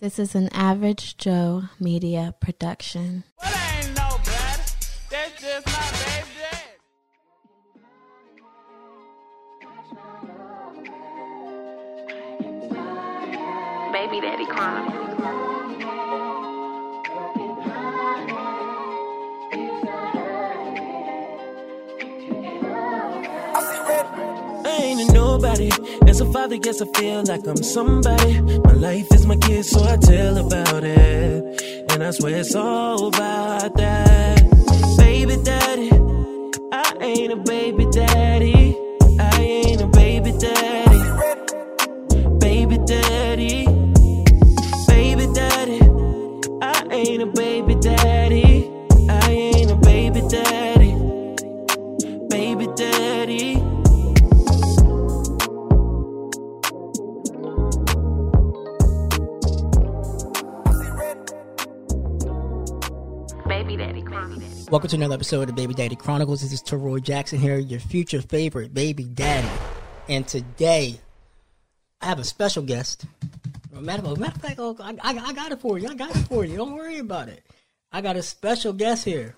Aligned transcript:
This 0.00 0.20
is 0.20 0.36
an 0.36 0.48
Average 0.52 1.16
Joe 1.16 1.64
Media 1.80 2.32
production. 2.38 3.24
Well, 3.42 3.52
I 3.52 3.80
ain't 3.80 3.96
no 3.96 4.16
better. 4.24 4.62
That's 5.10 5.42
just 5.42 5.66
my 5.66 5.90
baby 6.06 6.28
dad. 6.38 6.70
Baby 13.92 14.20
Daddy 14.20 14.46
Chronicles. 14.46 15.07
Nobody. 25.38 25.70
As 26.08 26.20
a 26.20 26.32
father, 26.32 26.56
guess 26.56 26.82
I 26.82 26.86
feel 26.86 27.22
like 27.24 27.46
I'm 27.46 27.62
somebody. 27.62 28.40
My 28.40 28.72
life 28.72 29.06
is 29.12 29.26
my 29.26 29.36
kid, 29.36 29.64
so 29.64 29.82
I 29.84 29.96
tell 29.96 30.36
about 30.38 30.84
it. 30.84 31.86
And 31.90 32.02
I 32.02 32.10
swear 32.10 32.36
it's 32.36 32.54
all 32.54 33.08
about 33.08 33.74
that. 33.76 34.42
Baby 34.98 35.36
daddy, 35.42 35.90
I 36.72 36.96
ain't 37.00 37.32
a 37.32 37.36
baby 37.36 37.86
daddy. 37.90 38.76
I 39.18 39.40
ain't 39.40 39.80
a 39.80 39.86
baby 39.86 40.32
daddy. 40.32 41.02
Baby 42.38 42.78
daddy, 42.78 43.17
Welcome 64.70 64.90
to 64.90 64.96
another 64.96 65.14
episode 65.14 65.48
of 65.48 65.54
Baby 65.54 65.72
Daddy 65.72 65.96
Chronicles. 65.96 66.42
This 66.42 66.52
is 66.52 66.62
Teroy 66.62 67.02
Jackson 67.02 67.38
here, 67.38 67.56
your 67.56 67.80
future 67.80 68.20
favorite 68.20 68.74
baby 68.74 69.04
daddy. 69.04 69.48
And 70.10 70.28
today, 70.28 71.00
I 72.02 72.06
have 72.06 72.18
a 72.18 72.24
special 72.24 72.62
guest. 72.62 73.06
Matter 73.72 74.06
of 74.06 74.18
fact, 74.18 74.60
I, 74.60 74.94
I, 75.02 75.18
I 75.28 75.32
got 75.32 75.52
it 75.52 75.60
for 75.62 75.78
you. 75.78 75.88
I 75.88 75.94
got 75.94 76.14
it 76.14 76.18
for 76.24 76.44
you. 76.44 76.58
Don't 76.58 76.74
worry 76.74 76.98
about 76.98 77.28
it. 77.28 77.42
I 77.92 78.02
got 78.02 78.16
a 78.16 78.22
special 78.22 78.74
guest 78.74 79.06
here. 79.06 79.34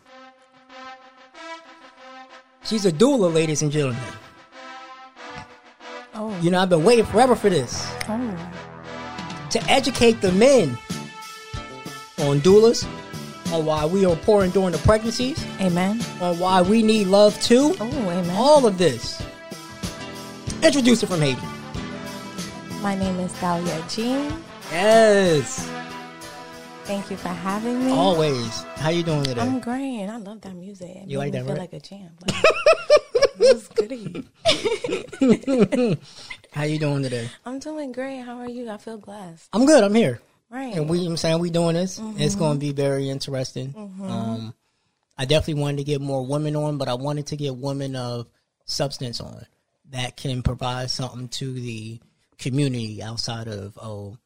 She's 2.64 2.84
a 2.84 2.90
doula, 2.90 3.32
ladies 3.32 3.62
and 3.62 3.70
gentlemen. 3.70 4.02
Oh. 6.12 6.36
You 6.40 6.50
know, 6.50 6.58
I've 6.58 6.70
been 6.70 6.82
waiting 6.82 7.04
forever 7.04 7.36
for 7.36 7.50
this. 7.50 7.88
Oh. 8.08 8.52
To 9.50 9.62
educate 9.70 10.20
the 10.22 10.32
men 10.32 10.76
on 12.18 12.40
doulas, 12.40 12.84
on 13.52 13.64
why 13.64 13.84
we 13.84 14.04
are 14.04 14.16
pouring 14.16 14.50
during 14.50 14.72
the 14.72 14.78
pregnancies, 14.78 15.44
Amen. 15.60 16.00
on 16.20 16.38
why 16.38 16.62
we 16.62 16.82
need 16.82 17.06
love 17.08 17.40
too. 17.42 17.74
Oh, 17.80 17.86
amen. 18.10 18.30
All 18.36 18.66
of 18.66 18.78
this. 18.78 19.22
Introduce 20.62 21.02
it 21.02 21.06
from 21.08 21.20
Haiti. 21.20 21.40
My 22.82 22.94
name 22.94 23.18
is 23.20 23.32
Daliette 23.34 23.94
Jean. 23.94 24.32
Yes. 24.70 25.68
Thank 26.84 27.10
you 27.10 27.16
for 27.16 27.28
having 27.28 27.84
me. 27.86 27.92
Always. 27.92 28.62
How 28.76 28.90
you 28.90 29.02
doing 29.02 29.22
today? 29.24 29.40
I'm 29.40 29.60
great. 29.60 30.06
I 30.06 30.16
love 30.16 30.40
that 30.42 30.54
music. 30.54 30.90
It 30.96 31.08
You 31.08 31.18
like 31.18 31.32
that, 31.32 31.44
feel 31.44 31.54
right? 31.54 31.60
like 31.60 31.72
a 31.72 31.80
jam. 31.80 32.10
Like, 32.26 32.42
this 33.38 33.62
is 33.62 33.68
goody. 33.68 34.24
How 36.52 36.64
you 36.64 36.78
doing 36.78 37.02
today? 37.02 37.30
I'm 37.46 37.58
doing 37.58 37.92
great. 37.92 38.20
How 38.20 38.38
are 38.38 38.48
you? 38.48 38.68
I 38.70 38.76
feel 38.78 38.98
blessed. 38.98 39.48
I'm 39.52 39.66
good. 39.66 39.84
I'm 39.84 39.94
here. 39.94 40.20
Right. 40.50 40.74
And 40.74 40.88
we 40.88 41.06
I'm 41.06 41.16
saying 41.16 41.38
we 41.38 41.50
doing 41.50 41.74
this. 41.74 41.98
Mm-hmm. 41.98 42.20
It's 42.20 42.34
going 42.34 42.54
to 42.54 42.60
be 42.60 42.72
very 42.72 43.08
interesting. 43.08 43.74
Um 43.76 44.54
I 45.16 45.26
definitely 45.26 45.60
wanted 45.62 45.76
to 45.78 45.84
get 45.84 46.00
more 46.00 46.24
women 46.24 46.56
on, 46.56 46.78
but 46.78 46.88
I 46.88 46.94
wanted 46.94 47.26
to 47.28 47.36
get 47.36 47.54
women 47.54 47.94
of 47.94 48.26
substance 48.64 49.20
on 49.20 49.46
that 49.90 50.16
can 50.16 50.42
provide 50.42 50.90
something 50.90 51.28
to 51.28 51.52
the 51.52 52.00
community 52.38 53.02
outside 53.02 53.48
of 53.48 53.78
oh 53.80 54.16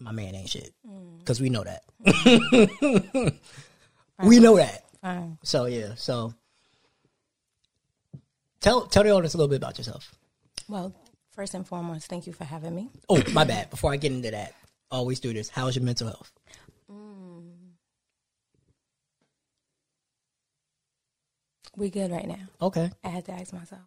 my 0.00 0.12
man 0.12 0.34
ain't 0.34 0.48
shit. 0.48 0.72
Mm. 0.86 1.24
Cuz 1.24 1.40
we 1.40 1.50
know 1.50 1.64
that. 1.64 1.84
we 4.24 4.38
know 4.40 4.56
that. 4.56 4.84
Fine. 5.00 5.38
So 5.42 5.66
yeah, 5.66 5.94
so 5.96 6.34
tell 8.60 8.86
tell 8.86 9.04
the 9.04 9.10
audience 9.10 9.34
a 9.34 9.38
little 9.38 9.48
bit 9.48 9.56
about 9.56 9.78
yourself. 9.78 10.14
Well, 10.68 10.92
first 11.30 11.54
and 11.54 11.66
foremost, 11.66 12.08
thank 12.08 12.26
you 12.26 12.32
for 12.32 12.44
having 12.44 12.74
me. 12.74 12.90
Oh, 13.08 13.22
my 13.32 13.44
bad. 13.44 13.70
Before 13.70 13.92
I 13.92 13.96
get 13.96 14.12
into 14.12 14.30
that, 14.30 14.54
always 14.90 15.20
do 15.20 15.32
this. 15.32 15.48
How's 15.48 15.76
your 15.76 15.84
mental 15.84 16.08
health? 16.08 16.32
We 21.78 21.90
good 21.90 22.10
right 22.10 22.26
now. 22.26 22.48
Okay. 22.60 22.90
I 23.04 23.08
had 23.08 23.24
to 23.26 23.32
ask 23.32 23.52
myself. 23.52 23.82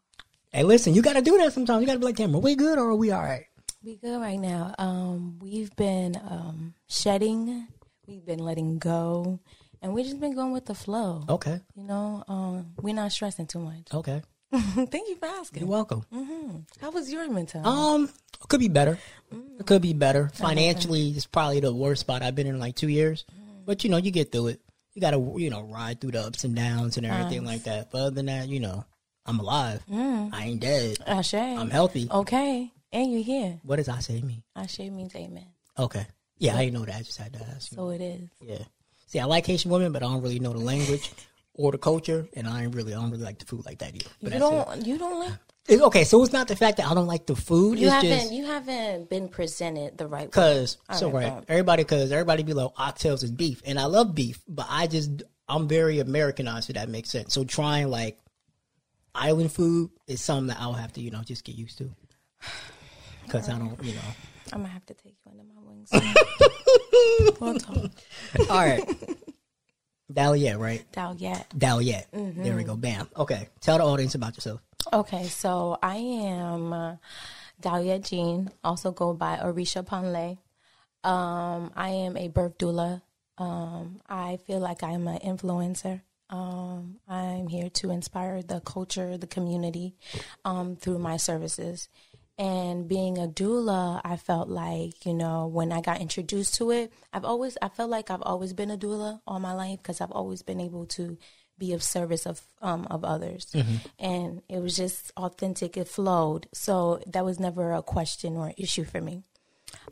Hey, 0.53 0.63
listen, 0.63 0.93
you 0.93 1.01
got 1.01 1.13
to 1.13 1.21
do 1.21 1.37
that 1.39 1.51
sometimes. 1.51 1.81
You 1.81 1.87
got 1.87 1.93
to 1.93 1.99
be 1.99 2.05
like, 2.05 2.15
damn, 2.15 2.33
are 2.33 2.39
we 2.39 2.55
good 2.55 2.77
or 2.77 2.89
are 2.89 2.95
we 2.95 3.11
all 3.11 3.21
right? 3.21 3.47
We 3.83 3.97
good 3.97 4.17
right 4.17 4.39
now. 4.39 4.73
Um, 4.77 5.39
we've 5.41 5.75
been 5.75 6.15
um, 6.15 6.73
shedding. 6.87 7.67
We've 8.07 8.25
been 8.25 8.39
letting 8.39 8.79
go, 8.79 9.39
and 9.81 9.93
we 9.93 10.03
just 10.03 10.21
been 10.21 10.35
going 10.35 10.53
with 10.53 10.65
the 10.65 10.75
flow. 10.75 11.25
Okay. 11.27 11.59
You 11.75 11.83
know, 11.83 12.23
um, 12.29 12.73
we're 12.81 12.95
not 12.95 13.11
stressing 13.11 13.47
too 13.47 13.59
much. 13.59 13.93
Okay. 13.93 14.21
Thank 14.91 15.07
you 15.07 15.15
for 15.15 15.27
asking. 15.27 15.61
You're 15.61 15.69
welcome. 15.69 16.05
Mm-hmm. 16.13 16.57
How 16.81 16.91
was 16.91 17.11
your 17.11 17.29
mental? 17.29 17.65
Um, 17.65 18.09
could 18.47 18.59
be 18.59 18.67
better. 18.67 18.97
It 19.57 19.65
could 19.65 19.81
be 19.81 19.93
better. 19.93 20.25
Mm. 20.25 20.35
Financially, 20.35 21.09
it's 21.11 21.25
probably 21.25 21.61
the 21.61 21.73
worst 21.73 22.01
spot 22.01 22.21
I've 22.21 22.35
been 22.35 22.47
in 22.47 22.59
like 22.59 22.75
two 22.75 22.89
years. 22.89 23.23
Mm. 23.31 23.65
But 23.65 23.83
you 23.83 23.89
know, 23.89 23.97
you 23.97 24.11
get 24.11 24.31
through 24.31 24.47
it. 24.47 24.61
You 24.93 25.01
got 25.01 25.11
to, 25.11 25.35
you 25.37 25.49
know, 25.49 25.61
ride 25.61 26.01
through 26.01 26.11
the 26.11 26.21
ups 26.21 26.43
and 26.43 26.53
downs 26.53 26.97
and 26.97 27.05
everything 27.05 27.45
like 27.45 27.63
that. 27.63 27.91
But 27.91 27.99
other 27.99 28.15
than 28.15 28.25
that, 28.25 28.49
you 28.49 28.59
know, 28.59 28.83
I'm 29.25 29.39
alive. 29.39 29.81
Mm. 29.89 30.33
I 30.33 30.47
ain't 30.47 30.59
dead. 30.59 30.97
Ashe. 31.07 31.33
I'm 31.35 31.69
healthy. 31.69 32.09
Okay, 32.11 32.73
and 32.91 33.11
you 33.11 33.23
here. 33.23 33.57
What 33.63 33.77
does 33.77 33.87
I 33.87 33.99
say 33.99 34.21
mean? 34.21 34.43
Ashe 34.53 34.79
means 34.79 35.15
amen. 35.15 35.47
Okay. 35.79 36.05
Yeah, 36.39 36.57
I 36.57 36.65
didn't 36.65 36.73
know 36.73 36.85
that. 36.85 36.95
I 36.95 37.01
just 37.03 37.19
had 37.19 37.31
to 37.33 37.39
ask. 37.55 37.73
So 37.73 37.89
it 37.91 38.01
is. 38.01 38.27
Yeah. 38.41 38.63
See, 39.07 39.19
I 39.19 39.25
like 39.25 39.45
Haitian 39.45 39.71
women, 39.71 39.91
but 39.93 40.03
I 40.03 40.07
don't 40.07 40.21
really 40.21 40.39
know 40.39 40.53
the 40.53 40.59
language 40.59 41.11
or 41.53 41.71
the 41.71 41.77
culture, 41.77 42.27
and 42.35 42.47
I 42.47 42.63
ain't 42.63 42.75
really, 42.75 42.93
I 42.93 42.97
don't 42.99 43.11
really 43.11 43.23
like 43.23 43.39
the 43.39 43.45
food 43.45 43.65
like 43.65 43.79
that 43.79 43.95
either. 43.95 44.09
But 44.21 44.33
you 44.33 44.39
don't. 44.39 44.87
You 44.87 44.97
don't 44.97 45.19
like. 45.19 45.33
It. 45.33 45.73
It's- 45.73 45.87
okay, 45.87 46.03
so 46.03 46.23
it's 46.23 46.33
not 46.33 46.47
the 46.47 46.55
fact 46.55 46.77
that 46.77 46.87
I 46.87 46.93
don't 46.95 47.07
like 47.07 47.27
the 47.27 47.35
food. 47.35 47.77
You 47.77 47.85
it's 47.87 47.93
haven't. 47.93 48.09
just 48.09 48.31
you 48.33 48.45
haven't 48.45 49.09
been 49.09 49.29
presented 49.29 49.97
the 49.97 50.07
right 50.07 50.25
because 50.25 50.77
so 50.93 51.09
right, 51.11 51.31
right, 51.31 51.43
everybody 51.47 51.83
because 51.83 52.11
everybody 52.11 52.43
be 52.43 52.53
like 52.53 52.73
oxtails 52.75 53.23
is 53.23 53.31
beef, 53.31 53.61
and 53.65 53.79
I 53.79 53.85
love 53.85 54.15
beef, 54.15 54.41
but 54.47 54.65
I 54.69 54.87
just 54.87 55.23
I'm 55.47 55.67
very 55.67 55.99
Americanized 55.99 56.69
if 56.69 56.75
that 56.75 56.89
makes 56.89 57.09
sense. 57.09 57.33
So 57.33 57.43
trying 57.43 57.89
like 57.89 58.17
island 59.13 59.51
food 59.51 59.91
is 60.07 60.21
something 60.21 60.47
that 60.47 60.57
I'll 60.59 60.73
have 60.73 60.93
to 60.93 61.01
you 61.01 61.11
know 61.11 61.21
just 61.21 61.43
get 61.43 61.55
used 61.55 61.77
to 61.77 61.91
because 63.25 63.47
I 63.47 63.59
don't 63.59 63.81
you 63.83 63.93
know. 63.93 64.01
I'm 64.53 64.61
gonna 64.61 64.73
have 64.73 64.85
to 64.87 64.93
take 64.95 65.15
you 65.25 65.31
under 65.31 65.43
my 65.43 65.61
wings. 65.61 65.89
we'll 67.39 67.59
talk. 67.59 67.91
All 68.49 68.57
right, 68.65 68.83
Daliette, 70.13 70.59
right? 70.59 70.91
Down 71.57 71.83
yet. 71.83 72.11
Mm-hmm. 72.11 72.43
There 72.43 72.55
we 72.55 72.63
go. 72.63 72.75
Bam. 72.75 73.07
Okay, 73.15 73.49
tell 73.59 73.77
the 73.77 73.83
audience 73.83 74.15
about 74.15 74.35
yourself. 74.35 74.61
Okay, 74.91 75.27
so 75.27 75.77
I 75.81 75.97
am 75.97 76.73
uh, 76.73 76.95
Jean, 77.99 78.49
also 78.63 78.91
go 78.91 79.13
by 79.13 79.37
Orisha 79.37 79.85
Panle. 79.85 80.37
Um, 81.03 81.71
I 81.75 81.89
am 81.89 82.17
a 82.17 82.27
birth 82.27 82.57
doula. 82.57 83.01
Um, 83.37 84.01
I 84.07 84.37
feel 84.45 84.59
like 84.59 84.83
I'm 84.83 85.07
an 85.07 85.19
influencer. 85.19 86.01
Um, 86.29 86.97
I'm 87.07 87.47
here 87.47 87.69
to 87.69 87.91
inspire 87.91 88.41
the 88.41 88.61
culture, 88.61 89.17
the 89.17 89.27
community, 89.27 89.95
um, 90.45 90.75
through 90.77 90.99
my 90.99 91.17
services. 91.17 91.89
And 92.37 92.87
being 92.87 93.17
a 93.19 93.27
doula, 93.27 94.01
I 94.03 94.17
felt 94.17 94.49
like, 94.49 95.05
you 95.05 95.13
know, 95.13 95.45
when 95.47 95.71
I 95.71 95.81
got 95.81 96.01
introduced 96.01 96.55
to 96.55 96.71
it, 96.71 96.91
I've 97.13 97.25
always, 97.25 97.55
I 97.61 97.69
felt 97.69 97.91
like 97.91 98.09
I've 98.09 98.23
always 98.23 98.53
been 98.53 98.71
a 98.71 98.77
doula 98.77 99.21
all 99.27 99.39
my 99.39 99.53
life 99.53 99.77
because 99.77 100.01
I've 100.01 100.11
always 100.11 100.41
been 100.41 100.59
able 100.59 100.87
to 100.87 101.17
be 101.61 101.73
of 101.73 101.83
service 101.83 102.25
of 102.25 102.41
um, 102.63 102.87
of 102.89 103.05
others, 103.05 103.53
and 103.99 104.41
it 104.49 104.59
was 104.59 104.75
just 104.75 105.11
authentic. 105.15 105.77
It 105.77 105.87
flowed, 105.87 106.47
so 106.51 106.99
that 107.05 107.23
was 107.23 107.39
never 107.39 107.71
a 107.73 107.83
question 107.83 108.35
or 108.35 108.51
issue 108.57 108.83
for 108.83 108.99
me. 108.99 109.21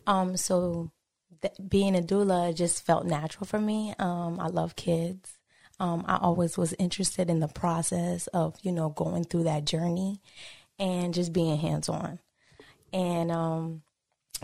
Um, 0.07 0.35
so 0.35 0.91
th- 1.43 1.53
being 1.69 1.95
a 1.95 2.01
doula 2.01 2.55
just 2.55 2.83
felt 2.85 3.05
natural 3.05 3.45
for 3.45 3.61
me. 3.61 3.93
Um, 3.99 4.39
I 4.39 4.47
love 4.47 4.75
kids. 4.75 5.37
Um, 5.79 6.03
I 6.07 6.17
always 6.17 6.57
was 6.57 6.73
interested 6.79 7.29
in 7.29 7.39
the 7.39 7.47
process 7.47 8.25
of 8.27 8.55
you 8.63 8.71
know 8.71 8.89
going 8.89 9.23
through 9.23 9.43
that 9.43 9.65
journey 9.65 10.21
and 10.79 11.13
just 11.13 11.31
being 11.31 11.57
hands 11.59 11.87
on. 11.87 12.17
And 12.93 13.31
um, 13.31 13.81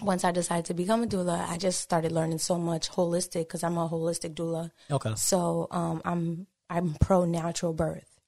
once 0.02 0.24
I 0.24 0.32
decided 0.32 0.66
to 0.66 0.74
become 0.74 1.04
a 1.04 1.08
doula, 1.08 1.48
I 1.50 1.58
just 1.58 1.82
started 1.82 2.12
learning 2.12 2.40
so 2.40 2.58
much 2.58 2.90
holistic 2.92 3.42
because 3.48 3.64
I'm 3.64 3.78
a 3.78 3.88
holistic 3.88 4.34
doula. 4.36 4.72
Okay. 4.92 5.14
So 5.16 5.68
um, 5.72 6.02
I'm 6.06 6.48
I'm 6.70 6.96
pro 6.96 7.26
natural 7.26 7.74
birth, 7.74 8.20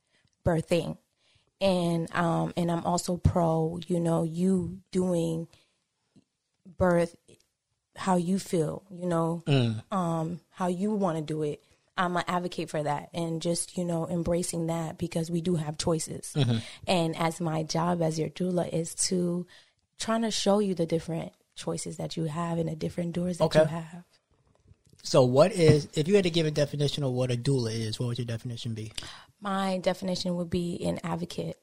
birthing, 0.45 0.97
and 1.59 2.13
um, 2.15 2.53
and 2.55 2.71
I'm 2.71 2.85
also 2.85 3.17
pro 3.17 3.79
you 3.87 3.99
know 3.99 4.23
you 4.23 4.79
doing 4.91 5.47
birth 6.77 7.15
how 7.95 8.15
you 8.15 8.37
feel, 8.37 8.83
you 8.91 9.07
know, 9.07 9.43
Mm. 9.47 9.81
um, 9.91 10.39
how 10.51 10.67
you 10.67 10.91
want 10.91 11.17
to 11.17 11.23
do 11.23 11.41
it. 11.41 11.63
I'm 11.97 12.15
an 12.15 12.23
advocate 12.27 12.69
for 12.69 12.83
that 12.83 13.09
and 13.11 13.41
just, 13.41 13.75
you 13.75 13.83
know, 13.83 14.07
embracing 14.07 14.67
that 14.67 14.99
because 14.99 15.31
we 15.31 15.41
do 15.41 15.55
have 15.55 15.79
choices. 15.79 16.31
Mm-hmm. 16.35 16.57
And 16.85 17.17
as 17.17 17.41
my 17.41 17.63
job 17.63 18.03
as 18.03 18.19
your 18.19 18.29
doula 18.29 18.71
is 18.71 18.93
to 19.09 19.47
trying 19.99 20.21
to 20.21 20.31
show 20.31 20.59
you 20.59 20.75
the 20.75 20.85
different 20.85 21.31
choices 21.55 21.97
that 21.97 22.15
you 22.17 22.25
have 22.25 22.57
and 22.57 22.69
the 22.69 22.75
different 22.75 23.13
doors 23.13 23.37
that 23.39 23.45
Okay. 23.45 23.61
you 23.61 23.65
have. 23.65 24.03
So, 25.03 25.23
what 25.23 25.51
is 25.53 25.87
if 25.93 26.07
you 26.07 26.15
had 26.15 26.23
to 26.25 26.29
give 26.29 26.45
a 26.45 26.51
definition 26.51 27.03
of 27.03 27.11
what 27.13 27.31
a 27.31 27.37
doula 27.37 27.71
is? 27.73 27.99
What 27.99 28.07
would 28.07 28.17
your 28.17 28.25
definition 28.25 28.73
be? 28.73 28.91
My 29.39 29.77
definition 29.77 30.35
would 30.35 30.49
be 30.49 30.83
an 30.83 30.99
advocate 31.03 31.57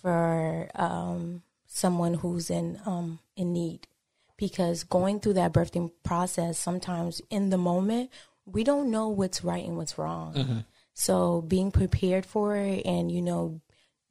for 0.00 0.70
um, 0.74 1.42
someone 1.66 2.14
who's 2.14 2.48
in 2.50 2.78
um, 2.86 3.18
in 3.36 3.52
need, 3.52 3.88
because 4.36 4.84
going 4.84 5.18
through 5.20 5.32
that 5.34 5.52
birthing 5.52 5.90
process, 6.04 6.58
sometimes 6.58 7.20
in 7.30 7.50
the 7.50 7.58
moment 7.58 8.10
we 8.44 8.62
don't 8.62 8.90
know 8.92 9.08
what's 9.08 9.42
right 9.42 9.66
and 9.66 9.76
what's 9.76 9.98
wrong. 9.98 10.64
So 10.94 11.42
being 11.42 11.72
prepared 11.72 12.24
for 12.24 12.56
it, 12.56 12.86
and 12.86 13.10
you 13.10 13.20
know, 13.20 13.60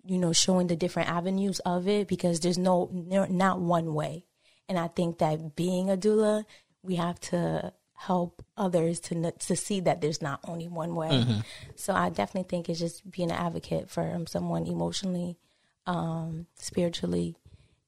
you 0.06 0.18
know, 0.18 0.34
showing 0.34 0.68
the 0.68 0.76
different 0.76 1.10
avenues 1.10 1.60
of 1.62 1.88
it, 1.88 2.08
because 2.08 2.40
there's 2.40 2.58
no 2.58 2.90
no- 2.92 3.26
not 3.26 3.60
one 3.60 3.94
way. 3.94 4.26
And 4.70 4.78
I 4.80 4.88
think 4.88 5.20
that 5.20 5.56
being 5.56 5.90
a 5.90 5.98
doula, 5.98 6.46
we 6.84 6.96
have 6.96 7.20
to 7.32 7.74
help 7.94 8.44
others 8.58 9.00
to 9.00 9.32
to 9.32 9.56
see 9.56 9.80
that 9.82 10.02
there's 10.02 10.22
not 10.22 10.40
only 10.48 10.68
one 10.68 10.96
way. 10.96 11.42
So 11.76 11.94
I 11.94 12.10
definitely 12.10 12.50
think 12.50 12.70
it's 12.70 12.80
just 12.80 13.10
being 13.10 13.32
an 13.32 13.38
advocate 13.38 13.90
for 13.90 14.04
um, 14.14 14.28
someone 14.28 14.66
emotionally, 14.68 15.38
um, 15.86 16.48
spiritually, 16.56 17.36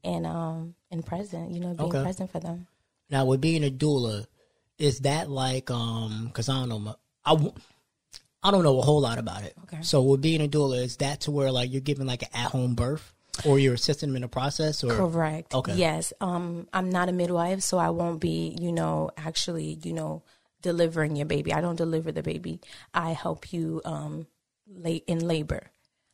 and 0.04 0.25
um, 0.25 0.75
and 0.92 1.06
present. 1.06 1.52
You 1.52 1.60
know, 1.60 1.74
being 1.74 1.90
Okay. 1.90 2.04
present 2.04 2.31
for 2.31 2.40
them. 2.40 2.68
Now, 3.10 3.25
with 3.25 3.42
being 3.42 3.64
a 3.64 3.69
doula, 3.72 4.25
is 4.78 5.00
that 5.02 5.30
like 5.30 5.69
um? 5.72 6.25
Because 6.28 6.50
I 6.50 6.54
don't 6.60 6.69
know, 6.69 6.80
mu- 6.80 6.94
I 7.25 7.34
I 8.44 8.51
don't 8.51 8.63
know 8.63 8.80
a 8.80 8.81
whole 8.81 9.01
lot 9.01 9.18
about 9.18 9.44
it. 9.44 9.54
Okay. 9.63 9.81
So, 9.81 10.01
with 10.01 10.22
being 10.22 10.42
a 10.42 10.48
doula, 10.48 10.84
is 10.84 10.98
that 10.98 11.22
to 11.22 11.31
where 11.31 11.51
like 11.51 11.72
you're 11.72 11.81
giving 11.81 12.06
like 12.06 12.24
an 12.24 12.30
at 12.34 12.51
home 12.51 12.75
birth, 12.75 13.13
or 13.45 13.60
you're 13.60 13.74
assisting 13.74 14.10
them 14.10 14.16
in 14.18 14.22
the 14.22 14.28
process, 14.28 14.84
or 14.84 14.95
Correct. 14.95 15.54
Okay. 15.54 15.75
Yes. 15.75 16.13
Um, 16.22 16.68
I'm 16.74 16.89
not 16.89 17.10
a 17.10 17.12
midwife, 17.12 17.62
so 17.62 17.78
I 17.78 17.89
won't 17.89 18.19
be, 18.19 18.56
you 18.60 18.72
know, 18.72 19.12
actually, 19.18 19.80
you 19.84 19.94
know, 19.94 20.24
delivering 20.62 21.16
your 21.16 21.25
baby. 21.25 21.54
I 21.54 21.62
don't 21.62 21.75
deliver 21.75 22.12
the 22.12 22.24
baby. 22.24 22.60
I 22.94 23.12
help 23.12 23.54
you 23.54 23.81
um, 23.86 24.28
late 24.68 25.04
in 25.07 25.28
labor, 25.28 25.72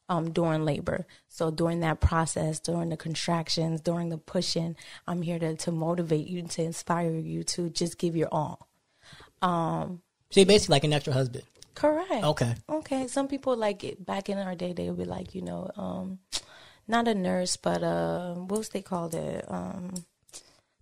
um, 0.09 0.31
during 0.31 0.65
labor. 0.65 1.05
So 1.27 1.51
during 1.51 1.81
that 1.81 1.99
process, 1.99 2.59
during 2.59 2.89
the 2.89 2.97
contractions, 2.97 3.81
during 3.81 4.09
the 4.09 4.17
pushing, 4.17 4.75
I'm 5.07 5.21
here 5.21 5.39
to 5.39 5.55
to 5.55 5.71
motivate 5.71 6.27
you, 6.27 6.43
to 6.43 6.63
inspire 6.63 7.15
you 7.15 7.43
to 7.43 7.69
just 7.69 7.97
give 7.97 8.15
your 8.15 8.29
all. 8.31 8.69
Um, 9.41 10.01
so 10.31 10.43
basically 10.45 10.73
like 10.73 10.83
an 10.83 10.93
extra 10.93 11.13
husband. 11.13 11.43
Correct. 11.75 12.23
Okay. 12.23 12.55
Okay. 12.69 13.07
Some 13.07 13.27
people 13.27 13.55
like 13.57 13.83
it 13.83 14.05
back 14.05 14.29
in 14.29 14.37
our 14.37 14.55
day, 14.55 14.73
they 14.73 14.89
would 14.89 14.97
be 14.99 15.05
like, 15.05 15.33
you 15.35 15.41
know, 15.41 15.69
um, 15.75 16.19
not 16.87 17.07
a 17.07 17.15
nurse, 17.15 17.55
but 17.57 17.83
uh, 17.83 18.33
what's 18.35 18.69
they 18.69 18.81
called 18.81 19.15
it? 19.15 19.45
Um, 19.47 19.93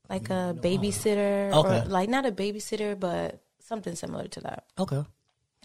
like 0.10 0.30
a 0.30 0.54
babysitter, 0.60 1.54
Okay. 1.54 1.82
or 1.82 1.86
like 1.86 2.10
not 2.10 2.26
a 2.26 2.32
babysitter, 2.32 3.00
but 3.00 3.42
something 3.64 3.96
similar 3.96 4.28
to 4.28 4.42
that. 4.42 4.66
Okay. 4.78 5.04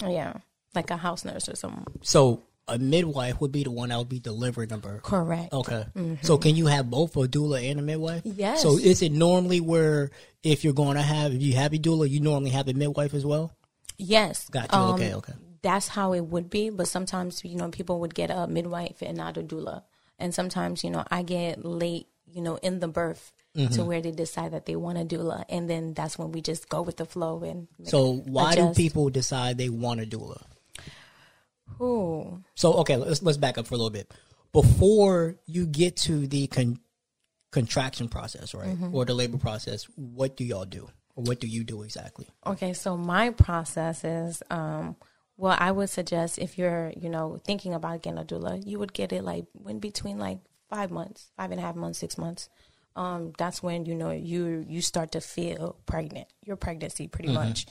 Yeah, 0.01 0.35
like 0.75 0.91
a 0.91 0.97
house 0.97 1.25
nurse 1.25 1.49
or 1.49 1.57
something. 1.57 1.87
So 2.03 2.43
a 2.69 2.79
midwife 2.79 3.41
would 3.41 3.51
be 3.51 3.65
the 3.65 3.71
one 3.71 3.89
that 3.89 3.99
would 3.99 4.09
be 4.09 4.21
delivering 4.21 4.69
the 4.69 4.77
birth. 4.77 5.03
Correct. 5.03 5.53
Okay. 5.53 5.87
So 6.23 6.37
can 6.39 6.55
you 6.55 6.67
have 6.67 6.91
both 6.91 7.17
a 7.17 7.21
doula 7.27 7.69
and 7.69 7.81
a 7.81 7.83
midwife? 7.83 8.23
Yes. 8.25 8.63
So 8.63 8.77
is 8.79 9.03
it 9.03 9.11
normally 9.13 9.61
where 9.61 10.11
if 10.43 10.63
you're 10.65 10.75
going 10.75 10.97
to 10.97 11.03
have 11.03 11.35
if 11.35 11.43
you 11.43 11.55
have 11.55 11.73
a 11.73 11.79
doula, 11.79 12.09
you 12.09 12.21
normally 12.21 12.51
have 12.51 12.69
a 12.69 12.75
midwife 12.75 13.15
as 13.15 13.25
well? 13.25 13.53
Yes. 13.99 14.49
Gotcha. 14.51 14.77
Um, 14.77 14.95
okay. 14.95 15.15
Okay. 15.15 15.33
That's 15.63 15.89
how 15.89 16.13
it 16.13 16.21
would 16.27 16.49
be, 16.51 16.71
but 16.71 16.87
sometimes 16.89 17.45
you 17.45 17.57
know 17.57 17.71
people 17.71 18.01
would 18.01 18.15
get 18.15 18.31
a 18.31 18.47
midwife 18.47 19.03
and 19.03 19.17
not 19.17 19.37
a 19.37 19.43
doula, 19.43 19.83
and 20.19 20.35
sometimes 20.35 20.85
you 20.85 20.91
know 20.91 21.05
I 21.11 21.23
get 21.23 21.65
late, 21.65 22.07
you 22.27 22.41
know, 22.43 22.57
in 22.57 22.81
the 22.81 22.89
birth. 22.89 23.33
To 23.73 23.85
where 23.85 24.03
they 24.03 24.11
decide 24.11 24.51
that 24.53 24.67
they 24.67 24.77
want 24.77 24.99
a 24.99 25.05
doula, 25.07 25.47
and 25.49 25.65
then 25.71 25.95
that's 25.95 26.19
when 26.19 26.31
we 26.31 26.43
just 26.43 26.69
go 26.69 26.83
with 26.83 26.99
the 26.99 27.07
flow 27.07 27.43
and 27.43 27.69
So 27.85 28.13
why 28.27 28.53
adjust. 28.53 28.77
do 28.77 28.83
people 28.83 29.09
decide 29.09 29.57
they 29.57 29.71
want 29.71 29.99
a 30.03 30.05
doula? 30.05 30.43
Ooh. 31.81 32.43
So 32.55 32.75
okay, 32.75 32.97
let's 32.97 33.23
let's 33.23 33.39
back 33.39 33.57
up 33.57 33.67
for 33.67 33.75
a 33.75 33.79
little 33.79 33.89
bit. 33.89 34.13
Before 34.53 35.37
you 35.47 35.67
get 35.67 35.97
to 36.05 36.27
the 36.27 36.47
con- 36.49 36.81
contraction 37.51 38.09
process, 38.11 38.55
right, 38.55 38.69
Mm-hmm. 38.69 38.95
or 38.95 39.07
the 39.07 39.15
labor 39.15 39.39
process, 39.39 39.85
what 39.97 40.37
do 40.37 40.45
y'all 40.45 40.67
do, 40.67 40.89
what 41.17 41.41
do 41.41 41.47
you 41.47 41.65
do 41.65 41.83
exactly? 41.83 42.29
Okay, 42.47 42.75
so 42.75 42.97
my 42.97 43.31
process 43.31 44.05
is, 44.05 44.43
um, 44.51 44.97
well, 45.39 45.57
I 45.59 45.73
would 45.73 45.89
suggest 45.89 46.39
if 46.39 46.59
you're, 46.59 46.93
you 46.95 47.09
know, 47.09 47.41
thinking 47.45 47.73
about 47.73 48.03
getting 48.03 48.19
a 48.19 48.25
doula, 48.25 48.63
you 48.65 48.79
would 48.79 48.93
get 48.93 49.13
it 49.13 49.25
like 49.25 49.47
in 49.67 49.81
between 49.81 50.19
like 50.19 50.39
five 50.69 50.91
months, 50.91 51.31
five 51.37 51.51
and 51.51 51.59
a 51.59 51.63
half 51.63 51.75
months, 51.75 51.99
six 51.99 52.19
months. 52.19 52.51
Um, 52.97 53.33
that's 53.37 53.63
when 53.63 53.85
you 53.85 53.95
know 53.95 54.11
you 54.11 54.65
you 54.67 54.81
start 54.81 55.13
to 55.13 55.21
feel 55.21 55.77
pregnant, 55.85 56.29
your 56.45 56.57
pregnancy 56.57 57.09
pretty 57.09 57.31
much, 57.31 57.67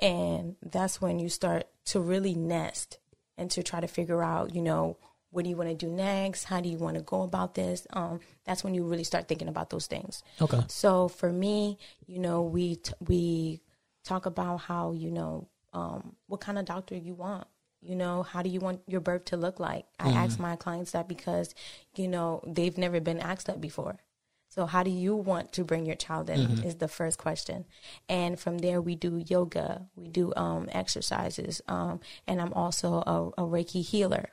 and 0.00 0.56
that's 0.62 1.00
when 1.00 1.20
you 1.20 1.28
start 1.28 1.68
to 1.86 2.00
really 2.00 2.34
nest 2.34 2.98
and 3.38 3.50
to 3.52 3.62
try 3.62 3.80
to 3.80 3.86
figure 3.86 4.22
out, 4.22 4.54
you 4.54 4.62
know, 4.62 4.96
what 5.34 5.42
do 5.42 5.50
you 5.50 5.56
want 5.56 5.68
to 5.68 5.74
do 5.74 5.90
next? 5.90 6.44
How 6.44 6.60
do 6.60 6.68
you 6.68 6.78
want 6.78 6.96
to 6.96 7.02
go 7.02 7.22
about 7.22 7.54
this? 7.54 7.86
Um, 7.92 8.20
that's 8.44 8.62
when 8.62 8.72
you 8.72 8.84
really 8.84 9.02
start 9.02 9.26
thinking 9.26 9.48
about 9.48 9.68
those 9.68 9.88
things. 9.88 10.22
Okay. 10.40 10.60
So 10.68 11.08
for 11.08 11.32
me, 11.32 11.76
you 12.06 12.20
know, 12.20 12.42
we 12.42 12.76
t- 12.76 12.94
we 13.00 13.60
talk 14.04 14.26
about 14.26 14.58
how 14.58 14.92
you 14.92 15.10
know 15.10 15.48
um, 15.72 16.14
what 16.28 16.40
kind 16.40 16.56
of 16.56 16.66
doctor 16.66 16.96
you 16.96 17.14
want. 17.14 17.48
You 17.82 17.96
know, 17.96 18.22
how 18.22 18.42
do 18.42 18.48
you 18.48 18.60
want 18.60 18.80
your 18.86 19.00
birth 19.00 19.26
to 19.26 19.36
look 19.36 19.58
like? 19.58 19.86
I 19.98 20.10
ask 20.10 20.38
my 20.38 20.56
clients 20.56 20.92
that 20.92 21.08
because 21.08 21.54
you 21.96 22.06
know 22.06 22.40
they've 22.46 22.78
never 22.78 23.00
been 23.00 23.18
asked 23.18 23.48
that 23.48 23.60
before. 23.60 23.98
So 24.48 24.66
how 24.66 24.84
do 24.84 24.90
you 24.90 25.16
want 25.16 25.50
to 25.54 25.64
bring 25.64 25.84
your 25.84 25.96
child 25.96 26.30
in 26.30 26.62
is 26.62 26.76
the 26.76 26.86
first 26.86 27.18
question. 27.18 27.64
And 28.08 28.38
from 28.38 28.58
there 28.58 28.80
we 28.80 28.94
do 28.94 29.20
yoga, 29.26 29.88
we 29.96 30.06
do 30.06 30.32
um, 30.36 30.68
exercises, 30.70 31.60
um, 31.66 31.98
and 32.28 32.40
I'm 32.40 32.52
also 32.52 33.02
a, 33.04 33.42
a 33.42 33.44
Reiki 33.44 33.84
healer. 33.84 34.28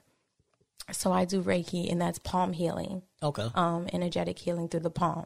So 0.92 1.12
I 1.12 1.26
do 1.26 1.42
Reiki 1.44 1.92
and 1.92 2.02
that's 2.02 2.20
palm 2.20 2.54
healing 2.54 3.02
Okay. 3.24 3.48
um, 3.56 3.88
energetic 3.94 4.40
healing 4.40 4.68
through 4.68 4.82
the 4.82 4.90
palm. 4.90 5.26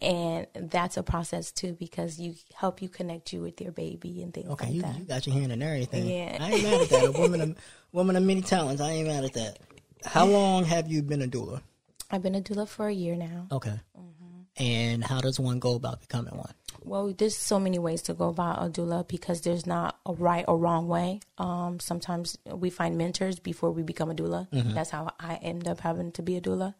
And 0.00 0.46
that's 0.54 0.96
a 0.96 1.02
process 1.02 1.52
too 1.52 1.74
because 1.78 2.18
you 2.18 2.34
help 2.54 2.82
you 2.82 2.88
connect 2.88 3.32
you 3.32 3.40
with 3.40 3.60
your 3.60 3.70
baby 3.72 4.22
and 4.22 4.34
things 4.34 4.48
Okay, 4.50 4.66
like 4.66 4.74
you, 4.74 4.82
that. 4.82 4.98
you 4.98 5.04
got 5.04 5.26
your 5.26 5.34
hand 5.34 5.52
in 5.52 5.62
everything. 5.62 6.08
Yeah. 6.08 6.38
I 6.40 6.50
ain't 6.52 6.62
mad 6.64 6.80
at 6.82 6.88
that. 6.90 7.04
A 7.06 7.12
woman, 7.20 7.40
of, 7.40 7.56
woman 7.92 8.16
of 8.16 8.22
many 8.24 8.40
talents. 8.42 8.82
I 8.82 8.90
ain't 8.90 9.06
mad 9.08 9.24
at 9.24 9.32
that. 9.34 9.58
How 10.04 10.26
long 10.26 10.64
have 10.64 10.88
you 10.88 11.02
been 11.02 11.22
a 11.22 11.28
doula? 11.28 11.62
I've 12.10 12.22
been 12.22 12.34
a 12.34 12.40
doula 12.40 12.68
for 12.68 12.88
a 12.88 12.92
year 12.92 13.14
now. 13.16 13.46
Okay. 13.52 13.78
Mm-hmm. 13.96 14.62
And 14.62 15.04
how 15.04 15.20
does 15.20 15.38
one 15.40 15.60
go 15.60 15.76
about 15.76 16.00
becoming 16.00 16.36
one? 16.36 16.52
Well, 16.84 17.12
there's 17.16 17.36
so 17.36 17.58
many 17.58 17.78
ways 17.78 18.02
to 18.02 18.14
go 18.14 18.28
about 18.28 18.64
a 18.64 18.68
doula 18.68 19.06
because 19.06 19.40
there's 19.42 19.66
not 19.66 19.98
a 20.04 20.12
right 20.12 20.44
or 20.48 20.58
wrong 20.58 20.88
way. 20.88 21.20
Um, 21.38 21.80
sometimes 21.80 22.36
we 22.46 22.70
find 22.70 22.98
mentors 22.98 23.38
before 23.38 23.70
we 23.70 23.82
become 23.82 24.10
a 24.10 24.14
doula. 24.14 24.48
That's 24.74 24.90
how 24.90 25.10
I 25.18 25.36
end 25.36 25.68
up 25.68 25.80
having 25.80 26.12
to 26.12 26.22
be 26.22 26.36
a 26.36 26.40
doula. 26.40 26.74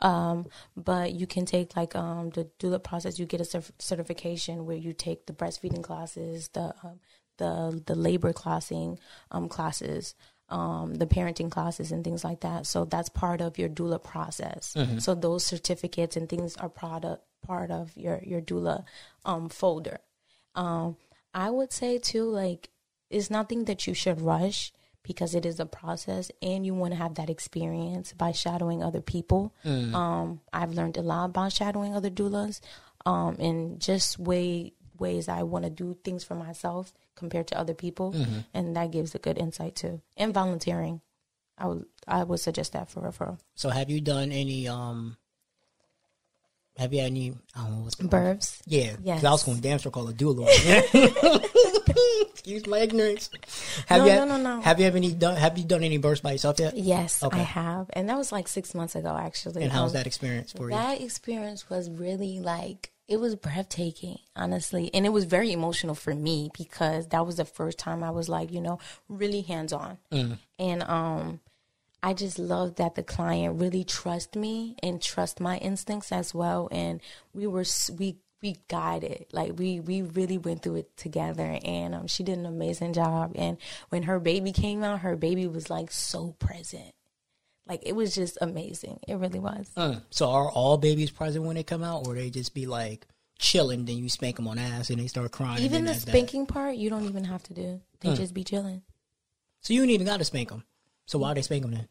Um, 0.00 0.46
but 0.76 1.12
you 1.12 1.26
can 1.26 1.46
take 1.46 1.74
like 1.76 1.96
um, 1.96 2.30
the 2.30 2.48
doula 2.60 2.82
process. 2.82 3.18
You 3.18 3.24
get 3.26 3.40
a 3.40 3.44
cer- 3.44 3.62
certification 3.78 4.66
where 4.66 4.76
you 4.76 4.92
take 4.92 5.26
the 5.26 5.32
breastfeeding 5.32 5.82
classes, 5.82 6.48
the 6.52 6.74
um, 6.82 7.00
the 7.38 7.82
the 7.86 7.94
labor 7.94 8.32
classing 8.32 8.98
um, 9.30 9.48
classes, 9.48 10.14
um, 10.48 10.94
the 10.94 11.06
parenting 11.06 11.50
classes, 11.50 11.90
and 11.92 12.04
things 12.04 12.22
like 12.24 12.40
that. 12.40 12.66
So 12.66 12.84
that's 12.84 13.08
part 13.08 13.40
of 13.40 13.58
your 13.58 13.68
doula 13.68 14.02
process. 14.02 14.74
So 15.00 15.14
those 15.14 15.44
certificates 15.44 16.16
and 16.16 16.28
things 16.28 16.56
are 16.56 16.68
part 16.68 17.04
of 17.04 17.18
part 17.46 17.70
of 17.70 17.96
your 17.96 18.20
your 18.24 18.40
doula 18.40 18.84
um, 19.24 19.48
folder. 19.48 19.98
Um, 20.54 20.96
I 21.34 21.50
would 21.50 21.72
say 21.72 21.98
too, 21.98 22.24
like 22.30 22.70
it's 23.10 23.30
nothing 23.30 23.64
that 23.66 23.86
you 23.86 23.94
should 23.94 24.20
rush 24.20 24.72
because 25.02 25.34
it 25.36 25.46
is 25.46 25.60
a 25.60 25.66
process, 25.66 26.32
and 26.42 26.66
you 26.66 26.74
want 26.74 26.92
to 26.92 26.98
have 26.98 27.14
that 27.14 27.30
experience 27.30 28.12
by 28.12 28.32
shadowing 28.32 28.82
other 28.82 29.00
people. 29.00 29.54
Um, 29.94 30.40
I've 30.52 30.72
learned 30.74 30.96
a 30.96 31.02
lot 31.02 31.26
about 31.26 31.52
shadowing 31.52 31.94
other 31.94 32.10
doulas, 32.10 32.60
um, 33.04 33.36
and 33.38 33.80
just 33.80 34.18
way 34.18 34.72
ways 35.00 35.28
I 35.28 35.42
want 35.42 35.64
to 35.64 35.70
do 35.70 35.96
things 36.04 36.24
for 36.24 36.34
myself 36.34 36.92
compared 37.14 37.46
to 37.48 37.58
other 37.58 37.74
people, 37.74 38.14
and 38.54 38.76
that 38.76 38.90
gives 38.90 39.14
a 39.14 39.18
good 39.18 39.38
insight 39.38 39.74
too. 39.76 40.00
And 40.16 40.32
volunteering, 40.34 41.00
I 41.58 41.66
would 41.68 41.86
I 42.06 42.24
would 42.24 42.40
suggest 42.40 42.72
that 42.72 42.88
for 42.90 43.00
referral. 43.00 43.38
So 43.54 43.70
have 43.70 43.88
you 43.90 44.00
done 44.00 44.32
any 44.32 44.68
um 44.68 45.16
have 46.76 46.92
you 46.92 47.00
had 47.00 47.06
any 47.10 47.32
I 47.54 47.62
don't 47.62 47.72
know 47.72 47.84
what's. 47.84 48.60
Yeah. 48.66 48.96
Yes. 49.02 49.24
I 49.24 49.30
was 49.30 49.42
gonna 49.44 49.60
damn 49.60 49.78
sure 49.78 49.90
call 49.90 50.08
a 50.08 50.12
doula. 50.12 50.46
Excuse 52.30 52.66
my 52.66 52.78
ignorance. 52.78 53.30
Have 53.86 54.02
No, 54.02 54.06
you 54.06 54.12
no, 54.14 54.24
no, 54.24 54.36
no. 54.36 54.60
Have 54.60 54.78
you 54.78 54.86
ever 54.86 54.96
any 54.98 55.12
done 55.12 55.36
have 55.36 55.56
you 55.56 55.64
done 55.64 55.82
any 55.82 55.96
births 55.98 56.20
by 56.20 56.32
yourself 56.32 56.60
yet? 56.60 56.76
Yes, 56.76 57.22
Okay. 57.22 57.38
I 57.40 57.42
have, 57.42 57.88
and 57.94 58.08
that 58.08 58.18
was 58.18 58.30
like 58.30 58.46
six 58.48 58.74
months 58.74 58.94
ago 58.94 59.16
actually. 59.16 59.62
And 59.62 59.72
how's 59.72 59.90
Um, 59.90 59.94
that 59.94 60.06
experience 60.06 60.52
for 60.52 60.68
you? 60.70 60.76
That 60.76 61.00
experience 61.00 61.68
was 61.70 61.88
really 61.90 62.40
like 62.40 62.92
It 63.08 63.20
was 63.20 63.36
breathtaking, 63.36 64.18
honestly. 64.34 64.90
And 64.92 65.06
it 65.06 65.10
was 65.10 65.24
very 65.24 65.52
emotional 65.52 65.94
for 65.94 66.14
me 66.14 66.50
because 66.56 67.08
that 67.08 67.24
was 67.24 67.36
the 67.36 67.44
first 67.44 67.78
time 67.78 68.02
I 68.02 68.10
was 68.10 68.28
like, 68.28 68.52
you 68.52 68.60
know, 68.60 68.78
really 69.08 69.42
hands 69.42 69.72
on. 69.72 69.98
And 70.58 70.82
um 70.82 71.40
I 72.02 72.14
just 72.14 72.38
love 72.38 72.76
that 72.76 72.94
the 72.94 73.02
client 73.02 73.60
really 73.60 73.84
trust 73.84 74.36
me 74.36 74.76
and 74.82 75.02
trust 75.02 75.40
my 75.40 75.58
instincts 75.58 76.12
as 76.12 76.34
well. 76.34 76.68
And 76.70 77.00
we 77.32 77.46
were 77.46 77.64
we 77.98 78.16
we 78.42 78.56
guided 78.68 79.26
like 79.32 79.58
we 79.58 79.80
we 79.80 80.02
really 80.02 80.38
went 80.38 80.62
through 80.62 80.76
it 80.76 80.96
together. 80.96 81.58
And 81.64 81.94
um, 81.94 82.06
she 82.06 82.22
did 82.22 82.38
an 82.38 82.46
amazing 82.46 82.92
job. 82.92 83.32
And 83.34 83.56
when 83.88 84.04
her 84.04 84.20
baby 84.20 84.52
came 84.52 84.82
out, 84.82 85.00
her 85.00 85.16
baby 85.16 85.46
was 85.46 85.70
like 85.70 85.90
so 85.90 86.34
present. 86.38 86.92
Like 87.68 87.82
it 87.84 87.94
was 87.94 88.14
just 88.14 88.38
amazing. 88.40 89.00
It 89.08 89.16
really 89.16 89.40
was. 89.40 89.70
Uh, 89.76 89.96
so 90.10 90.30
are 90.30 90.50
all 90.50 90.76
babies 90.78 91.10
present 91.10 91.44
when 91.44 91.56
they 91.56 91.64
come 91.64 91.82
out, 91.82 92.06
or 92.06 92.14
they 92.14 92.30
just 92.30 92.54
be 92.54 92.66
like 92.66 93.06
chilling? 93.38 93.84
Then 93.84 93.96
you 93.98 94.08
spank 94.08 94.36
them 94.36 94.48
on 94.48 94.58
ass 94.58 94.90
and 94.90 95.00
they 95.00 95.08
start 95.08 95.32
crying. 95.32 95.62
Even 95.62 95.84
the 95.84 95.92
that's 95.92 96.04
that? 96.04 96.10
spanking 96.12 96.46
part, 96.46 96.76
you 96.76 96.90
don't 96.90 97.04
even 97.04 97.24
have 97.24 97.42
to 97.44 97.54
do. 97.54 97.80
They 98.00 98.14
just 98.14 98.34
be 98.34 98.44
chilling. 98.44 98.82
So 99.62 99.74
you 99.74 99.82
ain't 99.82 99.90
even 99.90 100.06
got 100.06 100.18
to 100.18 100.24
spank 100.24 100.50
them. 100.50 100.64
So 101.06 101.18
why 101.18 101.34
they 101.34 101.42
spank 101.42 101.62
them 101.62 101.72
then? 101.72 101.88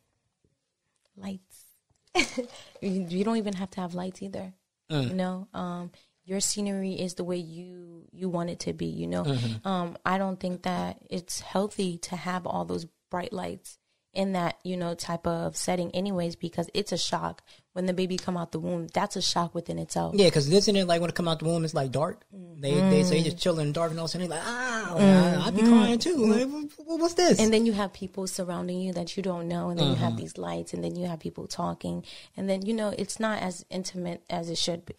lights. 1.18 1.66
you, 2.82 3.24
don't 3.24 3.38
even 3.38 3.54
have 3.54 3.72
to 3.72 3.82
have 3.82 3.94
lights 3.94 4.22
either. 4.22 4.54
You 4.90 5.14
know, 5.14 5.48
um, 5.54 5.92
your 6.26 6.40
scenery 6.40 6.94
is 6.94 7.16
the 7.16 7.24
way 7.24 7.38
you 7.38 8.04
you 8.12 8.30
want 8.30 8.52
it 8.52 8.60
to 8.62 8.74
be. 8.74 8.86
You 8.86 9.08
know, 9.08 9.38
um, 9.66 9.98
I 10.06 10.20
don't 10.20 10.40
think 10.40 10.62
that 10.62 11.00
it's 11.10 11.42
healthy 11.42 11.98
to 12.00 12.16
have 12.16 12.46
all 12.46 12.66
those 12.66 12.86
bright 13.10 13.34
lights 13.34 13.80
in 14.16 14.34
that 14.34 14.58
you 14.64 14.78
know 14.78 14.96
type 14.96 15.28
of 15.28 15.56
setting, 15.56 15.92
anyways, 15.92 16.36
because 16.36 16.70
it's 16.74 16.92
a 16.92 16.98
shock 16.98 17.44
when 17.74 17.86
the 17.86 17.94
baby 17.94 18.18
come 18.18 18.38
out 18.38 18.52
the 18.52 18.60
womb. 18.60 18.88
That's 18.94 19.16
a 19.16 19.22
shock 19.22 19.54
within 19.54 19.78
itself. 19.78 20.16
Yeah, 20.16 20.28
because 20.28 20.52
isn't 20.52 20.76
it 20.76 20.88
like 20.88 21.02
when 21.02 21.10
it 21.10 21.16
come 21.16 21.28
out 21.28 21.40
the 21.40 21.46
womb, 21.46 21.66
it's 21.66 21.74
like 21.74 21.92
dark. 21.92 22.24
Mm. 22.34 22.62
They 22.62 22.74
they 22.74 23.04
say 23.04 23.22
just 23.22 23.38
mm. 23.38 23.42
chilling 23.42 23.68
in 23.68 23.74
dark, 23.74 23.92
and 23.92 24.00
all 24.00 24.06
of 24.06 24.10
a 24.10 24.12
sudden 24.14 24.30
like 24.30 24.42
ah, 24.44 24.94
like, 24.96 25.48
I'd 25.48 25.56
be 25.56 25.62
crying 25.62 26.00
too. 26.00 26.16
Mm. 26.16 26.64
Like, 26.64 26.72
what's 26.78 27.14
this? 27.16 27.40
And 27.40 27.54
then 27.54 27.66
you 27.66 27.74
have 27.74 27.94
people 27.94 28.28
surrounding 28.28 28.80
you 28.80 28.94
that 28.94 29.18
you 29.18 29.24
don't 29.24 29.48
know, 29.48 29.70
and 29.70 29.80
then 29.80 29.90
you 29.90 29.96
have 29.96 30.14
uh-huh. 30.14 30.22
these 30.22 30.38
lights, 30.38 30.74
and 30.74 30.84
then 30.84 30.96
you 30.96 31.08
have 31.08 31.20
people 31.20 31.48
talking, 31.48 32.04
and 32.38 32.50
then 32.50 32.66
you 32.66 32.74
know 32.74 32.94
it's 32.98 33.20
not 33.20 33.42
as 33.42 33.66
intimate 33.70 34.24
as 34.30 34.50
it 34.50 34.58
should 34.58 34.86
be. 34.86 34.96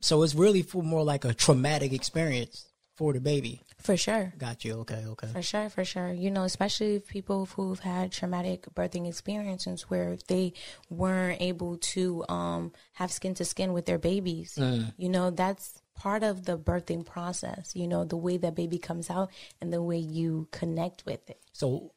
so 0.00 0.22
it's 0.22 0.34
really 0.34 0.62
for 0.62 0.82
more 0.82 1.04
like 1.04 1.24
a 1.24 1.34
traumatic 1.34 1.92
experience 1.92 2.66
for 2.96 3.12
the 3.12 3.20
baby. 3.20 3.62
For 3.82 3.96
sure. 3.96 4.32
Got 4.38 4.64
you. 4.64 4.74
Okay. 4.80 5.04
Okay. 5.06 5.28
For 5.28 5.42
sure, 5.42 5.68
for 5.70 5.84
sure. 5.84 6.12
You 6.12 6.30
know, 6.30 6.44
especially 6.44 7.00
people 7.00 7.46
who've 7.46 7.78
had 7.80 8.12
traumatic 8.12 8.66
birthing 8.74 9.08
experiences 9.08 9.82
where 9.82 10.12
if 10.12 10.26
they 10.26 10.52
weren't 10.88 11.40
able 11.40 11.78
to 11.78 12.24
um, 12.28 12.72
have 12.94 13.10
skin 13.10 13.34
to 13.34 13.44
skin 13.44 13.72
with 13.72 13.86
their 13.86 13.98
babies, 13.98 14.58
you 14.96 15.08
know, 15.08 15.30
that's 15.30 15.82
part 15.94 16.22
of 16.22 16.44
the 16.46 16.58
birthing 16.58 17.04
process. 17.04 17.72
You 17.74 17.88
know, 17.88 18.04
the 18.04 18.16
way 18.16 18.36
that 18.38 18.54
baby 18.54 18.78
comes 18.78 19.10
out 19.10 19.30
and 19.60 19.72
the 19.72 19.82
way 19.82 19.98
you 19.98 20.48
connect 20.50 21.04
with 21.06 21.28
it. 21.28 21.40
So 21.52 21.92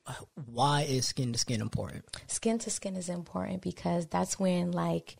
why 0.46 0.82
is 0.82 1.08
skin 1.08 1.34
to 1.34 1.40
skin 1.40 1.62
important? 1.62 2.06
Skin 2.28 2.60
to 2.60 2.70
skin 2.70 2.96
is 2.96 3.10
important 3.10 3.62
because 3.62 4.08
that's 4.08 4.40
when, 4.40 4.72
like, 4.72 5.18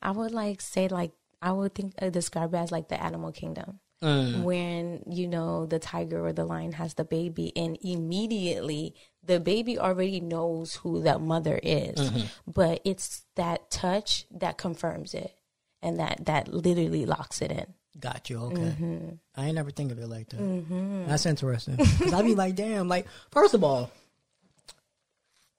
I 0.00 0.12
would 0.12 0.32
like 0.32 0.60
say, 0.60 0.88
like, 0.88 1.12
I 1.40 1.50
would 1.50 1.74
think 1.74 1.94
uh, 2.00 2.10
describe 2.10 2.54
it 2.54 2.58
as 2.58 2.70
like 2.70 2.88
the 2.88 3.02
animal 3.02 3.32
kingdom. 3.32 3.80
Mm. 4.02 4.42
when 4.42 5.04
you 5.08 5.28
know 5.28 5.64
the 5.64 5.78
tiger 5.78 6.26
or 6.26 6.32
the 6.32 6.44
lion 6.44 6.72
has 6.72 6.94
the 6.94 7.04
baby 7.04 7.52
and 7.56 7.78
immediately 7.82 8.96
the 9.22 9.38
baby 9.38 9.78
already 9.78 10.20
knows 10.20 10.74
who 10.74 11.02
that 11.02 11.20
mother 11.20 11.60
is 11.62 12.10
mm-hmm. 12.10 12.26
but 12.50 12.80
it's 12.84 13.22
that 13.36 13.70
touch 13.70 14.26
that 14.32 14.58
confirms 14.58 15.14
it 15.14 15.36
and 15.80 16.00
that 16.00 16.26
that 16.26 16.48
literally 16.48 17.06
locks 17.06 17.40
it 17.40 17.52
in 17.52 17.74
Got 17.98 18.30
you. 18.30 18.38
Okay. 18.38 18.56
Mm-hmm. 18.56 19.08
I 19.36 19.46
ain't 19.46 19.54
never 19.54 19.70
think 19.70 19.92
of 19.92 19.98
it 19.98 20.08
like 20.08 20.28
that. 20.30 20.40
Mm-hmm. 20.40 21.06
That's 21.06 21.26
interesting. 21.26 21.76
Because 21.76 22.12
I'd 22.12 22.24
be 22.24 22.34
like, 22.34 22.54
damn. 22.54 22.88
Like, 22.88 23.06
first 23.30 23.54
of 23.54 23.62
all, 23.62 23.90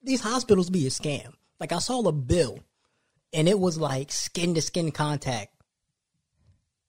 these 0.01 0.21
hospitals 0.21 0.69
be 0.69 0.87
a 0.87 0.89
scam. 0.89 1.33
Like, 1.59 1.71
I 1.71 1.79
saw 1.79 2.01
a 2.07 2.11
bill, 2.11 2.59
and 3.33 3.47
it 3.47 3.59
was 3.59 3.77
like 3.77 4.11
skin 4.11 4.55
to 4.55 4.61
skin 4.61 4.91
contact, 4.91 5.52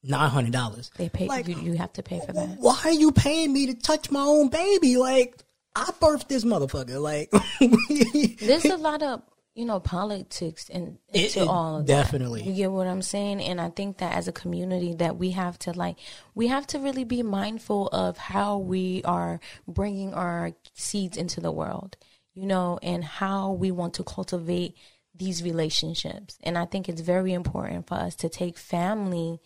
nine 0.05 0.31
hundred 0.31 0.53
dollars. 0.53 0.91
they 0.99 1.09
pay 1.09 1.27
Like, 1.27 1.49
you, 1.49 1.57
you 1.57 1.73
have 1.75 1.93
to 1.95 2.03
pay 2.03 2.21
for 2.25 2.33
that 2.33 2.59
why 2.59 2.79
are 2.85 2.93
you 2.93 3.11
paying 3.11 3.53
me 3.53 3.67
to 3.67 3.75
touch 3.75 4.11
my 4.11 4.21
own 4.23 4.49
baby? 4.49 4.97
Like, 4.97 5.43
I 5.75 5.87
birthed 6.01 6.29
this 6.29 6.45
motherfucker. 6.45 7.01
Like, 7.01 7.31
there's 8.41 8.65
a 8.67 8.77
lot 8.77 9.03
of 9.03 9.23
you 9.55 9.65
know 9.65 9.79
politics 9.81 10.69
in, 10.69 10.99
It- 11.13 11.27
into 11.27 11.43
it- 11.43 11.49
all 11.49 11.79
of 11.79 11.87
definitely. 11.87 12.43
that. 12.43 12.49
You 12.51 12.55
get 12.55 12.71
what 12.73 12.87
I'm 12.87 13.03
saying? 13.03 13.41
And 13.41 13.61
I 13.61 13.71
think 13.71 13.99
that 13.99 14.15
as 14.15 14.29
a 14.29 14.33
community, 14.33 14.95
that 14.95 15.17
we 15.17 15.31
have 15.31 15.59
to 15.61 15.73
like 15.73 15.97
we 16.35 16.49
have 16.49 16.67
to 16.69 16.79
really 16.79 17.05
be 17.05 17.23
mindful 17.23 17.89
of 17.89 18.17
how 18.19 18.59
we 18.59 19.03
are 19.05 19.41
bringing 19.67 20.13
our 20.15 20.53
seeds 20.75 21.17
into 21.17 21.41
the 21.41 21.53
world, 21.53 21.97
you 22.35 22.47
know, 22.47 22.79
and 22.83 23.05
how 23.05 23.53
we 23.53 23.71
want 23.71 23.95
to 23.95 24.05
cultivate 24.05 24.77
these 25.17 25.45
relationships. 25.45 26.37
And 26.43 26.59
I 26.59 26.65
think 26.67 26.89
it's 26.89 27.01
very 27.01 27.33
important 27.33 27.87
for 27.87 27.95
us 27.95 28.17
to 28.17 28.29
take 28.29 28.59
family 28.59 29.41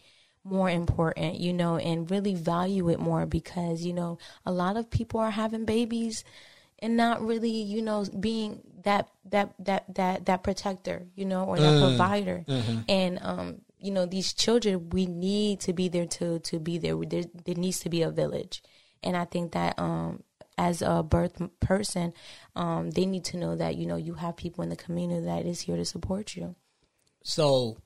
more 0.45 0.71
important, 0.71 1.39
you 1.41 1.53
know, 1.53 1.77
and 1.77 2.11
really 2.11 2.35
value 2.35 2.89
it 2.89 2.99
more 3.01 3.27
because, 3.27 3.85
you 3.85 3.93
know, 3.93 4.19
a 4.47 4.53
lot 4.53 4.77
of 4.77 4.91
people 4.91 5.21
are 5.21 5.31
having 5.31 5.65
babies 5.65 6.25
and 6.81 6.97
not 6.97 7.21
really, 7.21 7.51
you 7.51 7.83
know, 7.83 8.05
being 8.19 8.61
that 8.85 9.09
that 9.31 9.53
that 9.59 9.95
that 9.95 10.27
that 10.27 10.43
protector, 10.43 11.07
you 11.17 11.25
know, 11.25 11.45
or 11.45 11.59
that 11.59 11.81
provider. 11.81 12.45
And 12.89 13.19
um, 13.23 13.61
you 13.81 13.91
know, 13.91 14.07
these 14.07 14.33
children, 14.33 14.91
we 14.91 15.07
need 15.07 15.61
to 15.61 15.73
be 15.73 15.89
there 15.89 16.07
to 16.07 16.39
to 16.41 16.59
be 16.59 16.79
there. 16.79 16.97
There, 16.97 17.25
there 17.45 17.55
needs 17.55 17.81
to 17.81 17.89
be 17.89 18.03
a 18.03 18.11
village, 18.11 18.63
and 19.03 19.17
I 19.17 19.25
think 19.25 19.53
that 19.53 19.79
um, 19.79 20.23
as 20.57 20.83
a 20.83 21.03
birth 21.03 21.41
person, 21.61 22.13
um, 22.57 22.91
they 22.91 23.07
need 23.07 23.25
to 23.27 23.37
know 23.37 23.57
that 23.57 23.77
you 23.77 23.87
know 23.87 23.97
you 23.97 24.15
have 24.15 24.37
people 24.37 24.63
in 24.63 24.71
the 24.71 24.77
community 24.77 25.27
that 25.27 25.47
is 25.47 25.61
here 25.61 25.77
to 25.77 25.85
support 25.85 26.37
you. 26.37 26.55
so, 27.23 27.79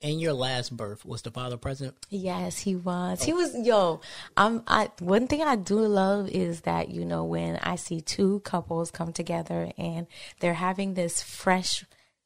in 0.00 0.20
your 0.20 0.32
last 0.32 0.76
birth, 0.76 1.04
was 1.04 1.22
the 1.22 1.30
father 1.30 1.56
present? 1.56 1.94
Yes, 2.08 2.58
he 2.60 2.76
was. 2.76 3.22
He 3.22 3.32
was 3.32 3.54
yo. 3.54 4.00
I'm 4.36 4.62
I 4.66 4.90
one 5.00 5.26
thing 5.26 5.42
I 5.42 5.56
do 5.56 5.80
love 5.80 6.28
is 6.28 6.62
that, 6.62 6.88
you 6.88 7.04
know, 7.04 7.24
when 7.24 7.56
I 7.56 7.76
see 7.76 8.00
two 8.00 8.40
couples 8.40 8.90
come 8.90 9.12
together 9.12 9.72
and 9.76 10.06
they're 10.40 10.54
having 10.54 10.94
this 10.94 11.22
fresh 11.22 11.84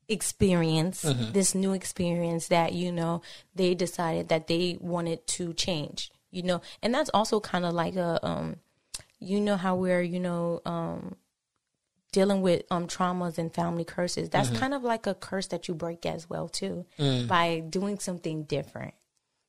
experience, 0.09 1.03
this 1.33 1.55
new 1.55 1.73
experience 1.73 2.49
that, 2.49 2.75
you 2.75 2.93
know, 2.93 3.23
they 3.55 3.75
decided 3.75 4.29
that 4.29 4.47
they 4.49 4.77
wanted 4.81 5.27
to 5.29 5.55
change. 5.55 6.11
You 6.31 6.43
know, 6.43 6.63
and 6.83 6.95
that's 6.95 7.11
also 7.13 7.41
kind 7.41 7.65
of 7.65 7.73
like 7.75 7.97
a 7.97 8.25
um 8.27 8.57
you 9.19 9.41
know 9.41 9.57
how 9.57 9.77
we're, 9.77 10.03
you 10.03 10.21
know, 10.21 10.61
um 10.67 11.17
dealing 12.13 12.43
with 12.43 12.63
um 12.71 12.87
traumas 12.87 13.39
and 13.39 13.53
family 13.53 13.85
curses. 13.85 14.29
That's 14.29 14.49
mm-hmm. 14.49 14.59
kind 14.59 14.75
of 14.75 14.85
like 14.85 15.07
a 15.07 15.15
curse 15.15 15.49
that 15.49 15.69
you 15.69 15.75
break 15.75 16.07
as 16.07 16.29
well 16.29 16.49
too 16.49 16.87
mm. 16.99 17.27
by 17.27 17.61
doing 17.61 17.99
something 17.99 18.45
different. 18.45 18.95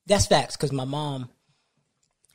That's 0.06 0.26
facts. 0.26 0.58
Because 0.58 0.72
my 0.72 0.86
mom, 0.86 1.30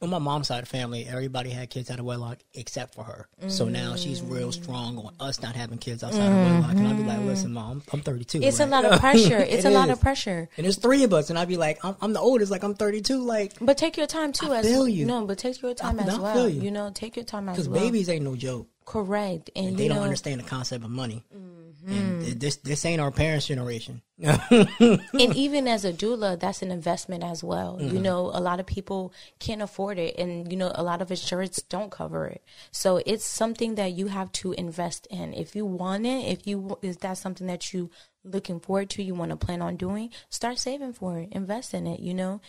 on 0.01 0.11
my 0.11 0.19
mom's 0.19 0.49
side 0.49 0.63
of 0.63 0.69
family, 0.69 1.07
everybody 1.07 1.51
had 1.51 1.71
kids 1.71 1.91
out 1.91 1.99
of 1.99 2.05
wedlock 2.05 2.39
except 2.55 2.95
for 2.95 3.05
her. 3.05 3.29
So 3.49 3.69
now 3.69 3.97
she's 3.97 4.23
real 4.23 4.51
mm. 4.51 4.55
strong 4.55 4.99
on 4.99 5.15
us 5.19 5.43
not 5.43 5.57
having 5.57 5.79
kids 5.79 6.05
outside 6.05 6.27
of 6.27 6.35
wedlock. 6.35 6.77
And 6.77 6.87
I'd 6.87 6.97
be 6.97 7.03
like, 7.03 7.21
listen, 7.21 7.53
mom, 7.53 7.83
I'm 7.93 8.01
32. 8.01 8.41
It's 8.43 8.61
a 8.61 8.67
lot 8.67 8.85
of 8.85 9.01
pressure. 9.01 9.39
It's 9.49 9.65
It 9.65 9.69
a 9.69 9.71
lot 9.71 9.91
of 9.91 10.01
pressure. 10.01 10.49
And 10.57 10.65
there's 10.65 10.79
three 10.79 11.05
of 11.05 11.13
us, 11.13 11.31
and 11.31 11.39
I'd 11.39 11.49
be 11.49 11.57
like, 11.57 11.85
I'm, 11.85 11.97
I'm 12.01 12.13
the 12.13 12.21
oldest, 12.21 12.51
like 12.51 12.63
I'm 12.63 12.75
32, 12.75 13.19
like 13.23 13.55
But 13.61 13.77
take 13.77 13.97
your 13.97 14.07
time 14.07 14.33
too. 14.33 14.53
I 14.53 14.59
as 14.59 14.67
feel 14.67 14.89
you. 14.89 15.05
No, 15.05 15.27
but 15.27 15.39
take 15.39 15.61
your 15.63 15.75
time 15.75 15.99
I- 15.99 16.05
as 16.05 16.15
I 16.15 16.21
well. 16.21 16.49
You. 16.49 16.63
you. 16.63 16.71
know, 16.71 16.91
take 16.95 17.17
your 17.17 17.25
time 17.25 17.49
as 17.49 17.57
well. 17.59 17.73
because 17.73 17.83
babies 17.83 18.09
ain't 18.09 18.25
no 18.25 18.37
joke. 18.37 18.69
Correct, 18.89 19.51
and, 19.55 19.77
They 19.77 19.83
you 19.83 19.89
don't 19.91 19.99
know, 19.99 20.05
understand 20.05 20.41
the 20.41 20.45
concept 20.45 20.83
of 20.83 20.91
money. 20.91 21.23
Mm-hmm. 21.37 21.93
And 21.93 22.25
th- 22.25 22.39
this 22.39 22.57
this 22.57 22.85
ain't 22.87 23.03
our 23.03 23.11
parents' 23.11 23.47
generation. 23.47 24.01
and 24.19 25.03
even 25.13 25.69
as 25.69 25.85
a 25.85 25.93
doula, 25.93 26.41
that's 26.41 26.63
an 26.63 26.71
investment 26.71 27.23
as 27.23 27.45
well. 27.45 27.77
Mm-hmm. 27.79 27.95
You 27.95 28.01
know, 28.01 28.31
a 28.33 28.41
lot 28.41 28.61
of 28.61 28.67
people 28.67 29.13
can't 29.41 29.61
afford 29.61 29.99
it, 29.99 30.19
and 30.19 30.51
you 30.51 30.57
know, 30.57 30.73
a 30.75 30.83
lot 30.83 31.03
of 31.03 31.11
insurance 31.11 31.61
don't 31.69 31.91
cover 31.91 32.27
it. 32.29 32.43
So 32.71 33.03
it's 33.05 33.27
something 33.27 33.75
that 33.75 33.93
you 33.93 34.07
have 34.07 34.33
to 34.33 34.53
invest 34.53 35.07
in. 35.11 35.35
If 35.35 35.55
you 35.55 35.67
want 35.67 36.07
it, 36.07 36.25
if 36.33 36.47
you 36.47 36.79
is 36.81 36.97
that 36.99 37.19
something 37.19 37.47
that 37.47 37.75
you 37.75 37.91
looking 38.25 38.59
forward 38.59 38.89
to, 38.91 39.03
you 39.03 39.15
want 39.15 39.33
to 39.33 39.37
plan 39.37 39.61
on 39.61 39.77
doing, 39.77 40.11
start 40.31 40.59
saving 40.59 40.95
for 40.95 41.19
it, 41.19 41.29
invest 41.33 41.75
in 41.75 41.87
it. 41.87 42.01
You 42.01 42.15
know, 42.15 42.41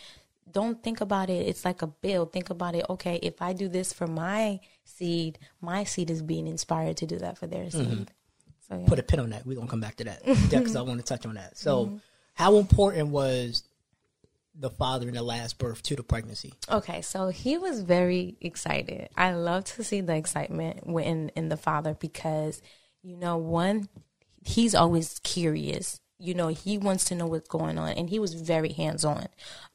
don't 0.52 0.82
think 0.82 1.00
about 1.00 1.30
it. 1.30 1.46
It's 1.46 1.64
like 1.64 1.82
a 1.82 1.86
bill. 1.86 2.26
Think 2.26 2.50
about 2.50 2.74
it. 2.74 2.84
Okay, 2.88 3.18
if 3.22 3.40
I 3.42 3.52
do 3.52 3.68
this 3.68 3.92
for 3.92 4.06
my 4.06 4.60
seed, 4.84 5.38
my 5.60 5.84
seed 5.84 6.10
is 6.10 6.22
being 6.22 6.46
inspired 6.46 6.96
to 6.98 7.06
do 7.06 7.18
that 7.18 7.38
for 7.38 7.46
their 7.46 7.70
seed. 7.70 7.86
Mm-hmm. 7.86 8.02
So 8.68 8.78
yeah. 8.78 8.86
Put 8.86 8.98
a 8.98 9.02
pin 9.02 9.20
on 9.20 9.30
that. 9.30 9.46
We're 9.46 9.56
gonna 9.56 9.68
come 9.68 9.80
back 9.80 9.96
to 9.96 10.04
that 10.04 10.24
because 10.50 10.76
I 10.76 10.82
want 10.82 11.00
to 11.00 11.06
touch 11.06 11.26
on 11.26 11.34
that. 11.34 11.58
So, 11.58 11.86
mm-hmm. 11.86 11.96
how 12.34 12.56
important 12.56 13.08
was 13.08 13.64
the 14.54 14.70
father 14.70 15.08
in 15.08 15.14
the 15.14 15.22
last 15.22 15.58
birth 15.58 15.82
to 15.84 15.96
the 15.96 16.02
pregnancy? 16.02 16.54
Okay, 16.70 17.02
so 17.02 17.28
he 17.28 17.58
was 17.58 17.80
very 17.80 18.36
excited. 18.40 19.08
I 19.16 19.32
love 19.32 19.64
to 19.64 19.84
see 19.84 20.00
the 20.00 20.14
excitement 20.14 20.86
when 20.86 21.30
in 21.30 21.48
the 21.48 21.56
father 21.56 21.94
because 21.94 22.62
you 23.02 23.16
know 23.16 23.36
one 23.38 23.88
he's 24.44 24.74
always 24.74 25.18
curious. 25.20 26.00
You 26.20 26.34
know 26.34 26.48
he 26.48 26.76
wants 26.78 27.04
to 27.04 27.14
know 27.14 27.26
what's 27.26 27.48
going 27.48 27.78
on 27.78 27.90
and 27.90 28.10
he 28.10 28.18
was 28.18 28.34
very 28.34 28.72
hands 28.72 29.04
on 29.04 29.26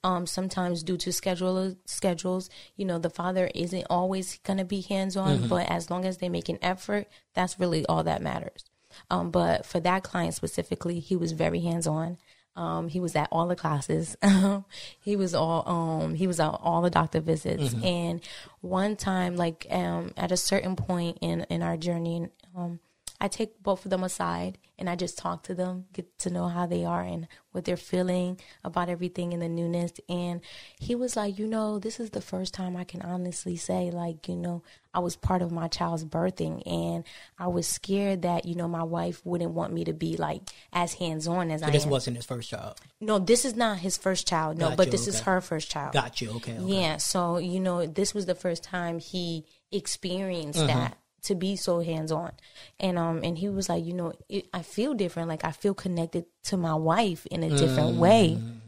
um 0.03 0.25
sometimes 0.25 0.83
due 0.83 0.97
to 0.97 1.11
schedule 1.11 1.75
schedules 1.85 2.49
you 2.75 2.85
know 2.85 2.99
the 2.99 3.09
father 3.09 3.49
isn't 3.55 3.85
always 3.89 4.39
going 4.43 4.57
to 4.57 4.65
be 4.65 4.81
hands 4.81 5.17
on 5.17 5.47
but 5.47 5.69
as 5.69 5.89
long 5.89 6.05
as 6.05 6.17
they 6.17 6.29
make 6.29 6.47
an 6.49 6.59
effort 6.61 7.07
that's 7.33 7.59
really 7.59 7.85
all 7.87 8.03
that 8.03 8.21
matters. 8.21 8.65
Um 9.09 9.31
but 9.31 9.65
for 9.65 9.79
that 9.81 10.03
client 10.03 10.33
specifically 10.35 10.99
he 10.99 11.15
was 11.15 11.31
very 11.31 11.61
hands 11.61 11.87
on 11.87 12.17
um, 12.57 12.87
he 12.87 12.99
was 13.01 13.15
at 13.15 13.27
all 13.31 13.47
the 13.47 13.55
classes. 13.55 14.15
he 15.01 15.15
was 15.15 15.35
all 15.35 15.67
um, 15.67 16.15
he 16.15 16.25
was 16.25 16.39
at 16.39 16.47
all 16.47 16.81
the 16.81 16.89
doctor 16.89 17.19
visits. 17.19 17.73
And 17.83 18.21
one 18.61 18.95
time, 18.95 19.35
like 19.35 19.67
um, 19.69 20.13
at 20.15 20.31
a 20.31 20.37
certain 20.37 20.75
point 20.75 21.17
in 21.21 21.41
in 21.49 21.61
our 21.61 21.75
journey, 21.75 22.29
um, 22.55 22.79
I 23.19 23.27
take 23.27 23.61
both 23.63 23.85
of 23.85 23.91
them 23.91 24.03
aside 24.03 24.57
and 24.77 24.89
I 24.89 24.95
just 24.97 25.17
talk 25.17 25.43
to 25.43 25.55
them, 25.55 25.85
get 25.93 26.19
to 26.19 26.29
know 26.29 26.47
how 26.49 26.65
they 26.65 26.83
are 26.83 27.01
and 27.01 27.27
what 27.51 27.63
they're 27.63 27.77
feeling 27.77 28.39
about 28.63 28.89
everything 28.89 29.31
and 29.33 29.41
the 29.41 29.47
newness. 29.47 29.93
And 30.09 30.41
he 30.79 30.95
was 30.95 31.15
like, 31.15 31.39
you 31.39 31.47
know, 31.47 31.79
this 31.79 31.99
is 31.99 32.09
the 32.09 32.19
first 32.21 32.53
time 32.53 32.75
I 32.75 32.83
can 32.83 33.01
honestly 33.01 33.55
say, 33.55 33.89
like, 33.89 34.27
you 34.27 34.35
know, 34.35 34.63
I 34.93 34.99
was 34.99 35.15
part 35.15 35.41
of 35.41 35.51
my 35.51 35.69
child's 35.69 36.03
birthing 36.03 36.61
and 36.69 37.05
I 37.39 37.47
was 37.47 37.67
scared 37.67 38.23
that, 38.23 38.45
you 38.45 38.55
know, 38.55 38.67
my 38.67 38.83
wife 38.83 39.21
wouldn't 39.25 39.51
want 39.51 39.71
me 39.71 39.85
to 39.85 39.93
be 39.93 40.17
like 40.17 40.41
as 40.73 40.93
hands 40.95 41.25
on 41.27 41.51
as 41.51 41.63
I 41.63 41.69
This 41.69 41.85
am. 41.85 41.91
wasn't 41.91 42.17
his 42.17 42.25
first 42.25 42.49
child. 42.49 42.79
no, 42.99 43.17
this 43.17 43.45
is 43.45 43.55
not 43.55 43.79
his 43.79 43.97
first 43.97 44.27
child. 44.27 44.57
No, 44.57 44.69
Got 44.69 44.77
but 44.77 44.85
you, 44.87 44.91
this 44.91 45.07
is 45.07 45.21
her 45.21 45.39
first 45.39 45.71
child. 45.71 45.93
Got 45.93 46.19
you. 46.21 46.31
Okay. 46.31 46.53
okay. 46.57 46.63
Yeah, 46.65 46.97
so 46.97 47.37
you 47.37 47.61
know, 47.61 47.85
this 47.85 48.13
was 48.13 48.25
the 48.25 48.35
first 48.35 48.61
time 48.63 48.99
he 48.99 49.45
experienced 49.71 50.59
Mm-hmm. 50.59 50.67
that 50.67 50.97
to 51.25 51.35
be 51.35 51.55
so 51.55 51.81
hands 51.81 52.11
on, 52.11 52.31
and 52.79 52.97
um, 52.97 53.21
and 53.23 53.37
he 53.37 53.49
was 53.49 53.69
like, 53.69 53.83
you 53.85 53.93
know, 53.93 54.13
it, 54.29 54.47
I 54.53 54.61
feel 54.61 54.93
different. 54.93 55.29
Like 55.29 55.43
I 55.45 55.51
feel 55.51 55.73
connected 55.73 56.25
to 56.45 56.57
my 56.57 56.73
wife 56.75 57.25
in 57.27 57.43
a 57.43 57.49
different 57.49 57.97
way, 57.97 58.37
Mm. 58.39 58.59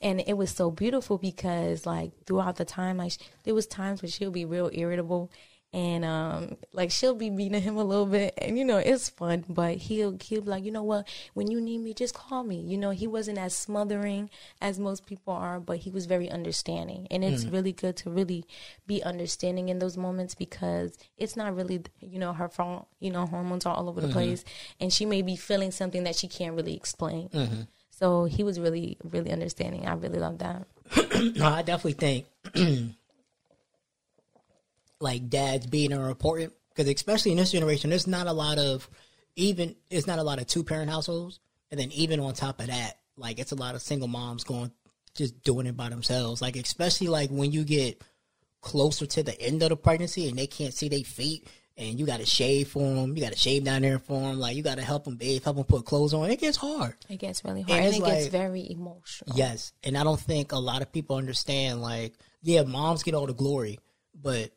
and 0.00 0.20
it 0.26 0.36
was 0.36 0.50
so 0.50 0.70
beautiful 0.70 1.18
because 1.18 1.86
like 1.86 2.12
throughout 2.26 2.56
the 2.56 2.64
time, 2.64 2.96
like 2.98 3.12
there 3.44 3.54
was 3.54 3.66
times 3.66 4.02
when 4.02 4.10
she'll 4.10 4.30
be 4.30 4.44
real 4.44 4.70
irritable. 4.72 5.30
And 5.74 6.04
um, 6.04 6.56
like 6.72 6.92
she'll 6.92 7.16
be 7.16 7.30
beating 7.30 7.60
him 7.60 7.76
a 7.76 7.82
little 7.82 8.06
bit, 8.06 8.32
and 8.38 8.56
you 8.56 8.64
know 8.64 8.76
it's 8.76 9.08
fun. 9.08 9.44
But 9.48 9.76
he'll 9.76 10.16
he'll 10.22 10.42
be 10.42 10.48
like, 10.48 10.64
you 10.64 10.70
know 10.70 10.84
what? 10.84 11.08
When 11.34 11.50
you 11.50 11.60
need 11.60 11.78
me, 11.78 11.92
just 11.94 12.14
call 12.14 12.44
me. 12.44 12.60
You 12.60 12.78
know 12.78 12.90
he 12.90 13.08
wasn't 13.08 13.38
as 13.38 13.56
smothering 13.56 14.30
as 14.60 14.78
most 14.78 15.04
people 15.04 15.34
are, 15.34 15.58
but 15.58 15.78
he 15.78 15.90
was 15.90 16.06
very 16.06 16.30
understanding, 16.30 17.08
and 17.10 17.24
it's 17.24 17.44
mm. 17.44 17.52
really 17.52 17.72
good 17.72 17.96
to 17.98 18.10
really 18.10 18.44
be 18.86 19.02
understanding 19.02 19.68
in 19.68 19.80
those 19.80 19.96
moments 19.96 20.36
because 20.36 20.96
it's 21.18 21.34
not 21.34 21.56
really 21.56 21.82
you 21.98 22.20
know 22.20 22.32
her 22.32 22.48
fault. 22.48 22.86
You 23.00 23.10
know 23.10 23.26
hormones 23.26 23.66
are 23.66 23.74
all 23.74 23.88
over 23.88 24.00
the 24.00 24.06
mm-hmm. 24.06 24.16
place, 24.16 24.44
and 24.78 24.92
she 24.92 25.04
may 25.04 25.22
be 25.22 25.34
feeling 25.34 25.72
something 25.72 26.04
that 26.04 26.14
she 26.14 26.28
can't 26.28 26.54
really 26.54 26.76
explain. 26.76 27.30
Mm-hmm. 27.30 27.62
So 27.90 28.26
he 28.26 28.44
was 28.44 28.60
really 28.60 28.96
really 29.02 29.32
understanding. 29.32 29.88
I 29.88 29.94
really 29.94 30.20
love 30.20 30.38
that. 30.38 30.68
No, 31.36 31.46
I 31.46 31.62
definitely 31.62 31.92
think 31.94 32.26
like 35.04 35.28
dads 35.28 35.66
being 35.66 35.92
important 35.92 36.52
because 36.70 36.92
especially 36.92 37.30
in 37.30 37.36
this 37.36 37.52
generation, 37.52 37.90
there's 37.90 38.08
not 38.08 38.26
a 38.26 38.32
lot 38.32 38.58
of 38.58 38.88
even 39.36 39.76
it's 39.90 40.06
not 40.06 40.18
a 40.18 40.24
lot 40.24 40.40
of 40.40 40.46
two 40.46 40.64
parent 40.64 40.90
households, 40.90 41.38
and 41.70 41.78
then 41.78 41.92
even 41.92 42.18
on 42.18 42.34
top 42.34 42.60
of 42.60 42.66
that, 42.66 42.98
like 43.16 43.38
it's 43.38 43.52
a 43.52 43.56
lot 43.56 43.76
of 43.76 43.82
single 43.82 44.08
moms 44.08 44.42
going 44.42 44.72
just 45.14 45.42
doing 45.44 45.66
it 45.66 45.76
by 45.76 45.88
themselves. 45.88 46.42
Like 46.42 46.56
especially 46.56 47.06
like 47.06 47.30
when 47.30 47.52
you 47.52 47.64
get 47.64 48.02
closer 48.60 49.06
to 49.06 49.22
the 49.22 49.40
end 49.40 49.62
of 49.62 49.68
the 49.68 49.76
pregnancy 49.76 50.28
and 50.28 50.38
they 50.38 50.46
can't 50.46 50.74
see 50.74 50.88
their 50.88 51.04
feet. 51.04 51.46
And 51.76 51.98
you 51.98 52.06
got 52.06 52.20
to 52.20 52.26
shave 52.26 52.68
for 52.68 52.94
them. 52.94 53.16
You 53.16 53.22
got 53.22 53.32
to 53.32 53.38
shave 53.38 53.64
down 53.64 53.82
there 53.82 53.98
for 53.98 54.20
them. 54.20 54.38
Like 54.38 54.54
you 54.54 54.62
got 54.62 54.76
to 54.76 54.84
help 54.84 55.04
them 55.04 55.16
bathe, 55.16 55.42
help 55.42 55.56
them 55.56 55.64
put 55.64 55.84
clothes 55.84 56.14
on. 56.14 56.30
It 56.30 56.38
gets 56.38 56.56
hard. 56.56 56.94
It 57.08 57.16
gets 57.16 57.44
really 57.44 57.62
hard, 57.62 57.76
and, 57.76 57.88
it's 57.88 57.98
it 57.98 58.04
gets 58.04 58.26
very 58.28 58.70
emotional. 58.70 59.36
Yes, 59.36 59.72
and 59.82 59.98
I 59.98 60.04
don't 60.04 60.20
think 60.20 60.52
a 60.52 60.58
lot 60.58 60.82
of 60.82 60.92
people 60.92 61.16
understand. 61.16 61.82
Like, 61.82 62.14
yeah, 62.42 62.62
moms 62.62 63.02
get 63.02 63.14
all 63.14 63.26
the 63.26 63.34
glory, 63.34 63.80
but 64.14 64.52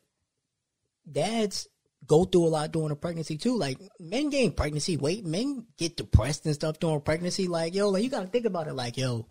dads 1.10 1.68
go 2.06 2.24
through 2.24 2.46
a 2.46 2.48
lot 2.48 2.72
during 2.72 2.90
a 2.90 2.96
pregnancy 2.96 3.36
too. 3.36 3.56
Like, 3.56 3.78
men 3.98 4.30
gain 4.30 4.52
pregnancy 4.52 4.96
weight, 4.96 5.24
men 5.24 5.66
get 5.76 5.96
depressed 5.96 6.46
and 6.46 6.54
stuff 6.54 6.78
during 6.78 7.00
pregnancy. 7.00 7.48
Like, 7.48 7.74
yo, 7.74 7.88
like 7.88 8.02
you 8.02 8.10
got 8.10 8.22
to 8.22 8.28
think 8.28 8.46
about 8.46 8.68
it. 8.68 8.74
Like, 8.74 8.96
yo, 8.96 9.26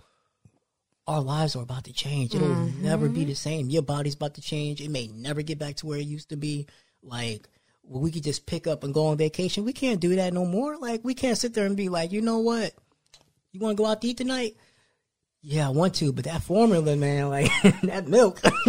our 1.07 1.21
lives 1.21 1.55
are 1.55 1.63
about 1.63 1.85
to 1.85 1.93
change. 1.93 2.35
It'll 2.35 2.47
mm-hmm. 2.47 2.83
never 2.83 3.09
be 3.09 3.25
the 3.25 3.35
same. 3.35 3.69
Your 3.69 3.81
body's 3.83 4.15
about 4.15 4.35
to 4.35 4.41
change. 4.41 4.81
It 4.81 4.91
may 4.91 5.07
never 5.07 5.41
get 5.41 5.59
back 5.59 5.75
to 5.77 5.85
where 5.85 5.99
it 5.99 6.05
used 6.05 6.29
to 6.29 6.37
be. 6.37 6.67
Like. 7.01 7.47
We 7.89 8.11
could 8.11 8.25
just 8.25 8.45
pick 8.45 8.67
up 8.67 8.83
and 8.83 8.93
go 8.93 9.05
on 9.05 9.17
vacation. 9.17 9.63
We 9.63 9.71
can't 9.71 10.01
do 10.01 10.17
that 10.17 10.33
no 10.33 10.43
more. 10.43 10.75
Like 10.75 11.05
we 11.05 11.13
can't 11.13 11.37
sit 11.37 11.53
there 11.53 11.65
and 11.65 11.77
be 11.77 11.87
like, 11.87 12.11
you 12.11 12.21
know 12.21 12.39
what? 12.39 12.73
You 13.53 13.61
want 13.61 13.77
to 13.77 13.81
go 13.81 13.89
out 13.89 14.01
to 14.01 14.07
eat 14.09 14.17
tonight? 14.17 14.57
Yeah, 15.41 15.67
I 15.67 15.69
want 15.69 15.95
to, 15.95 16.11
but 16.11 16.25
that 16.25 16.43
formula, 16.43 16.95
man, 16.95 17.29
like 17.29 17.49
that 17.83 18.07
milk, 18.07 18.41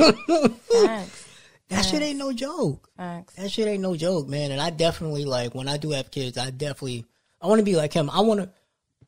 That 1.68 1.82
shit 1.82 2.02
ain't 2.02 2.18
no 2.18 2.32
joke. 2.32 2.88
facts. 2.96 3.34
That 3.34 3.50
shit 3.50 3.68
ain't 3.68 3.82
no 3.82 3.94
joke, 3.96 4.26
man. 4.28 4.50
And 4.52 4.60
I 4.60 4.70
definitely 4.70 5.24
like 5.24 5.54
when 5.54 5.68
I 5.68 5.76
do 5.76 5.90
have 5.90 6.10
kids, 6.10 6.38
I 6.38 6.50
definitely 6.50 7.04
I 7.40 7.46
want 7.46 7.58
to 7.60 7.64
be 7.64 7.76
like 7.76 7.92
him. 7.92 8.08
I 8.10 8.20
want 8.20 8.40
to. 8.40 8.50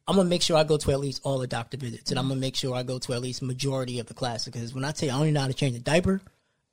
I'm 0.07 0.17
gonna 0.17 0.29
make 0.29 0.43
sure 0.43 0.57
I 0.57 0.65
go 0.65 0.77
to 0.77 0.91
at 0.91 1.01
least 1.01 1.21
all 1.25 1.39
the 1.39 1.47
doctor 1.47 1.77
visits, 1.77 2.11
and 2.11 2.19
I'm 2.19 2.29
gonna 2.29 2.41
make 2.41 2.57
sure 2.57 2.75
I 2.75 2.83
go 2.83 2.99
to 2.99 3.13
at 3.13 3.21
least 3.23 3.43
majority 3.43 3.99
of 4.01 4.07
the 4.07 4.15
classes. 4.15 4.53
Because 4.53 4.75
when 4.75 4.85
I 4.85 4.91
tell 4.93 5.09
you 5.09 5.15
I 5.15 5.19
don't 5.19 5.27
even 5.27 5.35
know 5.35 5.41
how 5.43 5.47
to 5.47 5.55
change 5.55 5.77
a 5.77 5.81
diaper, 5.81 6.21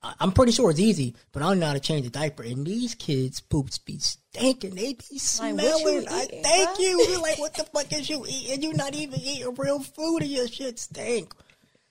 I- 0.02 0.14
I'm 0.20 0.32
pretty 0.32 0.52
sure 0.54 0.70
it's 0.72 0.80
easy, 0.80 1.16
but 1.32 1.42
I 1.44 1.50
don't 1.50 1.60
know 1.60 1.68
how 1.68 1.74
to 1.74 1.80
change 1.80 2.06
a 2.06 2.10
diaper. 2.10 2.44
And 2.44 2.66
these 2.66 2.96
kids' 2.96 3.40
poops 3.40 3.78
be 3.78 4.00
stinking. 4.00 4.76
They 4.76 4.94
be 4.94 4.98
Like, 4.98 5.12
you 5.12 5.20
smelling. 5.20 6.08
I 6.10 6.24
eating, 6.26 6.44
thank 6.44 6.80
you. 6.80 7.06
You're 7.10 7.22
like, 7.22 7.38
what 7.40 7.54
the 7.54 7.64
fuck 7.64 7.92
is 7.94 8.10
you 8.10 8.26
eating? 8.28 8.64
You're 8.64 8.74
not 8.74 8.96
even 8.96 9.20
eating 9.22 9.54
real 9.56 9.80
food, 9.80 10.18
and 10.24 10.32
your 10.32 10.48
shit 10.48 10.80
stink. 10.80 11.34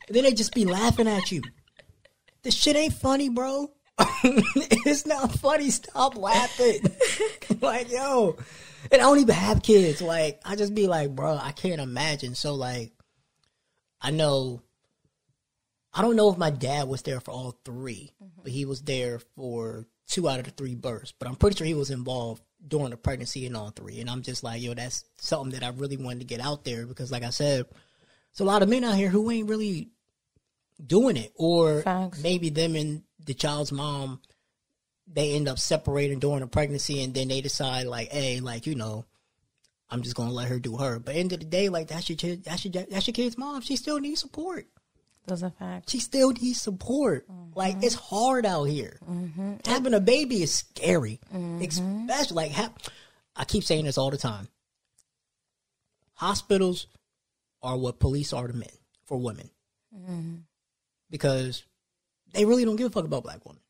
And 0.08 0.16
then 0.16 0.24
they 0.24 0.32
just 0.32 0.54
be 0.54 0.64
laughing 0.64 1.08
at 1.08 1.30
you. 1.32 1.42
This 2.42 2.54
shit 2.54 2.76
ain't 2.76 2.94
funny, 2.94 3.28
bro. 3.28 3.70
it's 4.24 5.06
not 5.06 5.32
funny. 5.32 5.70
Stop 5.70 6.16
laughing. 6.16 6.80
like, 7.60 7.90
yo. 7.90 8.36
And 8.92 9.00
I 9.00 9.04
don't 9.04 9.18
even 9.18 9.34
have 9.34 9.62
kids. 9.62 10.00
Like, 10.00 10.40
I 10.44 10.56
just 10.56 10.74
be 10.74 10.86
like, 10.86 11.14
bro, 11.14 11.36
I 11.36 11.52
can't 11.52 11.80
imagine. 11.80 12.34
So, 12.34 12.54
like, 12.54 12.92
I 14.00 14.10
know, 14.10 14.62
I 15.92 16.02
don't 16.02 16.16
know 16.16 16.30
if 16.30 16.38
my 16.38 16.50
dad 16.50 16.88
was 16.88 17.02
there 17.02 17.20
for 17.20 17.30
all 17.30 17.58
3 17.64 18.12
mm-hmm. 18.22 18.42
but 18.42 18.52
he 18.52 18.64
was 18.64 18.82
there 18.82 19.20
for 19.34 19.86
two 20.06 20.28
out 20.28 20.38
of 20.38 20.44
the 20.44 20.50
three 20.50 20.74
births. 20.74 21.12
But 21.18 21.28
I'm 21.28 21.36
pretty 21.36 21.56
sure 21.56 21.66
he 21.66 21.74
was 21.74 21.90
involved 21.90 22.42
during 22.66 22.90
the 22.90 22.96
pregnancy 22.96 23.46
in 23.46 23.56
all 23.56 23.70
three. 23.70 24.00
And 24.00 24.08
I'm 24.08 24.22
just 24.22 24.42
like, 24.42 24.62
yo, 24.62 24.74
that's 24.74 25.04
something 25.18 25.58
that 25.58 25.64
I 25.64 25.70
really 25.70 25.96
wanted 25.96 26.20
to 26.20 26.26
get 26.26 26.40
out 26.40 26.64
there 26.64 26.86
because, 26.86 27.12
like 27.12 27.22
I 27.22 27.30
said, 27.30 27.66
there's 27.66 28.40
a 28.40 28.44
lot 28.44 28.62
of 28.62 28.68
men 28.68 28.84
out 28.84 28.96
here 28.96 29.08
who 29.08 29.30
ain't 29.30 29.48
really 29.48 29.90
doing 30.84 31.16
it, 31.16 31.32
or 31.34 31.82
Facts. 31.82 32.22
maybe 32.22 32.50
them 32.50 32.76
and 32.76 33.02
the 33.24 33.34
child's 33.34 33.72
mom 33.72 34.20
they 35.06 35.34
end 35.34 35.48
up 35.48 35.58
separating 35.58 36.18
during 36.18 36.40
the 36.40 36.46
pregnancy, 36.46 37.02
and 37.02 37.14
then 37.14 37.28
they 37.28 37.40
decide 37.40 37.86
like, 37.86 38.10
hey, 38.10 38.40
like 38.40 38.66
you 38.66 38.74
know, 38.74 39.04
I'm 39.88 40.02
just 40.02 40.16
gonna 40.16 40.32
let 40.32 40.48
her 40.48 40.58
do 40.58 40.76
her. 40.76 40.98
But 40.98 41.16
end 41.16 41.32
of 41.32 41.40
the 41.40 41.46
day, 41.46 41.68
like 41.68 41.88
that's 41.88 42.08
your 42.08 42.36
that's 42.36 42.64
your 42.64 42.84
that's 42.84 43.06
your 43.06 43.14
kid's 43.14 43.38
mom. 43.38 43.60
She 43.60 43.76
still 43.76 43.98
needs 43.98 44.20
support. 44.20 44.66
Those 45.26 45.42
are 45.42 45.50
fact. 45.50 45.90
She 45.90 45.98
still 45.98 46.30
needs 46.30 46.60
support. 46.60 47.28
Mm-hmm. 47.28 47.58
Like 47.58 47.82
it's 47.82 47.94
hard 47.94 48.46
out 48.46 48.64
here. 48.64 48.98
Mm-hmm. 49.08 49.54
Having 49.64 49.94
a 49.94 50.00
baby 50.00 50.42
is 50.42 50.54
scary, 50.54 51.20
mm-hmm. 51.34 51.62
especially 51.62 52.36
like 52.36 52.52
ha- 52.52 52.72
I 53.34 53.44
keep 53.44 53.64
saying 53.64 53.84
this 53.84 53.98
all 53.98 54.10
the 54.10 54.18
time. 54.18 54.48
Hospitals 56.14 56.86
are 57.62 57.76
what 57.76 58.00
police 58.00 58.32
are 58.32 58.46
to 58.46 58.54
men 58.54 58.68
for 59.04 59.18
women 59.18 59.50
because 61.10 61.64
they 62.32 62.44
really 62.44 62.64
don't 62.64 62.76
give 62.76 62.86
a 62.88 62.90
fuck 62.90 63.04
about 63.04 63.22
black 63.24 63.44
women. 63.44 63.60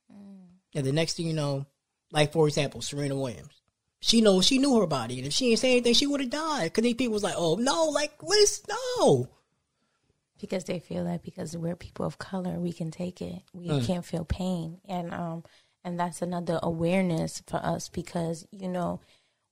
And 0.75 0.85
the 0.85 0.93
next 0.93 1.15
thing 1.17 1.27
you 1.27 1.33
know, 1.33 1.67
like 2.13 2.33
for 2.33 2.47
example, 2.47 2.83
Serena 2.83 3.17
Williams, 3.17 3.63
she 4.01 4.21
knows 4.21 4.45
she 4.47 4.59
knew 4.59 4.79
her 4.81 4.87
body, 4.87 5.19
and 5.19 5.27
if 5.27 5.33
she 5.33 5.47
didn't 5.49 5.61
say 5.61 5.73
anything, 5.73 5.95
she 5.95 6.07
would 6.07 6.21
have 6.21 6.31
died. 6.31 6.65
Because 6.65 6.83
these 6.83 6.95
people 6.95 7.15
was 7.15 7.23
like, 7.23 7.35
"Oh 7.37 7.55
no, 7.57 7.87
like 7.87 8.13
let's 8.23 8.63
no." 8.99 9.29
because 10.39 10.65
they 10.65 10.79
feel 10.79 11.05
that 11.05 11.23
because 11.23 11.57
we're 11.57 11.75
people 11.75 12.05
of 12.05 12.19
color 12.19 12.61
we 12.61 12.71
can 12.71 12.91
take 12.91 13.23
it 13.23 13.41
we 13.55 13.69
Mm. 13.69 13.87
can't 13.87 14.05
feel 14.05 14.23
pain 14.25 14.79
and 14.85 15.15
um 15.15 15.43
and 15.83 15.99
that's 15.99 16.21
another 16.21 16.61
awareness 16.63 17.43
for 17.47 17.57
us 17.57 17.89
because 17.89 18.47
you 18.51 18.69
know 18.69 19.01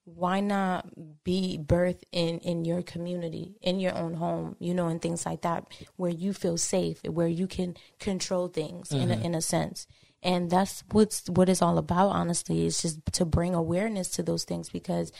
why 0.05 0.41
not 0.41 0.87
be 1.25 1.57
birth 1.57 2.05
in 2.13 2.39
in 2.41 2.65
your 2.65 2.83
community 2.83 3.57
in 3.63 3.81
your 3.81 3.97
own 3.97 4.15
home 4.15 4.55
you 4.59 4.75
know 4.75 4.89
and 4.89 5.01
things 5.01 5.25
like 5.25 5.41
that 5.41 5.67
where 5.97 6.11
you 6.11 6.33
feel 6.33 6.59
safe 6.59 7.03
where 7.05 7.27
you 7.27 7.47
can 7.47 7.75
control 7.99 8.49
things 8.49 8.93
in 8.93 9.11
a, 9.11 9.15
mm-hmm. 9.15 9.25
in 9.25 9.35
a 9.35 9.41
sense. 9.43 9.87
And 10.23 10.51
that's 10.51 10.85
what's 10.91 11.29
what 11.29 11.49
it's 11.49 11.63
all 11.63 11.79
about 11.79 12.11
honestly 12.11 12.65
is 12.67 12.81
just 12.81 13.01
to 13.13 13.25
bring 13.25 13.55
awareness 13.55 14.09
to 14.11 14.23
those 14.23 14.45
things 14.45 14.71
because 14.71 15.13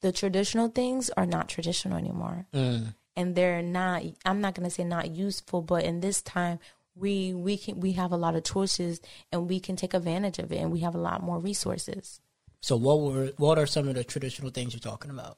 the 0.00 0.12
traditional 0.12 0.68
things 0.68 1.10
are 1.16 1.26
not 1.26 1.48
traditional 1.48 1.98
anymore. 1.98 2.46
Mm. 2.54 2.94
And 3.16 3.34
they're 3.36 3.62
not 3.62 4.02
i'm 4.24 4.40
not 4.40 4.54
going 4.54 4.64
to 4.64 4.74
say 4.74 4.82
not 4.82 5.10
useful 5.10 5.62
but 5.62 5.84
in 5.84 6.00
this 6.00 6.20
time 6.20 6.58
we 6.96 7.32
we 7.32 7.56
can 7.56 7.78
we 7.78 7.92
have 7.92 8.10
a 8.10 8.16
lot 8.16 8.34
of 8.34 8.42
choices 8.42 9.00
and 9.30 9.48
we 9.48 9.60
can 9.60 9.76
take 9.76 9.94
advantage 9.94 10.40
of 10.40 10.50
it 10.50 10.56
and 10.56 10.72
we 10.72 10.80
have 10.80 10.96
a 10.96 10.98
lot 10.98 11.22
more 11.22 11.38
resources 11.38 12.20
So 12.64 12.76
what 12.76 13.02
were 13.02 13.26
what 13.36 13.58
are 13.58 13.66
some 13.66 13.88
of 13.88 13.94
the 13.94 14.04
traditional 14.04 14.50
things 14.50 14.72
you're 14.72 14.80
talking 14.80 15.10
about? 15.10 15.36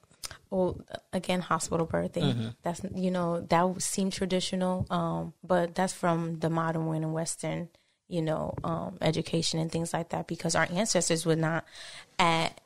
Well, 0.49 0.79
again, 1.11 1.41
hospital 1.41 1.85
birthing. 1.85 2.53
That's 2.63 2.79
you 2.95 3.11
know 3.11 3.41
that 3.49 3.67
would 3.67 3.83
seem 3.83 4.11
traditional, 4.11 4.87
um, 4.89 5.33
but 5.43 5.75
that's 5.75 5.91
from 5.91 6.39
the 6.39 6.49
modern 6.49 6.85
one 6.85 7.03
and 7.03 7.13
Western, 7.13 7.67
you 8.07 8.21
know, 8.21 8.53
um, 8.63 8.97
education 9.01 9.59
and 9.59 9.69
things 9.69 9.91
like 9.91 10.07
that. 10.11 10.27
Because 10.27 10.55
our 10.55 10.69
ancestors 10.71 11.25
were 11.25 11.35
not 11.35 11.65
at 12.17 12.61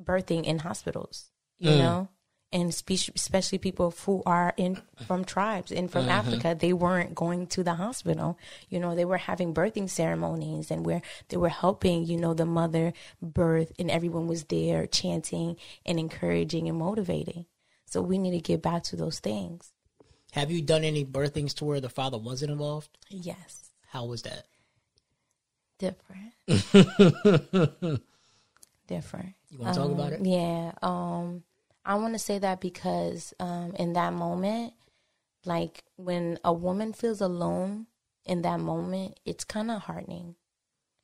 birthing 0.00 0.44
in 0.44 0.60
hospitals, 0.60 1.32
you 1.58 1.70
know, 1.82 2.08
and 2.52 2.72
spe- 2.74 3.10
especially 3.14 3.58
people 3.58 3.94
who 4.04 4.22
are 4.24 4.54
in 4.56 4.80
from 5.06 5.24
tribes 5.24 5.70
and 5.70 5.90
from 5.90 6.08
Africa, 6.08 6.56
they 6.58 6.72
weren't 6.72 7.14
going 7.14 7.46
to 7.48 7.62
the 7.62 7.74
hospital. 7.74 8.38
You 8.70 8.80
know, 8.80 8.94
they 8.94 9.04
were 9.04 9.18
having 9.18 9.52
birthing 9.52 9.90
ceremonies 9.90 10.70
and 10.70 10.86
where 10.86 11.02
they 11.28 11.36
were 11.36 11.50
helping, 11.50 12.06
you 12.06 12.16
know, 12.16 12.32
the 12.34 12.46
mother 12.46 12.92
birth, 13.20 13.72
and 13.78 13.90
everyone 13.90 14.26
was 14.28 14.44
there 14.44 14.86
chanting 14.86 15.56
and 15.84 15.98
encouraging 15.98 16.68
and 16.68 16.78
motivating. 16.78 17.44
So 17.84 18.00
we 18.00 18.16
need 18.18 18.32
to 18.32 18.40
get 18.40 18.62
back 18.62 18.82
to 18.84 18.96
those 18.96 19.18
things. 19.18 19.72
Have 20.32 20.50
you 20.50 20.60
done 20.62 20.84
any 20.84 21.04
birthings 21.04 21.54
to 21.56 21.64
where 21.64 21.80
the 21.80 21.88
father 21.88 22.18
wasn't 22.18 22.52
involved? 22.52 22.96
Yes, 23.08 23.70
How 23.88 24.04
was 24.06 24.22
that? 24.22 24.46
different. 25.78 26.32
different. 28.86 29.34
You 29.50 29.58
want 29.58 29.74
to 29.74 29.80
talk 29.80 29.90
about 29.90 30.12
it? 30.12 30.24
Yeah. 30.24 30.72
Um, 30.82 31.44
I 31.88 31.94
want 31.94 32.12
to 32.12 32.18
say 32.18 32.38
that 32.38 32.60
because 32.60 33.32
um, 33.40 33.72
in 33.78 33.94
that 33.94 34.12
moment, 34.12 34.74
like 35.46 35.84
when 35.96 36.38
a 36.44 36.52
woman 36.52 36.92
feels 36.92 37.22
alone 37.22 37.86
in 38.26 38.42
that 38.42 38.60
moment, 38.60 39.18
it's 39.24 39.42
kind 39.42 39.70
of 39.70 39.80
heartening. 39.82 40.34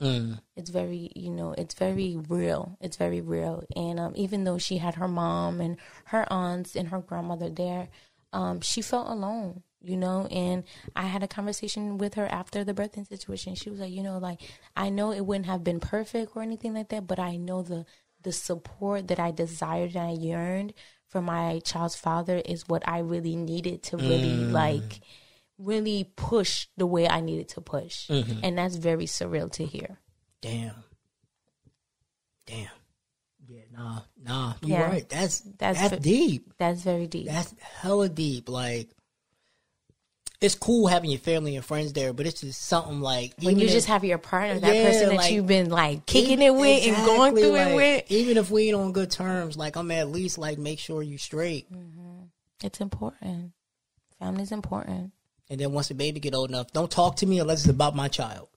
Mm. 0.02 0.40
It's 0.56 0.68
very, 0.68 1.10
you 1.16 1.30
know, 1.30 1.54
it's 1.56 1.72
very 1.72 2.18
real. 2.28 2.76
It's 2.82 2.98
very 2.98 3.22
real. 3.22 3.64
And 3.74 3.98
um, 3.98 4.12
even 4.14 4.44
though 4.44 4.58
she 4.58 4.76
had 4.76 4.96
her 4.96 5.08
mom 5.08 5.62
and 5.62 5.78
her 6.06 6.30
aunts 6.30 6.76
and 6.76 6.88
her 6.88 6.98
grandmother 6.98 7.48
there, 7.48 7.88
um, 8.34 8.60
she 8.60 8.82
felt 8.82 9.08
alone, 9.08 9.62
you 9.80 9.96
know. 9.96 10.26
And 10.30 10.64
I 10.94 11.04
had 11.04 11.22
a 11.22 11.28
conversation 11.28 11.96
with 11.96 12.14
her 12.14 12.26
after 12.26 12.62
the 12.62 12.74
birthing 12.74 13.08
situation. 13.08 13.54
She 13.54 13.70
was 13.70 13.80
like, 13.80 13.92
you 13.92 14.02
know, 14.02 14.18
like 14.18 14.42
I 14.76 14.90
know 14.90 15.12
it 15.12 15.24
wouldn't 15.24 15.46
have 15.46 15.64
been 15.64 15.80
perfect 15.80 16.32
or 16.36 16.42
anything 16.42 16.74
like 16.74 16.90
that, 16.90 17.06
but 17.06 17.18
I 17.18 17.36
know 17.36 17.62
the 17.62 17.86
the 18.24 18.32
support 18.32 19.08
that 19.08 19.20
I 19.20 19.30
desired 19.30 19.94
and 19.94 20.08
I 20.08 20.12
yearned 20.12 20.74
for 21.06 21.22
my 21.22 21.60
child's 21.60 21.94
father 21.96 22.42
is 22.44 22.66
what 22.66 22.86
I 22.88 22.98
really 22.98 23.36
needed 23.36 23.82
to 23.84 23.96
really 23.96 24.30
mm. 24.30 24.52
like 24.52 25.00
really 25.58 26.10
push 26.16 26.66
the 26.76 26.86
way 26.86 27.08
I 27.08 27.20
needed 27.20 27.48
to 27.50 27.60
push. 27.60 28.08
Mm-hmm. 28.08 28.40
And 28.42 28.58
that's 28.58 28.76
very 28.76 29.06
surreal 29.06 29.50
to 29.52 29.64
hear. 29.64 30.00
Damn. 30.40 30.74
Damn. 32.46 32.68
Yeah, 33.46 33.60
nah, 33.72 34.00
nah. 34.22 34.54
You're 34.62 34.78
Yeah. 34.78 34.88
right. 34.90 35.08
That's 35.08 35.40
That's 35.58 35.78
that's, 35.78 35.94
fi- 35.94 36.00
deep. 36.00 36.52
That's 36.58 36.82
very 36.82 37.06
deep. 37.06 37.26
That's 37.26 37.54
hella 37.60 38.08
deep. 38.08 38.48
Like, 38.48 38.90
it's 40.44 40.54
cool 40.54 40.86
having 40.86 41.10
your 41.10 41.18
family 41.20 41.56
and 41.56 41.64
friends 41.64 41.92
there, 41.92 42.12
but 42.12 42.26
it's 42.26 42.40
just 42.40 42.62
something 42.62 43.00
like 43.00 43.32
when 43.42 43.58
you 43.58 43.66
if- 43.66 43.72
just 43.72 43.86
have 43.88 44.04
your 44.04 44.18
partner, 44.18 44.60
that 44.60 44.76
Yeah, 44.76 44.82
person 44.84 45.08
that 45.08 45.16
like, 45.16 45.32
you've 45.32 45.46
been 45.46 45.70
like 45.70 46.06
kicking 46.06 46.40
e- 46.42 46.46
it 46.46 46.54
with 46.54 46.86
and 46.86 46.96
going 47.06 47.34
through 47.34 47.50
like, 47.52 47.68
it 47.68 47.74
with. 47.74 48.10
Even 48.10 48.36
if 48.36 48.50
we 48.50 48.68
ain't 48.68 48.76
on 48.76 48.92
good 48.92 49.10
terms, 49.10 49.56
like 49.56 49.76
I'm 49.76 49.90
at 49.90 50.08
least 50.08 50.38
like 50.38 50.58
make 50.58 50.78
sure 50.78 51.02
you 51.02 51.18
straight. 51.18 51.72
Mm-hmm. 51.72 52.24
It's 52.62 52.80
important. 52.80 53.52
Family's 54.18 54.52
important. 54.52 55.12
And 55.50 55.60
then 55.60 55.72
once 55.72 55.88
the 55.88 55.94
baby 55.94 56.20
get 56.20 56.34
old 56.34 56.48
enough, 56.50 56.72
don't 56.72 56.90
talk 56.90 57.16
to 57.16 57.26
me 57.26 57.38
unless 57.38 57.60
it's 57.60 57.68
about 57.68 57.94
my 57.96 58.08
child. 58.08 58.48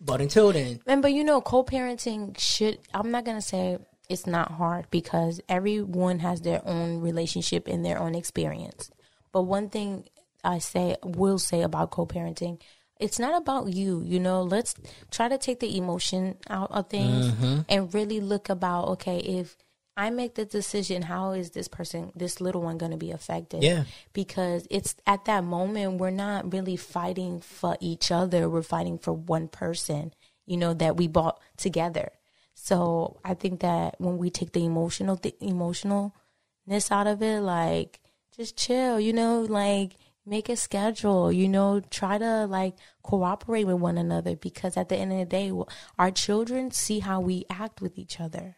But 0.00 0.20
until 0.20 0.52
then, 0.52 0.80
And 0.86 1.00
but 1.00 1.12
you 1.12 1.24
know, 1.24 1.40
co-parenting 1.40 2.38
should. 2.38 2.78
I'm 2.92 3.10
not 3.10 3.24
gonna 3.24 3.40
say 3.40 3.78
it's 4.10 4.26
not 4.26 4.52
hard 4.52 4.86
because 4.90 5.40
everyone 5.48 6.18
has 6.18 6.42
their 6.42 6.60
own 6.66 7.00
relationship 7.00 7.66
and 7.66 7.84
their 7.84 7.98
own 7.98 8.14
experience. 8.14 8.90
But 9.32 9.42
one 9.42 9.70
thing 9.70 10.04
I 10.44 10.58
say 10.58 10.96
will 11.02 11.38
say 11.38 11.62
about 11.62 11.90
co-parenting, 11.90 12.60
it's 12.98 13.18
not 13.18 13.40
about 13.40 13.72
you. 13.72 14.02
You 14.04 14.20
know, 14.20 14.42
let's 14.42 14.74
try 15.10 15.28
to 15.28 15.38
take 15.38 15.60
the 15.60 15.76
emotion 15.76 16.36
out 16.48 16.70
of 16.70 16.88
things 16.88 17.28
mm-hmm. 17.28 17.60
and 17.68 17.92
really 17.92 18.20
look 18.20 18.48
about 18.48 18.88
okay 18.88 19.18
if. 19.18 19.56
I 19.98 20.10
make 20.10 20.34
the 20.34 20.44
decision. 20.44 21.00
How 21.00 21.32
is 21.32 21.52
this 21.52 21.68
person, 21.68 22.12
this 22.14 22.38
little 22.38 22.60
one, 22.60 22.76
going 22.76 22.90
to 22.90 22.98
be 22.98 23.12
affected? 23.12 23.62
Yeah. 23.62 23.84
because 24.12 24.66
it's 24.70 24.94
at 25.06 25.24
that 25.24 25.42
moment 25.42 25.98
we're 25.98 26.10
not 26.10 26.52
really 26.52 26.76
fighting 26.76 27.40
for 27.40 27.78
each 27.80 28.10
other 28.10 28.46
we're 28.46 28.62
fighting 28.62 28.98
for 28.98 29.14
one 29.14 29.48
person 29.48 30.12
you 30.46 30.56
know 30.56 30.72
that 30.72 30.96
we 30.96 31.08
bought 31.08 31.40
together 31.56 32.10
so 32.54 33.18
i 33.24 33.34
think 33.34 33.60
that 33.60 33.94
when 34.00 34.16
we 34.16 34.30
take 34.30 34.52
the 34.52 34.64
emotional 34.64 35.16
the 35.16 35.34
emotionalness 35.42 36.90
out 36.90 37.06
of 37.06 37.22
it 37.22 37.40
like 37.40 38.00
just 38.36 38.56
chill 38.56 38.98
you 38.98 39.12
know 39.12 39.40
like 39.40 39.96
make 40.26 40.48
a 40.48 40.56
schedule 40.56 41.30
you 41.30 41.48
know 41.48 41.80
try 41.90 42.18
to 42.18 42.46
like 42.46 42.74
cooperate 43.02 43.64
with 43.64 43.76
one 43.76 43.96
another 43.96 44.36
because 44.36 44.76
at 44.76 44.88
the 44.88 44.96
end 44.96 45.12
of 45.12 45.18
the 45.18 45.24
day 45.24 45.52
our 45.98 46.10
children 46.10 46.70
see 46.70 46.98
how 46.98 47.20
we 47.20 47.44
act 47.48 47.80
with 47.80 47.98
each 47.98 48.20
other. 48.20 48.56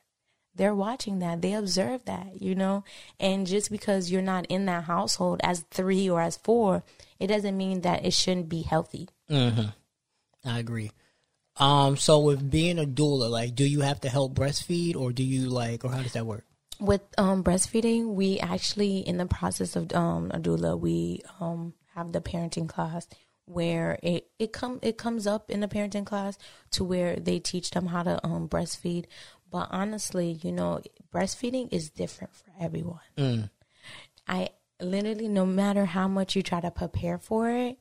They're 0.55 0.75
watching 0.75 1.21
that. 1.21 1.41
They 1.41 1.53
observe 1.53 2.05
that 2.07 2.41
you 2.41 2.55
know? 2.55 2.85
And 3.21 3.47
just 3.47 3.71
because 3.71 4.11
you're 4.11 4.23
not 4.23 4.47
in 4.47 4.67
that 4.67 4.85
household 4.85 5.41
as 5.45 5.65
three 5.71 6.09
or 6.09 6.21
as 6.21 6.37
four 6.37 6.83
it 7.21 7.27
doesn't 7.29 7.57
mean 7.57 7.83
that 7.83 8.05
it 8.05 8.13
shouldn't 8.13 8.49
be 8.49 8.63
healthy. 8.63 9.09
I 10.45 10.59
agree. 10.59 10.93
Um, 11.59 11.97
so 11.97 12.21
with 12.21 12.51
being 12.51 12.79
a 12.79 12.85
doula, 12.85 13.29
like, 13.29 13.55
do 13.55 13.65
you 13.65 13.81
have 13.81 14.01
to 14.03 14.09
help 14.09 14.35
breastfeed, 14.35 14.95
or 14.97 15.13
do 15.13 15.25
you 15.25 15.49
like, 15.49 15.85
or 15.85 15.91
how 15.91 16.03
does 16.03 16.13
that 16.13 16.27
work? 16.27 16.45
With 16.81 17.03
um, 17.17 17.43
breastfeeding 17.43 18.15
we 18.15 18.39
actually 18.39 18.99
in 18.99 19.17
the 19.17 19.27
process 19.27 19.77
of 19.77 19.93
um, 19.95 20.31
doula 20.31 20.79
we 20.79 21.23
um, 21.41 21.75
have 21.95 22.13
the 22.13 22.21
parenting 22.21 22.69
class 22.69 23.07
where 23.47 23.99
it 24.03 24.29
it 24.39 24.53
come 24.53 24.79
it 24.83 24.99
comes 24.99 25.27
up 25.27 25.51
in 25.51 25.61
the 25.61 25.69
parenting 25.69 26.07
class 26.07 26.39
to 26.71 26.85
where 26.85 27.17
they 27.17 27.39
teach 27.39 27.71
them 27.71 27.87
how 27.87 28.03
to 28.03 28.25
um, 28.25 28.49
breastfeed. 28.49 29.07
But 29.51 29.69
honestly 29.71 30.39
you 30.43 30.53
know 30.53 30.81
breastfeeding 31.13 31.73
is 31.73 31.91
different 31.91 32.35
for 32.35 32.51
everyone. 32.61 33.01
I 34.29 34.51
literally, 34.81 35.29
no 35.29 35.47
matter 35.47 35.87
how 35.87 36.09
much 36.09 36.37
you 36.37 36.43
try 36.43 36.61
to 36.61 36.71
prepare 36.71 37.19
for 37.19 37.51
it, 37.51 37.79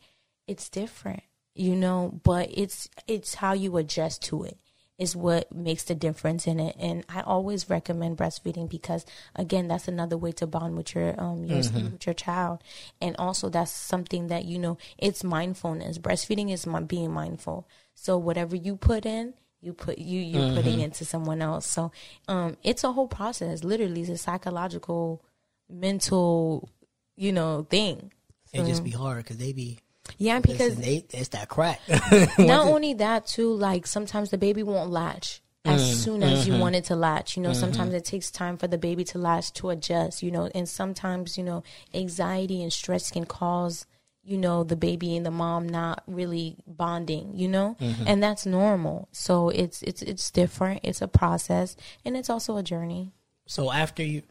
it's 0.47 0.69
different, 0.69 1.23
you 1.53 1.75
know. 1.75 2.19
But 2.23 2.49
it's 2.53 2.89
it's 3.07 3.35
how 3.35 3.53
you 3.53 3.77
adjust 3.77 4.23
to 4.23 4.43
it 4.43 4.57
is 4.97 5.15
what 5.15 5.53
makes 5.53 5.83
the 5.83 5.95
difference 5.95 6.47
in 6.47 6.59
it. 6.59 6.75
And 6.79 7.05
I 7.07 7.21
always 7.21 7.69
recommend 7.69 8.17
breastfeeding 8.17 8.69
because, 8.69 9.05
again, 9.35 9.67
that's 9.67 9.87
another 9.87 10.17
way 10.17 10.31
to 10.33 10.47
bond 10.47 10.75
with 10.75 10.95
your 10.95 11.19
um 11.19 11.45
your 11.45 11.57
with 11.91 12.05
your 12.05 12.13
child, 12.13 12.63
and 12.99 13.15
also 13.17 13.49
that's 13.49 13.71
something 13.71 14.27
that 14.27 14.45
you 14.45 14.57
know 14.57 14.77
it's 14.97 15.23
mindfulness. 15.23 15.97
Breastfeeding 15.97 16.51
is 16.51 16.65
my 16.65 16.81
being 16.81 17.11
mindful. 17.11 17.67
So 17.93 18.17
whatever 18.17 18.55
you 18.55 18.75
put 18.75 19.05
in, 19.05 19.33
you 19.61 19.73
put 19.73 19.97
you 19.99 20.19
you're 20.19 20.53
putting 20.55 20.79
into 20.79 21.05
someone 21.05 21.41
else. 21.41 21.67
So 21.67 21.91
um, 22.27 22.57
it's 22.63 22.83
a 22.83 22.91
whole 22.91 23.07
process. 23.07 23.63
Literally, 23.63 24.01
it's 24.01 24.09
a 24.09 24.17
psychological 24.17 25.23
mental, 25.69 26.69
you 27.15 27.31
know, 27.31 27.67
thing. 27.69 28.11
It 28.53 28.65
just 28.65 28.83
be 28.83 28.91
hard 28.91 29.23
because 29.23 29.37
they 29.37 29.51
be 29.53 29.79
Yeah, 30.17 30.39
because 30.39 30.77
listen, 30.77 30.81
they 30.81 31.05
it's 31.17 31.29
that 31.29 31.49
crack. 31.49 31.81
not 32.39 32.67
only 32.67 32.93
that 32.95 33.27
too, 33.27 33.53
like 33.53 33.87
sometimes 33.87 34.29
the 34.29 34.37
baby 34.37 34.63
won't 34.63 34.89
latch 34.89 35.41
as 35.65 35.81
mm, 35.81 35.93
soon 35.95 36.23
as 36.23 36.47
you 36.47 36.53
mm-hmm. 36.53 36.61
want 36.61 36.75
it 36.75 36.85
to 36.85 36.95
latch. 36.95 37.35
You 37.35 37.43
know, 37.43 37.49
mm-hmm. 37.49 37.59
sometimes 37.59 37.93
it 37.93 38.05
takes 38.05 38.31
time 38.31 38.57
for 38.57 38.67
the 38.67 38.77
baby 38.77 39.03
to 39.05 39.17
latch 39.17 39.53
to 39.53 39.69
adjust, 39.69 40.23
you 40.23 40.31
know, 40.31 40.49
and 40.55 40.67
sometimes, 40.67 41.37
you 41.37 41.43
know, 41.43 41.63
anxiety 41.93 42.63
and 42.63 42.71
stress 42.71 43.11
can 43.11 43.25
cause 43.25 43.85
you 44.23 44.37
know 44.37 44.65
the 44.65 44.75
baby 44.75 45.15
and 45.15 45.25
the 45.25 45.31
mom 45.31 45.69
not 45.69 46.03
really 46.05 46.57
bonding 46.67 47.31
you 47.33 47.47
know 47.47 47.77
mm-hmm. 47.79 48.03
and 48.05 48.21
that's 48.21 48.45
normal 48.45 49.07
so 49.13 49.47
it's 49.47 49.81
it's 49.83 50.01
it's 50.01 50.31
different 50.31 50.81
it's 50.83 51.01
a 51.01 51.07
process 51.07 51.77
and 52.03 52.17
it's 52.17 52.29
also 52.29 52.57
a 52.57 52.63
journey 52.63 53.13
so 53.47 53.71
after 53.71 54.03
you, 54.03 54.23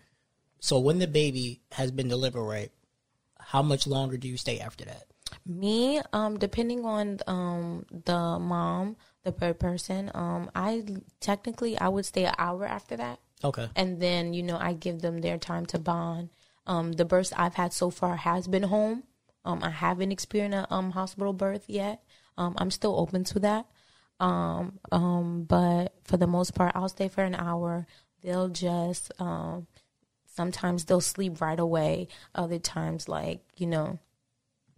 so 0.61 0.79
when 0.79 0.99
the 0.99 1.09
baby 1.09 1.63
has 1.73 1.91
been 1.91 2.09
delivered, 2.09 2.45
right? 2.45 2.71
How 3.41 3.63
much 3.63 3.87
longer 3.87 4.17
do 4.17 4.29
you 4.29 4.37
stay 4.37 4.61
after 4.61 4.85
that? 4.85 5.05
Me, 5.45 6.01
um, 6.13 6.39
depending 6.39 6.85
on 6.85 7.19
um 7.27 7.85
the 8.05 8.39
mom, 8.39 8.97
the 9.25 9.33
per 9.33 9.55
person, 9.55 10.11
um, 10.15 10.51
I 10.55 10.85
technically 11.21 11.79
I 11.79 11.89
would 11.89 12.05
stay 12.07 12.25
an 12.25 12.35
hour 12.39 12.65
after 12.65 12.97
that, 12.97 13.19
Okay. 13.45 13.69
and 13.77 14.01
then 14.01 14.35
you 14.35 14.43
know 14.43 14.57
I 14.59 14.73
give 14.73 15.01
them 15.01 15.21
their 15.21 15.39
time 15.39 15.67
to 15.67 15.79
bond. 15.79 16.31
Um, 16.67 16.93
the 16.93 17.05
births 17.05 17.33
I've 17.37 17.55
had 17.55 17.73
so 17.73 17.91
far 17.91 18.17
has 18.17 18.49
been 18.49 18.65
home. 18.65 19.05
Um, 19.45 19.63
I 19.63 19.71
haven't 19.71 20.11
experienced 20.13 20.67
a 20.71 20.75
um 20.75 20.91
hospital 20.93 21.33
birth 21.33 21.65
yet. 21.69 22.03
Um, 22.39 22.55
I'm 22.59 22.71
still 22.71 22.99
open 22.99 23.25
to 23.25 23.39
that. 23.41 23.67
Um, 24.19 24.79
um, 24.93 25.45
but 25.45 25.95
for 26.05 26.17
the 26.17 26.27
most 26.27 26.55
part, 26.55 26.73
I'll 26.75 26.89
stay 26.89 27.09
for 27.09 27.23
an 27.23 27.35
hour. 27.35 27.87
They'll 28.23 28.49
just 28.49 29.13
um, 29.21 29.67
sometimes 30.27 30.85
they'll 30.85 31.01
sleep 31.01 31.41
right 31.41 31.59
away. 31.59 32.09
Other 32.35 32.59
times, 32.59 33.09
like 33.09 33.43
you 33.57 33.67
know, 33.67 33.99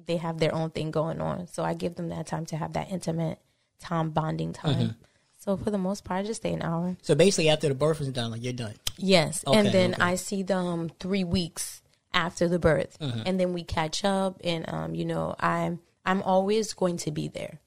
they 0.05 0.17
have 0.17 0.39
their 0.39 0.55
own 0.55 0.71
thing 0.71 0.91
going 0.91 1.21
on. 1.21 1.47
So 1.49 1.63
I 1.65 1.75
give 1.75 1.95
them 1.97 2.09
that 2.11 2.27
time 2.27 2.47
to 2.47 2.57
have 2.57 2.73
that 2.75 2.91
intimate 2.91 3.39
time 3.81 4.11
bonding 4.11 4.53
time. 4.53 4.97
So 5.39 5.57
for 5.57 5.71
the 5.71 5.79
most 5.79 6.05
part, 6.05 6.21
I 6.21 6.27
just 6.27 6.43
stay 6.43 6.53
an 6.53 6.63
hour. 6.63 6.97
So 7.03 7.15
basically, 7.15 7.49
after 7.49 7.69
the 7.69 7.75
birth 7.75 8.01
is 8.01 8.09
done, 8.09 8.31
like 8.33 8.43
you're 8.43 8.53
done. 8.53 8.75
Yes, 8.97 9.45
Okay, 9.47 9.59
and 9.59 9.69
then 9.69 9.95
okay. 9.95 10.03
I 10.03 10.15
see 10.17 10.43
them 10.43 10.91
three 10.99 11.25
weeks 11.25 11.81
after 12.13 12.49
the 12.49 12.59
birth, 12.59 12.99
Mm-hmm. 12.99 13.23
and 13.27 13.39
then 13.39 13.53
we 13.53 13.63
catch 13.63 14.05
up. 14.05 14.41
And 14.43 14.65
um, 14.69 14.95
you 14.95 15.05
know, 15.05 15.35
I'm 15.39 15.79
I'm 16.05 16.23
always 16.23 16.73
going 16.75 16.97
to 16.99 17.11
be 17.13 17.29
there. 17.29 17.61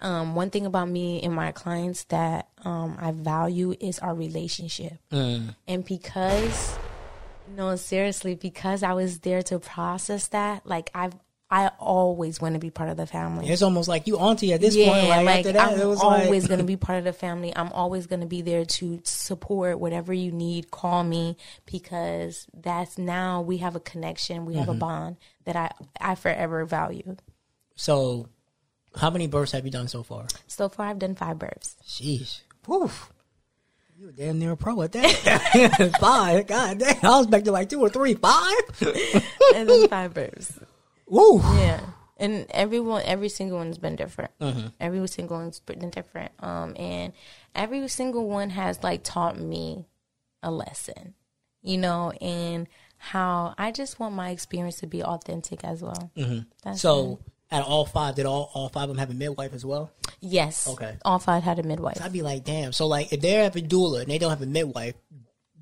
Um, 0.00 0.34
one 0.34 0.50
thing 0.50 0.66
about 0.66 0.88
me 0.88 1.22
and 1.22 1.32
my 1.32 1.52
clients 1.52 2.04
that 2.04 2.48
um, 2.64 2.96
I 3.00 3.12
value 3.12 3.74
is 3.80 3.98
our 4.00 4.14
relationship, 4.14 4.94
Mm. 5.10 5.54
and 5.68 5.84
because 5.84 6.76
no, 7.56 7.74
seriously, 7.76 8.34
because 8.36 8.82
I 8.82 8.92
was 8.94 9.20
there 9.20 9.42
to 9.42 9.58
process 9.58 10.28
that, 10.28 10.66
like 10.66 10.90
I've. 10.94 11.14
I 11.52 11.70
always 11.78 12.40
want 12.40 12.54
to 12.54 12.58
be 12.58 12.70
part 12.70 12.88
of 12.88 12.96
the 12.96 13.04
family. 13.06 13.46
It's 13.46 13.60
almost 13.60 13.86
like 13.86 14.06
you 14.06 14.16
auntie 14.16 14.54
at 14.54 14.62
this 14.62 14.74
yeah, 14.74 14.88
point. 14.88 15.08
Like, 15.08 15.26
like 15.26 15.36
after 15.40 15.52
that, 15.52 15.72
I'm 15.72 15.80
it 15.80 15.84
was 15.84 16.00
always 16.00 16.44
like, 16.44 16.48
gonna 16.50 16.64
be 16.64 16.78
part 16.78 16.96
of 16.96 17.04
the 17.04 17.12
family. 17.12 17.52
I'm 17.54 17.70
always 17.72 18.06
gonna 18.06 18.24
be 18.24 18.40
there 18.40 18.64
to 18.64 19.02
support 19.04 19.78
whatever 19.78 20.14
you 20.14 20.32
need. 20.32 20.70
Call 20.70 21.04
me 21.04 21.36
because 21.66 22.46
that's 22.54 22.96
now 22.96 23.42
we 23.42 23.58
have 23.58 23.76
a 23.76 23.80
connection. 23.80 24.46
We 24.46 24.54
have 24.54 24.62
Mm-hmm. 24.68 24.76
a 24.76 24.80
bond 24.80 25.16
that 25.44 25.56
I 25.56 25.70
I 26.00 26.14
forever 26.14 26.64
value. 26.64 27.16
So, 27.74 28.30
how 28.96 29.10
many 29.10 29.26
births 29.26 29.52
have 29.52 29.66
you 29.66 29.70
done 29.70 29.88
so 29.88 30.02
far? 30.02 30.28
So 30.46 30.70
far, 30.70 30.86
I've 30.86 30.98
done 30.98 31.16
five 31.16 31.38
births. 31.38 31.76
Sheesh. 31.86 32.40
Woof. 32.66 33.12
You 33.98 34.06
were 34.06 34.12
damn 34.12 34.38
near 34.38 34.52
a 34.52 34.56
pro 34.56 34.80
at 34.80 34.92
that. 34.92 35.96
Five. 36.00 36.46
God 36.46 36.78
damn. 36.78 36.96
I 37.04 37.08
was 37.18 37.26
expecting 37.26 37.52
like 37.52 37.68
two 37.68 37.80
or 37.80 37.88
three. 37.90 38.14
Five? 38.14 38.82
and 39.54 39.68
then 39.68 39.88
five 39.88 40.14
births. 40.14 40.58
Woo. 41.12 41.40
Yeah. 41.58 41.80
And 42.16 42.46
everyone, 42.50 43.02
every 43.04 43.28
single 43.28 43.58
one's 43.58 43.78
been 43.78 43.96
different. 43.96 44.30
Every 44.80 45.06
single 45.08 45.36
one's 45.38 45.60
been 45.60 45.90
different. 45.90 46.32
Um, 46.40 46.74
and 46.78 47.12
every 47.54 47.86
single 47.88 48.28
one 48.28 48.50
has 48.50 48.82
like 48.82 49.02
taught 49.02 49.38
me 49.38 49.86
a 50.42 50.50
lesson, 50.50 51.14
you 51.62 51.76
know, 51.78 52.12
and 52.20 52.66
how 52.96 53.54
I 53.58 53.72
just 53.72 53.98
want 54.00 54.14
my 54.14 54.30
experience 54.30 54.76
to 54.76 54.86
be 54.86 55.02
authentic 55.02 55.64
as 55.64 55.82
well. 55.82 56.10
Mm-hmm. 56.16 56.74
So, 56.74 57.18
out 57.50 57.62
of 57.62 57.68
all 57.68 57.84
five, 57.84 58.14
did 58.14 58.24
all, 58.24 58.50
all 58.54 58.68
five 58.68 58.84
of 58.84 58.88
them 58.90 58.98
have 58.98 59.10
a 59.10 59.14
midwife 59.14 59.52
as 59.52 59.64
well? 59.64 59.90
yes, 60.20 60.68
Okay. 60.68 60.96
all 61.04 61.18
five 61.18 61.42
had 61.42 61.58
a 61.58 61.62
midwife. 61.64 62.00
I'd 62.00 62.12
be 62.12 62.22
like, 62.22 62.44
damn. 62.44 62.72
So, 62.72 62.86
like, 62.86 63.12
if 63.12 63.20
they 63.20 63.32
have 63.32 63.56
a 63.56 63.60
doula 63.60 64.02
and 64.02 64.10
they 64.10 64.18
don't 64.18 64.30
have 64.30 64.40
a 64.42 64.46
midwife, 64.46 64.94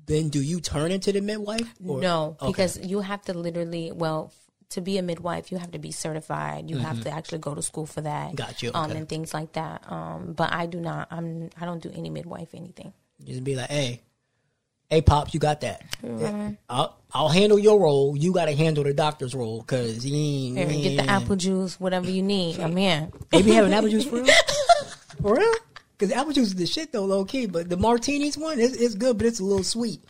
then 0.05 0.29
do 0.29 0.39
you 0.41 0.61
turn 0.61 0.91
into 0.91 1.11
the 1.11 1.21
midwife? 1.21 1.73
Or- 1.85 1.99
No, 1.99 2.37
Okay. 2.39 2.51
because 2.51 2.77
you 2.79 2.99
have 3.01 3.23
to 3.23 3.33
literally, 3.33 3.91
well, 3.91 4.31
to 4.71 4.81
be 4.81 4.97
a 4.97 5.01
midwife, 5.01 5.51
you 5.51 5.57
have 5.57 5.71
to 5.71 5.79
be 5.79 5.91
certified. 5.91 6.69
You 6.69 6.77
have 6.77 7.03
to 7.03 7.11
actually 7.11 7.39
go 7.39 7.55
to 7.55 7.61
school 7.61 7.85
for 7.85 8.01
that. 8.01 8.27
Mm-hmm. 8.27 8.35
Got 8.35 8.63
you, 8.63 8.71
Um, 8.73 8.91
and 8.91 9.07
things 9.07 9.33
like 9.33 9.53
that. 9.53 9.83
Um, 9.89 10.33
but 10.33 10.51
I 10.53 10.65
do 10.65 10.79
not. 10.79 11.07
I'm. 11.11 11.49
I 11.59 11.65
don't 11.65 11.81
do 11.81 11.91
any 11.93 12.09
midwife 12.09 12.49
anything. 12.53 12.93
Just 13.23 13.43
be 13.43 13.55
like, 13.55 13.69
hey, 13.69 14.01
hey, 14.89 15.01
pops, 15.01 15.33
you 15.33 15.39
got 15.39 15.61
that. 15.61 15.83
I'll, 16.69 16.97
I'll 17.13 17.29
handle 17.29 17.57
your 17.57 17.79
role. 17.79 18.15
You 18.15 18.33
got 18.33 18.45
to 18.45 18.55
handle 18.55 18.83
the 18.83 18.93
doctor's 18.93 19.33
role 19.33 19.61
because 19.61 20.05
you 20.05 20.15
ain't. 20.57 20.71
You 20.71 20.89
get 20.89 21.05
the 21.05 21.11
apple 21.11 21.35
juice, 21.35 21.79
whatever 21.79 22.09
you 22.09 22.21
need. 22.21 22.59
I'm 22.59 22.75
here. 22.75 23.09
They 23.31 23.41
be 23.41 23.51
having 23.51 23.73
apple 23.73 23.89
juice 23.89 24.05
for 24.05 24.21
real? 24.21 24.25
for 25.21 25.35
real? 25.35 25.53
Because 25.97 26.11
apple 26.13 26.33
juice 26.33 26.47
is 26.47 26.55
the 26.55 26.65
shit 26.65 26.91
though, 26.91 27.05
low 27.05 27.25
key. 27.25 27.45
But 27.45 27.69
the 27.69 27.77
Martinelli's 27.77 28.37
one, 28.37 28.59
it's, 28.59 28.75
it's 28.75 28.95
good, 28.95 29.17
but 29.17 29.27
it's 29.27 29.39
a 29.39 29.43
little 29.43 29.63
sweet. 29.63 30.03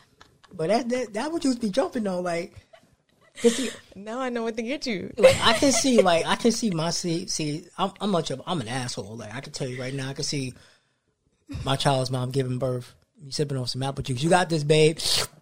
But 0.54 0.70
that, 0.70 0.90
that, 0.90 1.14
that 1.14 1.26
apple 1.28 1.40
juice 1.40 1.56
be 1.56 1.70
jumping 1.70 2.04
though, 2.04 2.22
like. 2.22 2.54
See, 3.36 3.70
Now 3.96 4.20
I 4.20 4.30
know 4.30 4.44
what 4.44 4.56
to 4.58 4.64
get 4.64 4.86
you. 4.86 5.14
like 5.18 5.36
I 5.42 5.54
can 5.54 5.72
see, 5.72 6.02
like 6.02 6.26
I 6.26 6.36
can 6.36 6.52
see 6.52 6.70
my 6.72 6.90
see, 6.92 7.28
see. 7.28 7.66
I'm, 7.78 7.92
I'm 8.00 8.12
much 8.12 8.32
of, 8.32 8.42
I'm 8.46 8.62
an 8.62 8.68
asshole. 8.68 9.16
Like 9.18 9.34
I 9.34 9.42
can 9.42 9.54
tell 9.54 9.68
you 9.68 9.80
right 9.80 9.94
now, 9.94 10.10
I 10.10 10.14
can 10.14 10.24
see 10.24 10.54
my 11.64 11.76
child's 11.76 12.12
mom 12.12 12.32
giving 12.32 12.58
birth, 12.60 12.94
you 13.24 13.32
sipping 13.32 13.58
on 13.58 13.68
some 13.68 13.84
apple 13.84 14.04
juice. 14.04 14.24
You 14.24 14.30
got 14.30 14.50
this, 14.50 14.64
babe. 14.64 14.98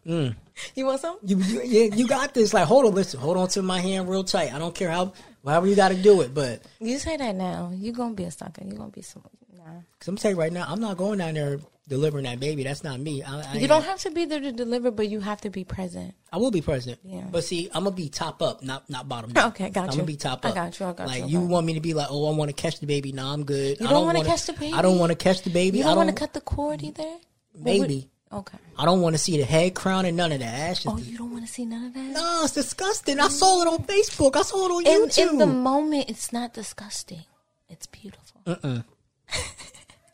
Mm. 0.06 0.36
You 0.76 0.86
want 0.86 1.02
some? 1.02 1.18
You, 1.24 1.38
you, 1.38 1.62
yeah, 1.64 1.96
you 1.96 2.08
got 2.08 2.34
this. 2.34 2.54
Like, 2.54 2.66
hold 2.66 2.86
on, 2.86 2.96
listen, 2.96 3.20
hold 3.20 3.38
on 3.38 3.48
to 3.50 3.62
my 3.62 3.80
hand 3.80 4.10
real 4.10 4.24
tight. 4.24 4.54
I 4.54 4.58
don't 4.58 4.74
care 4.74 4.90
how, 4.90 5.14
however 5.46 5.68
you 5.68 5.76
got 5.76 5.90
to 5.90 5.96
do 5.96 6.22
it, 6.22 6.34
but 6.34 6.62
You 6.80 6.98
say 6.98 7.16
that 7.18 7.36
now. 7.36 7.72
You 7.76 7.92
gonna 7.92 8.14
be 8.16 8.24
a 8.24 8.32
sucker. 8.32 8.64
You 8.66 8.74
gonna 8.74 8.90
be 8.90 9.02
some. 9.02 9.24
Nah. 9.56 9.64
Cause 10.00 10.08
I'm 10.08 10.16
telling 10.16 10.36
you 10.36 10.42
right 10.42 10.52
now, 10.52 10.66
I'm 10.68 10.80
not 10.80 10.98
going 10.98 11.20
down 11.20 11.36
there 11.36 11.60
delivering 11.90 12.24
that 12.24 12.40
baby. 12.40 12.64
That's 12.64 12.84
not 12.84 13.00
me. 13.02 13.22
I, 13.24 13.42
I 13.42 13.58
You 13.58 13.68
don't 13.68 13.84
have 13.84 14.00
to 14.02 14.12
be 14.12 14.24
there 14.24 14.40
to 14.40 14.52
deliver, 14.54 14.92
but 14.92 15.10
you 15.10 15.20
have 15.20 15.42
to 15.42 15.50
be 15.50 15.66
present. 15.66 16.14
I 16.32 16.38
will 16.38 16.52
be 16.52 16.62
present. 16.62 17.00
Yeah. 17.04 17.26
But 17.30 17.44
see, 17.44 17.70
I'm 17.74 17.84
gonna 17.84 17.96
be 17.96 18.08
top 18.08 18.42
up, 18.42 18.64
not 18.64 18.90
not 18.90 19.10
bottom. 19.10 19.34
down. 19.34 19.48
Okay, 19.50 19.70
got 19.70 19.86
I'm 19.86 19.90
you. 19.90 19.96
gonna 19.98 20.06
be 20.08 20.16
top 20.16 20.46
up. 20.46 20.52
I 20.52 20.56
got 20.56 20.80
you, 20.80 20.86
I 20.86 20.94
got 20.94 21.08
like 21.08 21.24
you, 21.24 21.28
you 21.28 21.42
want 21.42 21.66
me 21.66 21.74
to 21.74 21.82
be 21.82 21.94
like, 21.94 22.08
oh, 22.10 22.32
I 22.32 22.36
want 22.38 22.50
to 22.50 22.54
catch 22.56 22.80
the 22.80 22.86
baby. 22.86 23.12
No, 23.12 23.28
I'm 23.28 23.44
good. 23.44 23.80
You 23.82 23.88
I 23.88 23.90
don't 23.90 24.06
wanna 24.06 24.20
wanna- 24.20 24.30
catch 24.30 24.46
the 24.46 24.54
baby? 24.54 24.74
I 24.74 24.82
don't 24.82 24.98
want 25.00 25.10
to 25.12 25.16
catch 25.18 25.42
the 25.42 25.50
baby. 25.50 25.80
You 25.80 25.84
I 25.84 25.88
don't 25.88 25.96
don't 25.98 26.06
want 26.06 26.16
to 26.18 26.22
cut 26.24 26.34
the 26.34 26.42
cord 26.42 26.82
either. 26.84 27.18
Maybe. 27.58 28.10
Okay. 28.32 28.60
I 28.78 28.86
don't 28.86 29.02
want 29.02 29.16
to 29.16 29.18
see 29.18 29.38
the 29.38 29.44
head 29.44 29.74
crown 29.74 30.06
and 30.06 30.16
none 30.16 30.32
of 30.32 30.40
that. 30.42 30.84
Oh, 30.86 30.98
you 31.00 31.18
don't 31.18 31.32
want 31.32 31.48
to 31.48 31.52
see 31.52 31.66
none 31.66 31.86
of 31.86 31.94
that. 31.96 32.00
no, 32.12 32.42
it's 32.44 32.54
disgusting. 32.54 33.20
I 33.20 33.28
saw 33.28 33.64
it 33.64 33.68
on 33.68 33.80
Facebook. 33.86 34.36
I 34.36 34.44
saw 34.44 34.68
it 34.68 34.72
on 34.72 34.86
In, 34.86 35.10
YouTube. 35.10 35.32
in 35.32 35.38
the 35.40 35.48
moment, 35.48 36.06
it's 36.12 36.32
not 36.32 36.54
disgusting. 36.54 37.24
It's 37.70 37.88
beautiful. 37.88 38.42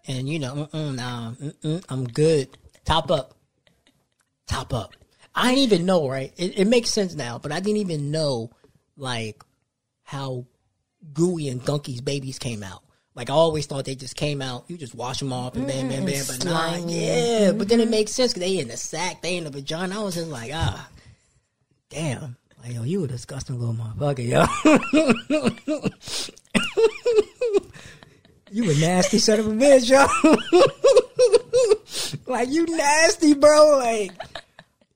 and 0.08 0.28
you 0.30 0.40
know, 0.40 0.68
mm-mm, 0.74 0.96
nah, 0.96 1.32
mm-mm, 1.32 1.84
I'm 1.90 2.06
good. 2.06 2.50
Top 2.86 3.10
up, 3.12 3.34
top 4.48 4.74
up. 4.74 4.94
I 5.34 5.50
didn't 5.50 5.64
even 5.64 5.86
know, 5.86 6.08
right? 6.08 6.32
It, 6.38 6.60
it 6.60 6.66
makes 6.68 6.90
sense 6.92 7.14
now, 7.16 7.38
but 7.40 7.52
I 7.52 7.60
didn't 7.60 7.78
even 7.82 8.12
know 8.12 8.52
like 8.98 9.44
how 10.04 10.46
gooey 11.14 11.50
and 11.50 11.64
gunky's 11.64 12.02
babies 12.02 12.40
came 12.40 12.64
out. 12.64 12.82
Like 13.16 13.30
I 13.30 13.34
always 13.34 13.66
thought 13.66 13.86
they 13.86 13.96
just 13.96 14.16
came 14.16 14.42
out. 14.42 14.66
You 14.68 14.78
just 14.78 14.94
wash 14.96 15.20
them 15.20 15.32
off 15.34 15.56
and 15.56 15.66
bam, 15.68 15.88
bam, 15.90 16.04
Mm, 16.04 16.06
bam. 16.06 16.16
and 16.16 16.28
But 16.28 16.46
nah, 16.46 16.76
yeah. 16.88 17.52
But 17.54 17.70
then 17.70 17.80
it 17.80 17.90
makes 17.90 18.12
sense 18.12 18.34
because 18.34 18.48
they 18.50 18.60
in 18.60 18.68
the 18.68 18.78
sack, 18.78 19.22
they 19.22 19.38
in 19.38 19.46
the 19.46 19.50
vagina. 19.50 20.00
I 20.00 20.04
was 20.04 20.16
just 20.16 20.28
like, 20.30 20.52
ah, 20.54 20.90
damn. 21.90 22.36
Like, 22.64 22.74
yo, 22.74 22.84
you 22.84 23.04
a 23.04 23.08
disgusting 23.08 23.60
little 23.60 23.76
motherfucker, 23.76 24.26
yo. 24.28 24.46
you 28.56 28.72
a 28.72 28.74
nasty 28.76 29.18
son 29.18 29.40
of 29.40 29.48
a 29.48 29.50
bitch, 29.50 29.90
yo. 29.90 30.08
like 32.32 32.48
you 32.48 32.66
nasty, 32.66 33.34
bro. 33.34 33.80
Like, 33.80 34.14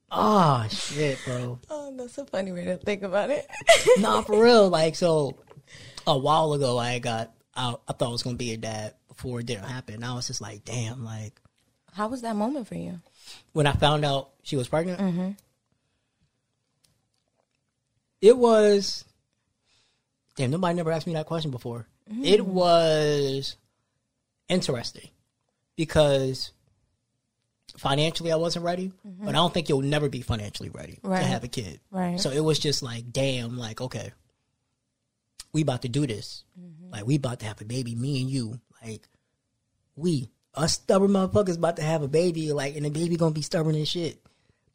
oh 0.10 0.65
shit, 0.69 1.19
bro. 1.26 1.60
Oh, 1.69 1.93
that's 1.98 2.17
a 2.17 2.26
funny 2.26 2.54
way 2.54 2.63
to 2.63 2.78
think 2.78 3.04
about 3.04 3.30
it. 3.32 3.45
Nah, 4.00 4.22
for 4.22 4.41
real. 4.41 4.69
Like, 4.69 4.95
so 4.95 5.36
a 6.08 6.17
while 6.17 6.54
ago, 6.54 6.78
I 6.78 7.00
got, 7.00 7.34
I, 7.54 7.76
I 7.86 7.91
thought 7.91 8.08
I 8.08 8.12
was 8.13 8.24
gonna 8.24 8.38
be 8.38 8.54
a 8.54 8.58
dad 8.58 8.93
before 9.10 9.41
it 9.41 9.48
didn't 9.48 9.65
happen. 9.65 10.06
I 10.06 10.13
was 10.13 10.28
just 10.28 10.39
like, 10.39 10.63
damn. 10.63 11.04
Like, 11.04 11.41
How 11.91 12.08
was 12.08 12.22
that 12.22 12.38
moment 12.38 12.65
for 12.65 12.76
you? 12.76 13.02
when 13.52 13.67
I 13.67 13.74
found 13.74 14.06
out 14.06 14.30
she 14.41 14.56
was 14.56 14.69
pregnant, 14.69 15.02
mm-hmm. 15.02 15.32
it 18.22 18.38
was. 18.38 19.04
Damn, 20.38 20.52
nobody 20.52 20.76
never 20.76 20.93
asked 20.93 21.08
me 21.08 21.13
that 21.13 21.26
question 21.26 21.52
before. 21.52 21.88
It 22.10 22.41
mm. 22.41 22.45
was 22.45 23.56
interesting 24.48 25.10
because 25.76 26.52
financially 27.78 28.32
I 28.32 28.36
wasn't 28.36 28.65
ready, 28.65 28.91
mm-hmm. 29.08 29.26
but 29.26 29.30
I 29.30 29.38
don't 29.38 29.54
think 29.54 29.69
you'll 29.69 29.82
never 29.82 30.10
be 30.10 30.22
financially 30.22 30.69
ready 30.69 31.00
Right. 31.04 31.22
to 31.22 31.26
have 31.26 31.43
a 31.43 31.48
kid. 31.48 31.80
Right. 31.91 32.19
So 32.19 32.32
it 32.32 32.41
was 32.41 32.60
just 32.60 32.84
like, 32.84 33.12
damn, 33.12 33.58
like, 33.58 33.80
okay, 33.80 34.12
we 35.54 35.62
about 35.62 35.84
to 35.84 35.89
do 35.89 36.06
this. 36.06 36.43
Mm-hmm. 36.60 36.91
Like, 36.91 37.06
we 37.08 37.15
about 37.15 37.39
to 37.39 37.45
have 37.45 37.62
a 37.62 37.65
baby, 37.65 37.95
me 37.95 38.22
and 38.22 38.30
you. 38.30 38.60
Like, 38.84 39.08
we, 39.95 40.30
us 40.56 40.74
stubborn 40.74 41.12
motherfuckers 41.12 41.58
about 41.58 41.78
to 41.78 41.84
have 41.84 42.02
a 42.02 42.08
baby, 42.08 42.52
like, 42.54 42.76
and 42.76 42.86
the 42.86 42.89
baby 42.89 43.15
gonna 43.15 43.32
be 43.32 43.41
stubborn 43.41 43.76
as 43.76 43.89
shit. 43.89 44.22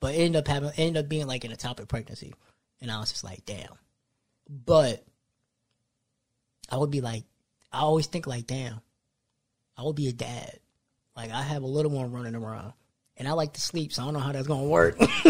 But 0.00 0.14
it 0.14 0.18
ended 0.18 0.40
up 0.40 0.48
having, 0.48 0.70
ended 0.76 1.04
up 1.04 1.08
being 1.08 1.26
like 1.26 1.44
in 1.44 1.50
an 1.50 1.56
ectopic 1.56 1.88
pregnancy. 1.88 2.34
And 2.80 2.90
I 2.90 2.98
was 3.00 3.10
just 3.10 3.24
like, 3.24 3.44
damn. 3.46 3.78
But 4.48 5.04
I 6.70 6.76
would 6.76 6.90
be 6.90 7.00
like, 7.00 7.24
I 7.72 7.80
always 7.80 8.06
think 8.06 8.26
like, 8.26 8.46
damn, 8.46 8.80
I 9.76 9.82
would 9.82 9.96
be 9.96 10.08
a 10.08 10.12
dad. 10.12 10.58
Like, 11.16 11.30
I 11.30 11.42
have 11.42 11.62
a 11.62 11.66
little 11.66 11.90
one 11.92 12.10
running 12.12 12.34
around. 12.34 12.72
And 13.16 13.28
I 13.28 13.32
like 13.32 13.52
to 13.52 13.60
sleep, 13.60 13.92
so 13.92 14.02
I 14.02 14.06
don't 14.06 14.14
know 14.14 14.20
how 14.20 14.32
that's 14.32 14.48
gonna 14.48 14.64
work. 14.64 14.96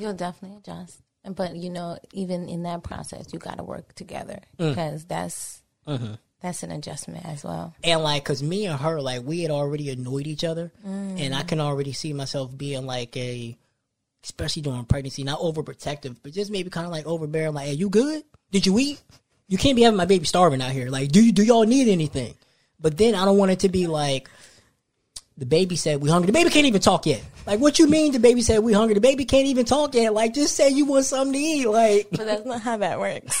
You'll 0.00 0.14
definitely 0.14 0.58
adjust. 0.58 1.00
But 1.24 1.56
you 1.56 1.70
know, 1.70 1.98
even 2.12 2.48
in 2.48 2.64
that 2.64 2.82
process, 2.82 3.32
you 3.32 3.38
got 3.38 3.58
to 3.58 3.64
work 3.64 3.94
together 3.94 4.40
Mm. 4.58 4.70
because 4.70 5.04
that's 5.04 5.60
Mm-hmm. 5.86 6.14
that's 6.40 6.62
an 6.62 6.70
adjustment 6.70 7.24
as 7.26 7.42
well. 7.42 7.74
And 7.82 8.02
like, 8.04 8.24
cause 8.24 8.40
me 8.42 8.66
and 8.66 8.78
her, 8.78 9.00
like, 9.00 9.22
we 9.24 9.40
had 9.42 9.50
already 9.50 9.90
annoyed 9.90 10.28
each 10.28 10.44
other, 10.44 10.70
and 10.84 11.34
I 11.34 11.42
can 11.42 11.58
already 11.60 11.92
see 11.92 12.12
myself 12.12 12.56
being 12.56 12.86
like 12.86 13.16
a, 13.16 13.56
especially 14.22 14.62
during 14.62 14.84
pregnancy, 14.84 15.24
not 15.24 15.40
overprotective, 15.40 16.16
but 16.22 16.32
just 16.32 16.50
maybe 16.52 16.70
kind 16.70 16.86
of 16.86 16.92
like 16.92 17.06
overbearing. 17.06 17.54
Like, 17.54 17.66
hey, 17.66 17.72
you 17.74 17.88
good? 17.90 18.22
Did 18.52 18.66
you 18.66 18.78
eat? 18.78 19.00
You 19.52 19.58
can't 19.58 19.76
be 19.76 19.82
having 19.82 19.98
my 19.98 20.06
baby 20.06 20.24
starving 20.24 20.62
out 20.62 20.70
here. 20.70 20.88
Like, 20.88 21.12
do 21.12 21.22
you 21.22 21.30
do 21.30 21.42
y'all 21.42 21.64
need 21.64 21.86
anything? 21.86 22.32
But 22.80 22.96
then 22.96 23.14
I 23.14 23.26
don't 23.26 23.36
want 23.36 23.50
it 23.50 23.58
to 23.58 23.68
be 23.68 23.86
like, 23.86 24.30
the 25.36 25.44
baby 25.44 25.76
said 25.76 26.00
we 26.00 26.08
hungry. 26.08 26.28
The 26.28 26.32
baby 26.32 26.48
can't 26.48 26.64
even 26.64 26.80
talk 26.80 27.04
yet. 27.04 27.22
Like, 27.46 27.60
what 27.60 27.78
you 27.78 27.86
mean? 27.86 28.12
The 28.12 28.18
baby 28.18 28.40
said 28.40 28.60
we 28.60 28.72
hungry. 28.72 28.94
The 28.94 29.02
baby 29.02 29.26
can't 29.26 29.44
even 29.44 29.66
talk 29.66 29.94
yet. 29.94 30.14
Like, 30.14 30.32
just 30.32 30.56
say 30.56 30.70
you 30.70 30.86
want 30.86 31.04
something 31.04 31.34
to 31.34 31.38
eat. 31.38 31.66
Like, 31.68 32.08
But 32.10 32.24
that's 32.24 32.46
not 32.46 32.62
how 32.62 32.78
that 32.78 32.98
works. 32.98 33.40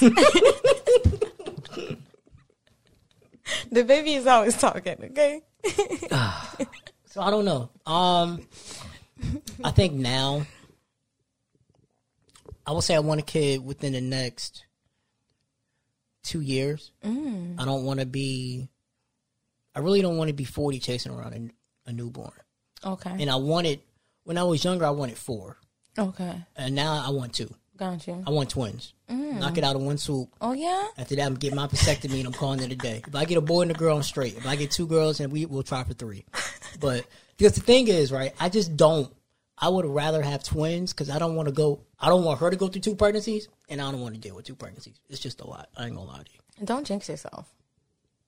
the 3.70 3.82
baby 3.82 4.12
is 4.12 4.26
always 4.26 4.54
talking, 4.58 5.02
okay? 5.04 5.40
so 7.06 7.22
I 7.22 7.30
don't 7.30 7.46
know. 7.46 7.70
Um, 7.86 8.46
I 9.64 9.70
think 9.70 9.94
now, 9.94 10.44
I 12.66 12.72
will 12.72 12.82
say 12.82 12.96
I 12.96 12.98
want 12.98 13.20
a 13.20 13.24
kid 13.24 13.64
within 13.64 13.94
the 13.94 14.02
next 14.02 14.66
two 16.22 16.40
years. 16.40 16.90
Mm. 17.04 17.60
I 17.60 17.64
don't 17.64 17.84
want 17.84 18.00
to 18.00 18.06
be. 18.06 18.68
I 19.74 19.80
really 19.80 20.02
don't 20.02 20.16
want 20.16 20.28
to 20.28 20.34
be 20.34 20.44
forty 20.44 20.78
chasing 20.78 21.12
around 21.12 21.32
a, 21.86 21.90
a 21.90 21.92
newborn. 21.92 22.32
Okay. 22.84 23.14
And 23.18 23.30
I 23.30 23.36
wanted 23.36 23.80
when 24.24 24.38
I 24.38 24.42
was 24.44 24.62
younger, 24.64 24.84
I 24.84 24.90
wanted 24.90 25.16
four, 25.18 25.56
Okay. 25.98 26.34
and 26.56 26.74
now 26.74 27.02
I 27.06 27.10
want 27.10 27.34
two. 27.34 27.52
Got 27.76 28.06
you. 28.06 28.22
I 28.26 28.30
want 28.30 28.50
twins. 28.50 28.92
Knock 29.08 29.56
it 29.58 29.64
out 29.64 29.74
in 29.76 29.84
one 29.84 29.98
swoop. 29.98 30.28
Oh 30.40 30.52
yeah. 30.52 30.86
After 30.98 31.16
that, 31.16 31.24
I'm 31.26 31.34
getting 31.34 31.56
my 31.56 31.66
vasectomy 31.66 32.18
and 32.18 32.26
I'm 32.26 32.32
calling 32.32 32.60
it 32.60 32.70
a 32.70 32.76
day. 32.76 33.02
If 33.06 33.14
I 33.14 33.24
get 33.24 33.38
a 33.38 33.40
boy 33.40 33.62
and 33.62 33.70
a 33.70 33.74
girl, 33.74 33.96
I'm 33.96 34.02
straight. 34.02 34.36
If 34.36 34.46
I 34.46 34.56
get 34.56 34.70
two 34.70 34.86
girls, 34.86 35.20
and 35.20 35.32
we 35.32 35.46
will 35.46 35.62
try 35.62 35.82
for 35.84 35.94
three. 35.94 36.24
But 36.80 37.06
because 37.36 37.54
the 37.54 37.60
thing 37.62 37.88
is, 37.88 38.12
right, 38.12 38.32
I 38.38 38.48
just 38.50 38.76
don't. 38.76 39.12
I 39.62 39.68
would 39.68 39.86
rather 39.86 40.20
have 40.22 40.42
twins 40.42 40.92
because 40.92 41.08
I 41.08 41.20
don't 41.20 41.36
want 41.36 41.46
to 41.46 41.54
go. 41.54 41.80
I 42.00 42.08
don't 42.08 42.24
want 42.24 42.40
her 42.40 42.50
to 42.50 42.56
go 42.56 42.66
through 42.66 42.82
two 42.82 42.96
pregnancies, 42.96 43.48
and 43.68 43.80
I 43.80 43.92
don't 43.92 44.00
want 44.00 44.14
to 44.16 44.20
deal 44.20 44.34
with 44.34 44.44
two 44.44 44.56
pregnancies. 44.56 44.98
It's 45.08 45.20
just 45.20 45.40
a 45.40 45.46
lot. 45.46 45.68
I 45.76 45.86
ain't 45.86 45.94
gonna 45.94 46.10
lie 46.10 46.18
to 46.18 46.32
you. 46.32 46.66
Don't 46.66 46.84
jinx 46.84 47.08
yourself, 47.08 47.48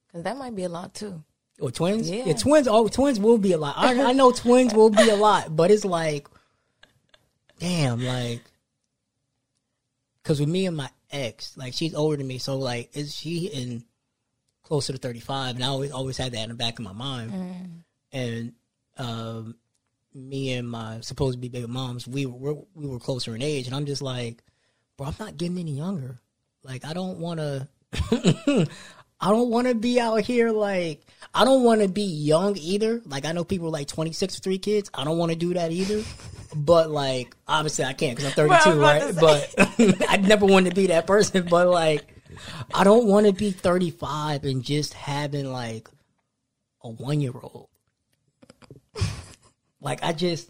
because 0.06 0.22
that 0.22 0.36
might 0.36 0.54
be 0.54 0.62
a 0.62 0.68
lot 0.68 0.94
too. 0.94 1.24
Or 1.60 1.72
twins? 1.72 2.08
Yeah. 2.08 2.32
twins. 2.34 2.68
Oh, 2.68 2.86
twins 2.86 3.18
will 3.18 3.38
be 3.38 3.52
a 3.52 3.58
lot. 3.58 3.74
I, 3.76 4.10
I 4.10 4.12
know 4.12 4.30
twins 4.30 4.72
will 4.72 4.90
be 4.90 5.08
a 5.08 5.16
lot, 5.16 5.54
but 5.54 5.72
it's 5.72 5.84
like, 5.84 6.28
damn, 7.58 8.04
like, 8.04 8.42
because 10.22 10.38
with 10.38 10.48
me 10.48 10.66
and 10.66 10.76
my 10.76 10.88
ex, 11.10 11.56
like, 11.56 11.74
she's 11.74 11.94
older 11.94 12.16
than 12.16 12.28
me, 12.28 12.38
so 12.38 12.58
like, 12.58 12.96
is 12.96 13.12
she 13.14 13.46
in 13.46 13.84
closer 14.62 14.92
to 14.92 14.98
thirty 14.98 15.20
five? 15.20 15.56
And 15.56 15.64
I 15.64 15.68
always 15.68 15.90
always 15.90 16.16
had 16.16 16.32
that 16.32 16.44
in 16.44 16.50
the 16.50 16.54
back 16.54 16.78
of 16.78 16.84
my 16.84 16.92
mind. 16.92 17.82
And 18.12 18.52
um, 18.98 19.56
me 20.14 20.52
and 20.52 20.68
my 20.68 21.00
supposed 21.00 21.34
to 21.34 21.40
be 21.40 21.48
baby 21.48 21.66
moms, 21.66 22.06
we 22.06 22.26
were 22.26 22.54
we 22.74 22.86
were 22.86 22.98
closer 22.98 23.34
in 23.34 23.42
age, 23.42 23.66
and 23.66 23.74
I'm 23.74 23.86
just 23.86 24.02
like, 24.02 24.42
bro, 24.96 25.08
I'm 25.08 25.14
not 25.18 25.36
getting 25.36 25.58
any 25.58 25.72
younger. 25.72 26.18
Like, 26.62 26.84
I 26.84 26.92
don't 26.92 27.18
want 27.18 27.40
to. 27.40 27.68
I 29.20 29.30
don't 29.30 29.48
want 29.48 29.68
to 29.68 29.74
be 29.74 29.98
out 30.00 30.20
here 30.20 30.50
like 30.50 31.00
I 31.32 31.44
don't 31.44 31.62
want 31.62 31.80
to 31.80 31.88
be 31.88 32.02
young 32.02 32.56
either. 32.58 33.00
Like 33.06 33.24
I 33.24 33.32
know 33.32 33.44
people 33.44 33.70
like 33.70 33.88
26 33.88 34.34
with 34.34 34.44
three 34.44 34.58
kids. 34.58 34.90
I 34.92 35.04
don't 35.04 35.16
want 35.16 35.32
to 35.32 35.38
do 35.38 35.54
that 35.54 35.70
either. 35.70 36.02
But 36.54 36.90
like 36.90 37.34
obviously 37.48 37.84
I 37.84 37.94
can't 37.94 38.16
because 38.16 38.30
I'm 38.30 38.48
32, 38.48 38.78
Well, 38.78 38.84
I 38.84 39.06
was 39.06 39.16
right? 39.16 39.46
But 39.56 40.08
I 40.10 40.16
never 40.18 40.44
wanted 40.44 40.70
to 40.70 40.76
be 40.76 40.88
that 40.88 41.06
person. 41.06 41.46
But 41.48 41.68
like 41.68 42.04
I 42.74 42.84
don't 42.84 43.06
want 43.06 43.26
to 43.26 43.32
be 43.32 43.50
35 43.50 44.44
and 44.44 44.62
just 44.62 44.92
having 44.92 45.50
like 45.50 45.88
a 46.82 46.90
one 46.90 47.20
year 47.20 47.32
old. 47.40 47.68
Like 49.84 50.02
I 50.02 50.12
just 50.12 50.48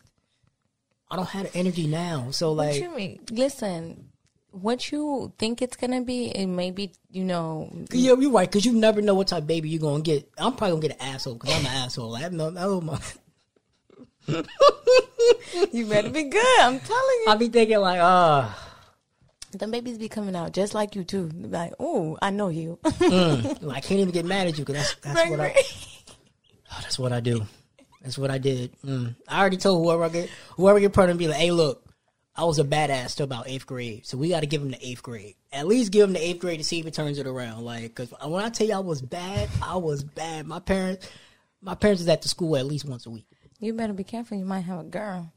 I 1.10 1.16
don't 1.16 1.28
have 1.28 1.52
the 1.52 1.58
energy 1.58 1.86
now. 1.86 2.30
So 2.30 2.52
What 2.52 2.66
like 2.68 2.80
you 2.80 2.94
mean? 2.96 3.20
Listen, 3.30 4.08
what 4.52 4.90
you 4.92 5.32
think 5.38 5.60
it's 5.60 5.76
gonna 5.76 6.00
be, 6.02 6.28
it 6.28 6.46
may 6.46 6.70
be, 6.70 6.92
you 7.10 7.24
know, 7.24 7.68
Yeah, 7.92 8.14
you're 8.18 8.30
right, 8.30 8.48
because 8.48 8.64
you 8.64 8.72
never 8.72 9.02
know 9.02 9.14
what 9.14 9.28
type 9.28 9.42
of 9.42 9.46
baby 9.48 9.68
you're 9.68 9.80
gonna 9.80 10.02
get. 10.02 10.30
I'm 10.38 10.54
probably 10.54 10.76
gonna 10.80 10.88
get 10.88 11.00
an 11.00 11.14
asshole 11.14 11.34
because 11.34 11.54
I'm 11.54 11.66
an 11.66 11.72
asshole. 11.72 12.14
I 12.16 12.20
have 12.20 12.32
no, 12.32 12.54
oh 12.56 12.80
my. 12.80 12.98
you 15.72 15.86
better 15.86 16.10
be 16.10 16.24
good. 16.24 16.60
I'm 16.60 16.78
telling 16.80 17.18
you, 17.20 17.24
I'll 17.28 17.36
be 17.36 17.48
thinking 17.48 17.78
like, 17.78 17.98
ah, 18.00 18.72
the 19.52 19.66
babies 19.68 19.98
be 19.98 20.08
coming 20.08 20.34
out 20.36 20.52
just 20.52 20.74
like 20.74 20.94
you 20.94 21.04
too. 21.04 21.28
Like, 21.34 21.72
oh, 21.78 22.16
I 22.22 22.30
know 22.30 22.48
you. 22.48 22.78
I 22.84 23.80
can't 23.82 24.00
even 24.00 24.10
get 24.10 24.24
mad 24.24 24.46
at 24.46 24.58
you 24.58 24.64
because 24.64 24.76
that's 24.76 24.94
that's 25.02 25.16
Right, 25.16 25.30
what 25.30 25.40
I, 25.40 25.54
oh, 26.72 26.78
that's 26.82 26.98
what 26.98 27.12
I 27.12 27.20
do. 27.20 27.46
That's 28.04 28.18
what 28.18 28.30
I 28.30 28.36
did. 28.36 28.70
Mm. 28.82 29.16
I 29.26 29.40
already 29.40 29.56
told 29.56 29.82
whoever 29.82 30.04
I 30.04 30.10
get, 30.10 30.28
whoever 30.56 30.78
get 30.78 30.92
pregnant, 30.92 31.18
be 31.18 31.26
like, 31.26 31.38
hey, 31.38 31.50
look, 31.50 31.82
I 32.36 32.44
was 32.44 32.58
a 32.58 32.64
badass 32.64 33.16
till 33.16 33.24
about 33.24 33.48
eighth 33.48 33.66
grade, 33.66 34.04
so 34.04 34.18
we 34.18 34.28
got 34.28 34.40
to 34.40 34.46
give 34.46 34.60
him 34.60 34.72
the 34.72 34.86
eighth 34.86 35.02
grade. 35.02 35.36
At 35.50 35.66
least 35.66 35.90
give 35.90 36.08
him 36.08 36.12
the 36.12 36.22
eighth 36.22 36.40
grade 36.40 36.58
to 36.58 36.64
see 36.64 36.78
if 36.80 36.86
it 36.86 36.92
turns 36.92 37.18
it 37.18 37.26
around. 37.26 37.64
Like, 37.64 37.82
because 37.82 38.12
when 38.22 38.44
I 38.44 38.50
tell 38.50 38.66
you 38.66 38.74
I 38.74 38.80
was 38.80 39.00
bad, 39.00 39.48
I 39.62 39.76
was 39.76 40.04
bad. 40.04 40.46
My 40.46 40.58
parents, 40.58 41.08
my 41.62 41.74
parents 41.74 42.02
is 42.02 42.08
at 42.08 42.20
the 42.20 42.28
school 42.28 42.56
at 42.56 42.66
least 42.66 42.84
once 42.84 43.06
a 43.06 43.10
week. 43.10 43.26
You 43.58 43.72
better 43.72 43.94
be 43.94 44.04
careful. 44.04 44.36
You 44.36 44.44
might 44.44 44.60
have 44.60 44.80
a 44.80 44.84
girl. 44.84 45.32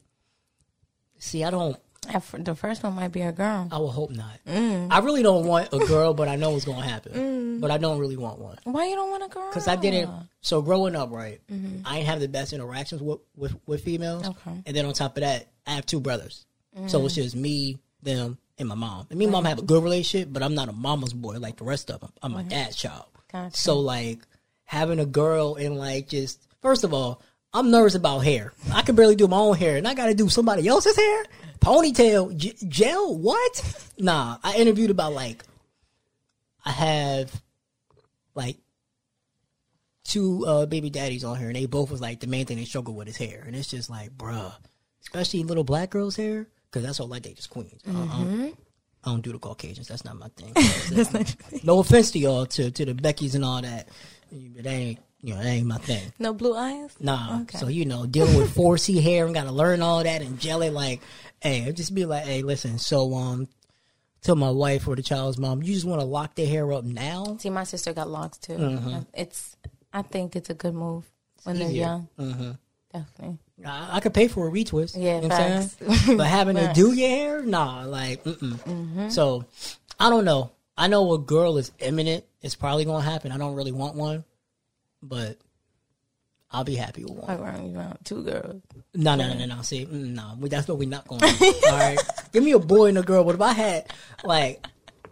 See, 1.19 1.45
I 1.45 1.51
don't. 1.51 1.77
The 2.01 2.55
first 2.55 2.83
one 2.83 2.95
might 2.95 3.11
be 3.11 3.21
a 3.21 3.31
girl. 3.31 3.67
I 3.71 3.77
would 3.77 3.89
hope 3.89 4.11
not. 4.11 4.39
Mm. 4.47 4.87
I 4.91 4.99
really 4.99 5.23
don't 5.23 5.45
want 5.45 5.69
a 5.73 5.79
girl, 5.79 6.13
but 6.13 6.27
I 6.27 6.35
know 6.35 6.55
it's 6.55 6.65
gonna 6.65 6.87
happen. 6.87 7.11
Mm. 7.13 7.61
But 7.61 7.71
I 7.71 7.77
don't 7.77 7.99
really 7.99 8.17
want 8.17 8.39
one 8.39 8.57
Why 8.63 8.87
you 8.87 8.95
don't 8.95 9.09
want 9.09 9.23
a 9.23 9.27
girl? 9.27 9.49
because 9.49 9.67
I 9.67 9.75
didn't. 9.75 10.09
So 10.41 10.61
growing 10.61 10.95
up, 10.95 11.11
right, 11.11 11.41
mm-hmm. 11.51 11.81
I 11.85 11.97
didn't 11.97 12.07
have 12.07 12.19
the 12.19 12.27
best 12.27 12.53
interactions 12.53 13.01
with 13.01 13.19
with, 13.35 13.55
with 13.65 13.83
females. 13.83 14.27
Okay. 14.27 14.63
And 14.65 14.75
then 14.75 14.85
on 14.85 14.93
top 14.93 15.17
of 15.17 15.21
that, 15.21 15.47
I 15.65 15.71
have 15.71 15.85
two 15.85 15.99
brothers, 15.99 16.45
so 16.87 16.99
mm. 16.99 17.05
it's 17.05 17.15
just 17.15 17.35
me, 17.35 17.77
them, 18.01 18.37
and 18.57 18.69
my 18.69 18.75
mom. 18.75 19.07
And 19.09 19.19
me 19.19 19.25
and 19.25 19.31
mom 19.31 19.45
have 19.45 19.59
a 19.59 19.63
good 19.63 19.83
relationship, 19.83 20.29
but 20.31 20.43
I'm 20.43 20.55
not 20.55 20.69
a 20.69 20.73
mama's 20.73 21.13
boy 21.13 21.37
like 21.39 21.57
the 21.57 21.65
rest 21.65 21.89
of 21.89 22.01
them. 22.01 22.11
I'm 22.21 22.33
my 22.33 22.43
dad's 22.43 22.75
child. 22.75 23.05
Gotcha. 23.31 23.57
So 23.57 23.79
like 23.79 24.19
having 24.63 24.99
a 24.99 25.05
girl 25.05 25.55
and 25.55 25.77
like 25.77 26.07
just 26.09 26.47
first 26.61 26.83
of 26.83 26.93
all, 26.93 27.21
I'm 27.53 27.71
nervous 27.71 27.95
about 27.95 28.19
hair. 28.19 28.53
I 28.73 28.81
can 28.81 28.95
barely 28.95 29.15
do 29.15 29.27
my 29.27 29.37
own 29.37 29.55
hair, 29.55 29.77
and 29.77 29.87
I 29.87 29.93
got 29.93 30.07
to 30.07 30.13
do 30.13 30.29
somebody 30.29 30.67
else's 30.67 30.95
hair. 30.95 31.25
Ponytail, 31.59 32.35
j- 32.37 32.55
gel, 32.67 33.17
what? 33.17 33.89
Nah, 33.97 34.37
I 34.43 34.55
interviewed 34.57 34.91
about 34.91 35.13
like 35.13 35.43
I 36.63 36.71
have 36.71 37.41
like 38.35 38.57
two 40.03 40.45
uh, 40.45 40.65
baby 40.65 40.89
daddies 40.89 41.23
on 41.23 41.37
here, 41.37 41.47
and 41.47 41.55
they 41.55 41.65
both 41.65 41.89
was 41.89 42.01
like 42.01 42.19
the 42.19 42.27
main 42.27 42.45
thing 42.45 42.57
they 42.57 42.65
struggle 42.65 42.93
with 42.93 43.07
is 43.07 43.17
hair, 43.17 43.43
and 43.45 43.55
it's 43.55 43.69
just 43.69 43.89
like, 43.89 44.15
bruh, 44.17 44.53
especially 45.01 45.43
little 45.43 45.63
black 45.63 45.89
girls' 45.89 46.15
hair, 46.15 46.47
because 46.69 46.83
that's 46.85 46.99
all 46.99 47.13
I 47.13 47.19
date 47.19 47.39
is 47.39 47.47
queens. 47.47 47.81
I, 47.87 47.91
I 47.91 47.93
don't, 47.93 48.57
I 49.03 49.09
don't 49.09 49.21
do 49.21 49.31
the 49.31 49.39
Caucasians. 49.39 49.87
That's 49.87 50.05
not 50.05 50.17
my 50.17 50.27
thing. 50.35 50.53
no 51.63 51.79
offense 51.79 52.11
to 52.11 52.19
y'all, 52.19 52.45
to 52.45 52.69
to 52.69 52.85
the 52.85 52.93
Beckys 52.93 53.33
and 53.35 53.43
all 53.45 53.61
that, 53.61 53.87
but 54.31 54.63
that 54.63 54.69
ain't 54.69 54.99
you 55.21 55.33
know 55.33 55.41
that 55.41 55.49
ain't 55.49 55.67
my 55.67 55.77
thing. 55.77 56.11
no 56.19 56.33
blue 56.33 56.55
eyes. 56.55 56.95
Nah. 56.99 57.41
Okay. 57.41 57.57
So 57.57 57.67
you 57.67 57.85
know, 57.85 58.05
dealing 58.05 58.37
with 58.37 58.53
4C 58.55 59.01
hair 59.01 59.25
and 59.25 59.33
gotta 59.33 59.51
learn 59.51 59.81
all 59.81 60.03
that 60.03 60.21
and 60.21 60.39
gel 60.39 60.61
it 60.61 60.71
like, 60.73 61.01
hey, 61.41 61.65
I'd 61.65 61.75
just 61.75 61.93
be 61.95 62.05
like, 62.05 62.25
hey, 62.25 62.41
listen, 62.41 62.77
so 62.77 63.13
um 63.13 63.47
tell 64.21 64.35
my 64.35 64.51
wife 64.51 64.87
or 64.87 64.95
the 64.95 65.03
child's 65.03 65.37
mom, 65.37 65.63
you 65.63 65.73
just 65.73 65.85
wanna 65.85 66.05
lock 66.05 66.35
their 66.35 66.47
hair 66.47 66.71
up 66.73 66.83
now? 66.83 67.37
See, 67.39 67.49
my 67.49 67.63
sister 67.63 67.93
got 67.93 68.09
locks 68.09 68.37
too. 68.37 68.53
Mm-hmm. 68.53 68.99
It's. 69.13 69.55
I 69.93 70.01
think 70.01 70.35
it's 70.35 70.49
a 70.49 70.53
good 70.53 70.75
move 70.75 71.05
when 71.43 71.57
they're 71.57 71.69
easier. 71.69 71.81
young. 71.81 72.07
Mm-hmm. 72.19 72.51
Definitely. 72.93 73.37
I, 73.65 73.97
I 73.97 73.99
could 73.99 74.13
pay 74.13 74.27
for 74.27 74.47
a 74.47 74.51
retwist. 74.51 74.95
Yeah, 74.95 75.21
you 75.21 75.27
know 75.27 75.35
what 75.35 75.41
I'm 75.41 75.61
saying? 75.63 76.17
But 76.17 76.27
having 76.27 76.55
to 76.57 76.71
do 76.73 76.93
your 76.93 77.09
hair, 77.09 77.41
nah, 77.41 77.85
like, 77.85 78.23
mm-mm. 78.23 78.53
Mm-hmm. 78.59 79.09
So, 79.09 79.45
I 79.99 80.09
don't 80.09 80.25
know. 80.25 80.51
I 80.77 80.87
know 80.87 81.13
a 81.13 81.17
girl 81.19 81.57
is 81.57 81.71
imminent. 81.79 82.25
It's 82.41 82.55
probably 82.55 82.85
gonna 82.85 83.03
happen. 83.03 83.31
I 83.31 83.37
don't 83.37 83.55
really 83.55 83.71
want 83.71 83.95
one, 83.95 84.23
but 85.07 85.37
I'll 86.51 86.63
be 86.63 86.75
happy 86.75 87.03
with 87.03 87.13
one. 87.13 87.39
Around 87.39 87.75
want 87.75 88.05
two 88.05 88.23
girls. 88.23 88.61
No, 88.93 89.15
no, 89.15 89.27
no, 89.27 89.33
no, 89.33 89.45
no. 89.45 89.61
See, 89.61 89.85
mm, 89.85 90.13
no, 90.13 90.35
we, 90.39 90.49
that's 90.49 90.67
what 90.67 90.77
we're 90.77 90.87
not 90.87 91.07
going 91.07 91.21
to 91.21 91.37
do. 91.37 91.53
All 91.67 91.77
right. 91.77 91.97
Give 92.31 92.43
me 92.43 92.53
a 92.53 92.59
boy 92.59 92.87
and 92.87 92.97
a 92.97 93.03
girl. 93.03 93.23
What 93.23 93.35
if 93.35 93.41
I 93.41 93.53
had, 93.53 93.91
like, 94.23 94.65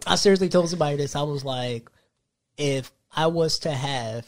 I 0.06 0.16
seriously 0.16 0.48
told 0.48 0.70
somebody 0.70 0.96
this. 0.96 1.14
I 1.14 1.22
was 1.22 1.44
like, 1.44 1.90
if 2.56 2.90
I 3.14 3.26
was 3.26 3.58
to 3.60 3.70
have 3.70 4.26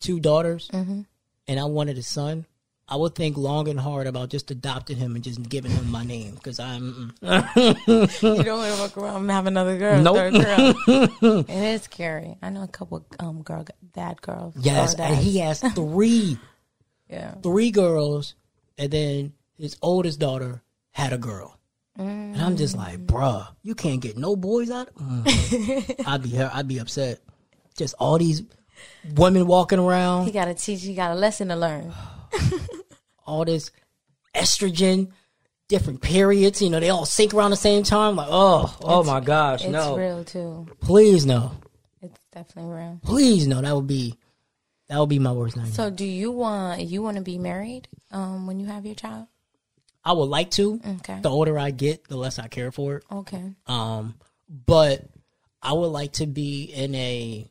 two 0.00 0.20
daughters 0.20 0.70
and 0.72 1.60
I 1.60 1.64
wanted 1.64 1.98
a 1.98 2.02
son, 2.02 2.46
I 2.88 2.94
would 2.94 3.16
think 3.16 3.36
long 3.36 3.66
and 3.66 3.80
hard 3.80 4.06
about 4.06 4.28
just 4.28 4.50
adopting 4.52 4.96
him 4.96 5.16
and 5.16 5.24
just 5.24 5.42
giving 5.48 5.72
him 5.72 5.90
my 5.90 6.04
name 6.04 6.34
because 6.34 6.60
I'm. 6.60 7.14
you 7.20 7.28
don't 7.28 8.20
want 8.20 8.74
to 8.74 8.80
walk 8.80 8.96
around 8.96 9.22
and 9.22 9.30
have 9.32 9.46
another 9.46 9.76
girl. 9.76 10.00
Nope. 10.00 10.16
Third 10.16 10.32
girl. 10.34 10.74
it 11.48 11.50
is 11.50 11.82
scary. 11.82 12.36
I 12.42 12.50
know 12.50 12.62
a 12.62 12.68
couple 12.68 13.04
um 13.18 13.42
girl 13.42 13.64
dad 13.92 14.22
girls. 14.22 14.54
Yes, 14.56 14.94
Or 14.94 15.02
and 15.02 15.16
he 15.16 15.38
has 15.38 15.60
three, 15.74 16.38
yeah. 17.10 17.34
three 17.42 17.72
girls, 17.72 18.34
and 18.78 18.92
then 18.92 19.32
his 19.58 19.76
oldest 19.82 20.20
daughter 20.20 20.62
had 20.92 21.12
a 21.12 21.18
girl. 21.18 21.58
And 21.98 22.36
I'm 22.40 22.56
just 22.56 22.76
like, 22.76 23.04
bruh, 23.04 23.48
you 23.62 23.74
can't 23.74 24.00
get 24.02 24.18
no 24.18 24.36
boys 24.36 24.70
out. 24.70 24.94
Mm. 24.94 26.06
I'd 26.06 26.22
be 26.22 26.38
I'd 26.38 26.68
be 26.68 26.78
upset. 26.78 27.20
Just 27.76 27.94
all 27.98 28.18
these 28.18 28.42
women 29.14 29.46
walking 29.46 29.78
around. 29.78 30.26
He 30.26 30.30
got 30.30 30.44
to 30.44 30.54
teach. 30.54 30.82
He 30.82 30.94
got 30.94 31.10
a 31.10 31.14
lesson 31.14 31.48
to 31.48 31.56
learn. 31.56 31.92
all 33.26 33.44
this 33.44 33.70
estrogen, 34.34 35.10
different 35.68 36.00
periods. 36.00 36.60
You 36.62 36.70
know, 36.70 36.80
they 36.80 36.90
all 36.90 37.04
sync 37.06 37.34
around 37.34 37.50
the 37.50 37.56
same 37.56 37.82
time. 37.82 38.16
Like, 38.16 38.28
oh, 38.30 38.76
oh 38.82 39.02
my 39.04 39.20
gosh, 39.20 39.62
It's 39.62 39.70
no, 39.72 39.96
real 39.96 40.24
too. 40.24 40.66
please 40.80 41.26
no, 41.26 41.52
It's 42.02 42.20
definitely 42.32 42.72
real. 42.72 43.00
please 43.02 43.46
no. 43.46 43.60
That 43.62 43.74
would 43.74 43.86
be 43.86 44.16
that 44.88 44.98
would 45.00 45.08
be 45.08 45.18
my 45.18 45.32
worst 45.32 45.56
nightmare. 45.56 45.74
So, 45.74 45.90
do 45.90 46.04
you 46.04 46.30
want 46.30 46.82
you 46.82 47.02
want 47.02 47.16
to 47.16 47.22
be 47.22 47.38
married 47.38 47.88
um 48.10 48.46
when 48.46 48.60
you 48.60 48.66
have 48.66 48.86
your 48.86 48.94
child? 48.94 49.26
I 50.04 50.12
would 50.12 50.28
like 50.28 50.52
to. 50.52 50.80
Okay. 51.00 51.18
The 51.20 51.30
older 51.30 51.58
I 51.58 51.72
get, 51.72 52.06
the 52.06 52.16
less 52.16 52.38
I 52.38 52.46
care 52.46 52.70
for 52.70 52.98
it. 52.98 53.04
Okay. 53.10 53.42
Um, 53.66 54.14
but 54.48 55.02
I 55.60 55.72
would 55.72 55.88
like 55.88 56.12
to 56.14 56.26
be 56.26 56.62
in 56.64 56.94
a 56.94 57.50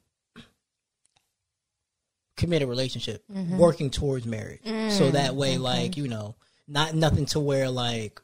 committed 2.37 2.67
relationship, 2.69 3.23
Mm-hmm. 3.33 3.57
working 3.57 3.89
towards 3.89 4.25
marriage. 4.25 4.61
so 4.89 5.11
that 5.11 5.31
Mm, 5.31 5.35
way, 5.35 5.57
like 5.57 5.97
you 5.97 6.07
know, 6.07 6.35
not 6.67 6.93
nothing 6.95 7.25
to 7.27 7.39
where 7.39 7.69
like 7.69 8.21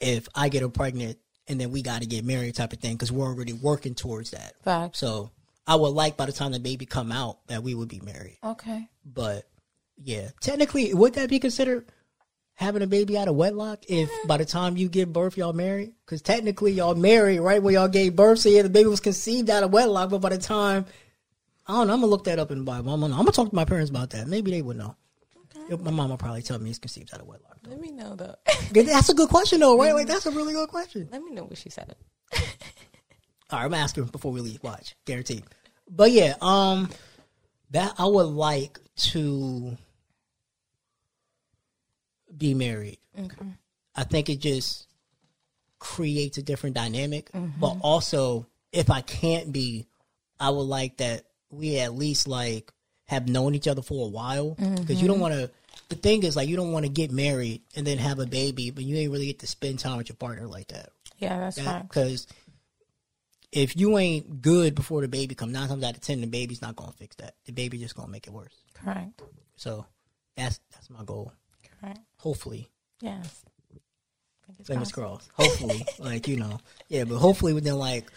if 0.00 0.28
I 0.34 0.48
get 0.48 0.62
her 0.62 0.68
pregnant 0.68 1.18
and 1.48 1.60
then 1.60 1.70
we 1.72 1.82
got 1.82 2.00
to 2.02 2.06
get 2.06 2.24
married 2.24 2.54
type 2.54 2.72
of 2.72 2.78
thing 2.78 2.94
because 2.94 3.12
we're 3.12 3.26
already 3.26 3.52
working 3.52 3.94
towards 3.94 4.30
that. 4.30 4.54
Fact. 4.62 4.96
So 4.96 5.30
I 5.66 5.74
would 5.76 5.88
like 5.88 6.16
by 6.16 6.26
the 6.26 6.32
time 6.32 6.52
the 6.52 6.60
baby 6.60 6.86
come 6.86 7.12
out 7.12 7.46
that 7.48 7.62
we 7.62 7.74
would 7.74 7.88
be 7.88 8.00
married. 8.00 8.38
Okay. 8.42 8.88
But 9.04 9.46
yeah, 10.02 10.30
technically, 10.40 10.94
would 10.94 11.14
that 11.14 11.28
be 11.28 11.38
considered 11.38 11.86
having 12.54 12.82
a 12.82 12.86
baby 12.86 13.16
out 13.18 13.28
of 13.28 13.34
wedlock 13.34 13.80
if 13.88 14.10
by 14.26 14.36
the 14.36 14.44
time 14.44 14.76
you 14.76 14.88
give 14.88 15.12
birth 15.12 15.36
y'all 15.36 15.52
married? 15.52 15.92
Because 16.06 16.22
technically 16.22 16.72
y'all 16.72 16.94
married 16.94 17.40
right 17.40 17.62
when 17.62 17.74
y'all 17.74 17.88
gave 17.88 18.16
birth, 18.16 18.38
so 18.38 18.48
yeah, 18.48 18.62
the 18.62 18.70
baby 18.70 18.88
was 18.88 19.00
conceived 19.00 19.50
out 19.50 19.62
of 19.62 19.72
wedlock. 19.72 20.10
But 20.10 20.18
by 20.20 20.30
the 20.30 20.38
time 20.38 20.86
I 21.70 21.74
don't 21.74 21.86
know, 21.86 21.94
I'm 21.94 22.00
gonna 22.00 22.10
look 22.10 22.24
that 22.24 22.40
up 22.40 22.50
in 22.50 22.58
the 22.58 22.64
Bible. 22.64 22.92
I'm 22.92 23.00
gonna, 23.00 23.14
I'm 23.14 23.20
gonna 23.20 23.30
talk 23.30 23.48
to 23.50 23.54
my 23.54 23.64
parents 23.64 23.90
about 23.90 24.10
that. 24.10 24.26
Maybe 24.26 24.50
they 24.50 24.60
would 24.60 24.76
know. 24.76 24.96
My 25.68 25.92
mom 25.92 26.10
will 26.10 26.16
probably 26.16 26.42
tell 26.42 26.58
me 26.58 26.68
it's 26.68 26.80
conceived 26.80 27.14
out 27.14 27.20
of 27.20 27.28
wedlock. 27.28 27.58
Let 27.64 27.80
me 27.80 27.92
know 27.92 28.16
though. 28.16 28.34
That's 28.72 29.08
a 29.08 29.14
good 29.14 29.28
question 29.28 29.60
though, 29.60 29.78
right? 29.78 29.94
Like 29.94 30.08
that's 30.08 30.26
a 30.26 30.32
really 30.32 30.52
good 30.52 30.68
question. 30.68 31.08
Let 31.12 31.22
me 31.22 31.30
know 31.30 31.44
what 31.44 31.58
she 31.58 31.70
said. 31.70 31.94
All 32.32 32.38
right, 33.52 33.64
I'm 33.64 33.70
gonna 33.70 33.76
ask 33.76 33.96
asking 33.96 34.06
before 34.06 34.32
we 34.32 34.40
leave. 34.40 34.60
Watch, 34.64 34.96
guaranteed. 35.04 35.44
But 35.88 36.10
yeah, 36.10 36.34
um, 36.40 36.90
that 37.70 37.94
I 37.98 38.06
would 38.06 38.26
like 38.26 38.80
to 38.96 39.76
be 42.36 42.54
married. 42.54 42.98
Okay. 43.16 43.46
I 43.94 44.02
think 44.02 44.28
it 44.28 44.40
just 44.40 44.88
creates 45.78 46.36
a 46.38 46.42
different 46.42 46.74
dynamic. 46.74 47.30
But 47.32 47.76
also, 47.82 48.46
if 48.72 48.90
I 48.90 49.02
can't 49.02 49.52
be, 49.52 49.86
I 50.38 50.50
would 50.50 50.62
like 50.62 50.96
that 50.98 51.24
we 51.50 51.78
at 51.78 51.94
least 51.94 52.28
like 52.28 52.72
have 53.06 53.28
known 53.28 53.54
each 53.54 53.68
other 53.68 53.82
for 53.82 54.06
a 54.06 54.08
while 54.08 54.54
mm-hmm. 54.54 54.76
because 54.76 55.00
you 55.00 55.08
don't 55.08 55.20
want 55.20 55.34
to. 55.34 55.50
The 55.88 55.96
thing 55.96 56.22
is, 56.22 56.36
like, 56.36 56.48
you 56.48 56.56
don't 56.56 56.72
want 56.72 56.86
to 56.86 56.90
get 56.90 57.10
married 57.10 57.62
and 57.74 57.84
then 57.86 57.98
have 57.98 58.20
a 58.20 58.26
baby, 58.26 58.70
but 58.70 58.84
you 58.84 58.96
ain't 58.96 59.10
really 59.10 59.26
get 59.26 59.40
to 59.40 59.46
spend 59.46 59.80
time 59.80 59.96
with 59.96 60.08
your 60.08 60.16
partner 60.16 60.46
like 60.46 60.68
that. 60.68 60.90
Yeah, 61.18 61.38
that's 61.38 61.60
fine. 61.60 61.82
Because 61.82 62.28
if 63.50 63.76
you 63.76 63.98
ain't 63.98 64.40
good 64.40 64.74
before 64.76 65.00
the 65.00 65.08
baby 65.08 65.34
comes, 65.34 65.52
nine 65.52 65.68
times 65.68 65.82
out 65.82 65.94
of 65.96 66.00
ten, 66.00 66.20
the 66.20 66.26
baby's 66.26 66.62
not 66.62 66.76
gonna 66.76 66.92
fix 66.92 67.16
that. 67.16 67.34
The 67.44 67.52
baby 67.52 67.78
just 67.78 67.96
gonna 67.96 68.10
make 68.10 68.26
it 68.26 68.32
worse. 68.32 68.54
Correct. 68.74 69.20
So 69.56 69.86
that's 70.36 70.60
that's 70.72 70.88
my 70.90 71.02
goal. 71.04 71.32
Correct. 71.80 71.98
Hopefully, 72.18 72.68
Yes. 73.00 73.44
Fingers 74.64 74.92
crossed. 74.92 75.30
Hopefully, 75.34 75.84
like 75.98 76.28
you 76.28 76.36
know, 76.36 76.58
yeah, 76.88 77.04
but 77.04 77.18
hopefully 77.18 77.52
within 77.52 77.76
like 77.76 78.10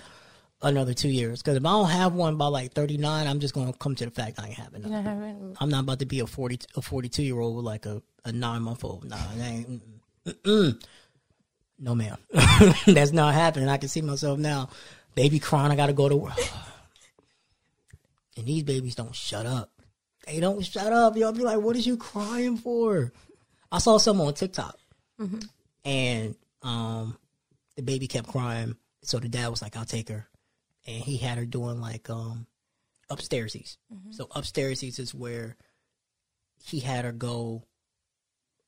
another 0.64 0.94
two 0.94 1.10
years. 1.10 1.42
Because 1.42 1.58
if 1.58 1.66
I 1.66 1.70
don't 1.70 1.90
have 1.90 2.14
one 2.14 2.38
by 2.38 2.48
like 2.48 2.74
thirty 2.74 2.98
nine, 2.98 3.28
I'm 3.28 3.40
just 3.40 3.54
gonna 3.54 3.74
come 3.74 3.96
to 3.96 4.06
the 4.06 4.12
fact 4.12 4.40
I 4.40 4.48
ain't 4.48 4.56
having 4.56 4.84
You 4.84 4.92
having 4.92 5.56
I'm 5.60 5.70
not 5.70 5.84
about 5.84 6.00
to 6.00 6.06
be 6.06 6.22
a 6.22 6.28
forty 6.28 6.60
a 6.76 6.82
forty 6.82 7.10
two 7.10 7.24
year 7.24 7.40
old 7.40 7.58
with 7.58 7.66
like 7.66 7.86
a, 7.86 8.02
a 8.26 8.32
nine 8.32 8.64
month 8.64 8.84
old. 8.84 9.08
Nah, 9.08 9.18
ain't. 9.40 9.82
Mm-mm. 10.26 10.26
Mm-mm. 10.26 10.84
No, 11.80 11.96
ma'am. 11.96 12.18
That's 12.88 13.12
not 13.12 13.34
happening. 13.34 13.68
I 13.68 13.78
can 13.78 13.90
see 13.90 14.02
myself 14.02 14.40
now. 14.40 14.70
Baby 15.16 15.40
crying. 15.40 15.72
I 15.72 15.76
got 15.76 15.88
to 15.88 15.94
go 15.94 16.08
to 16.08 16.16
work. 16.16 16.34
and 18.38 18.46
these 18.46 18.64
babies 18.64 18.96
don't 18.96 19.14
shut 19.14 19.46
up. 19.46 19.70
They 20.26 20.40
don't 20.40 20.64
shut 20.66 20.94
up. 20.94 21.18
Y'all 21.18 21.34
be 21.34 21.44
like, 21.44 21.60
what 21.60 21.76
is 21.76 21.86
you 21.86 21.98
crying 21.98 22.58
for? 22.58 23.12
I 23.72 23.80
saw 23.80 23.98
someone 23.98 24.28
on 24.28 24.34
TikTok. 24.34 24.78
And 25.84 26.36
um, 26.62 27.18
the 27.76 27.82
baby 27.82 28.08
kept 28.08 28.30
crying. 28.30 28.78
So 29.02 29.20
the 29.20 29.28
dad 29.28 29.50
was 29.50 29.62
like, 29.62 29.76
I'll 29.76 29.84
take 29.84 30.08
her. 30.10 30.26
And 30.86 31.04
he 31.04 31.18
had 31.18 31.38
her 31.38 31.46
doing 31.46 31.80
like 31.80 32.10
um, 32.10 32.46
upstairsies. 33.10 33.78
So 34.12 34.26
upstairsies 34.28 35.00
is 35.00 35.14
where 35.14 35.56
he 36.64 36.80
had 36.80 37.06
her 37.06 37.12
go 37.12 37.64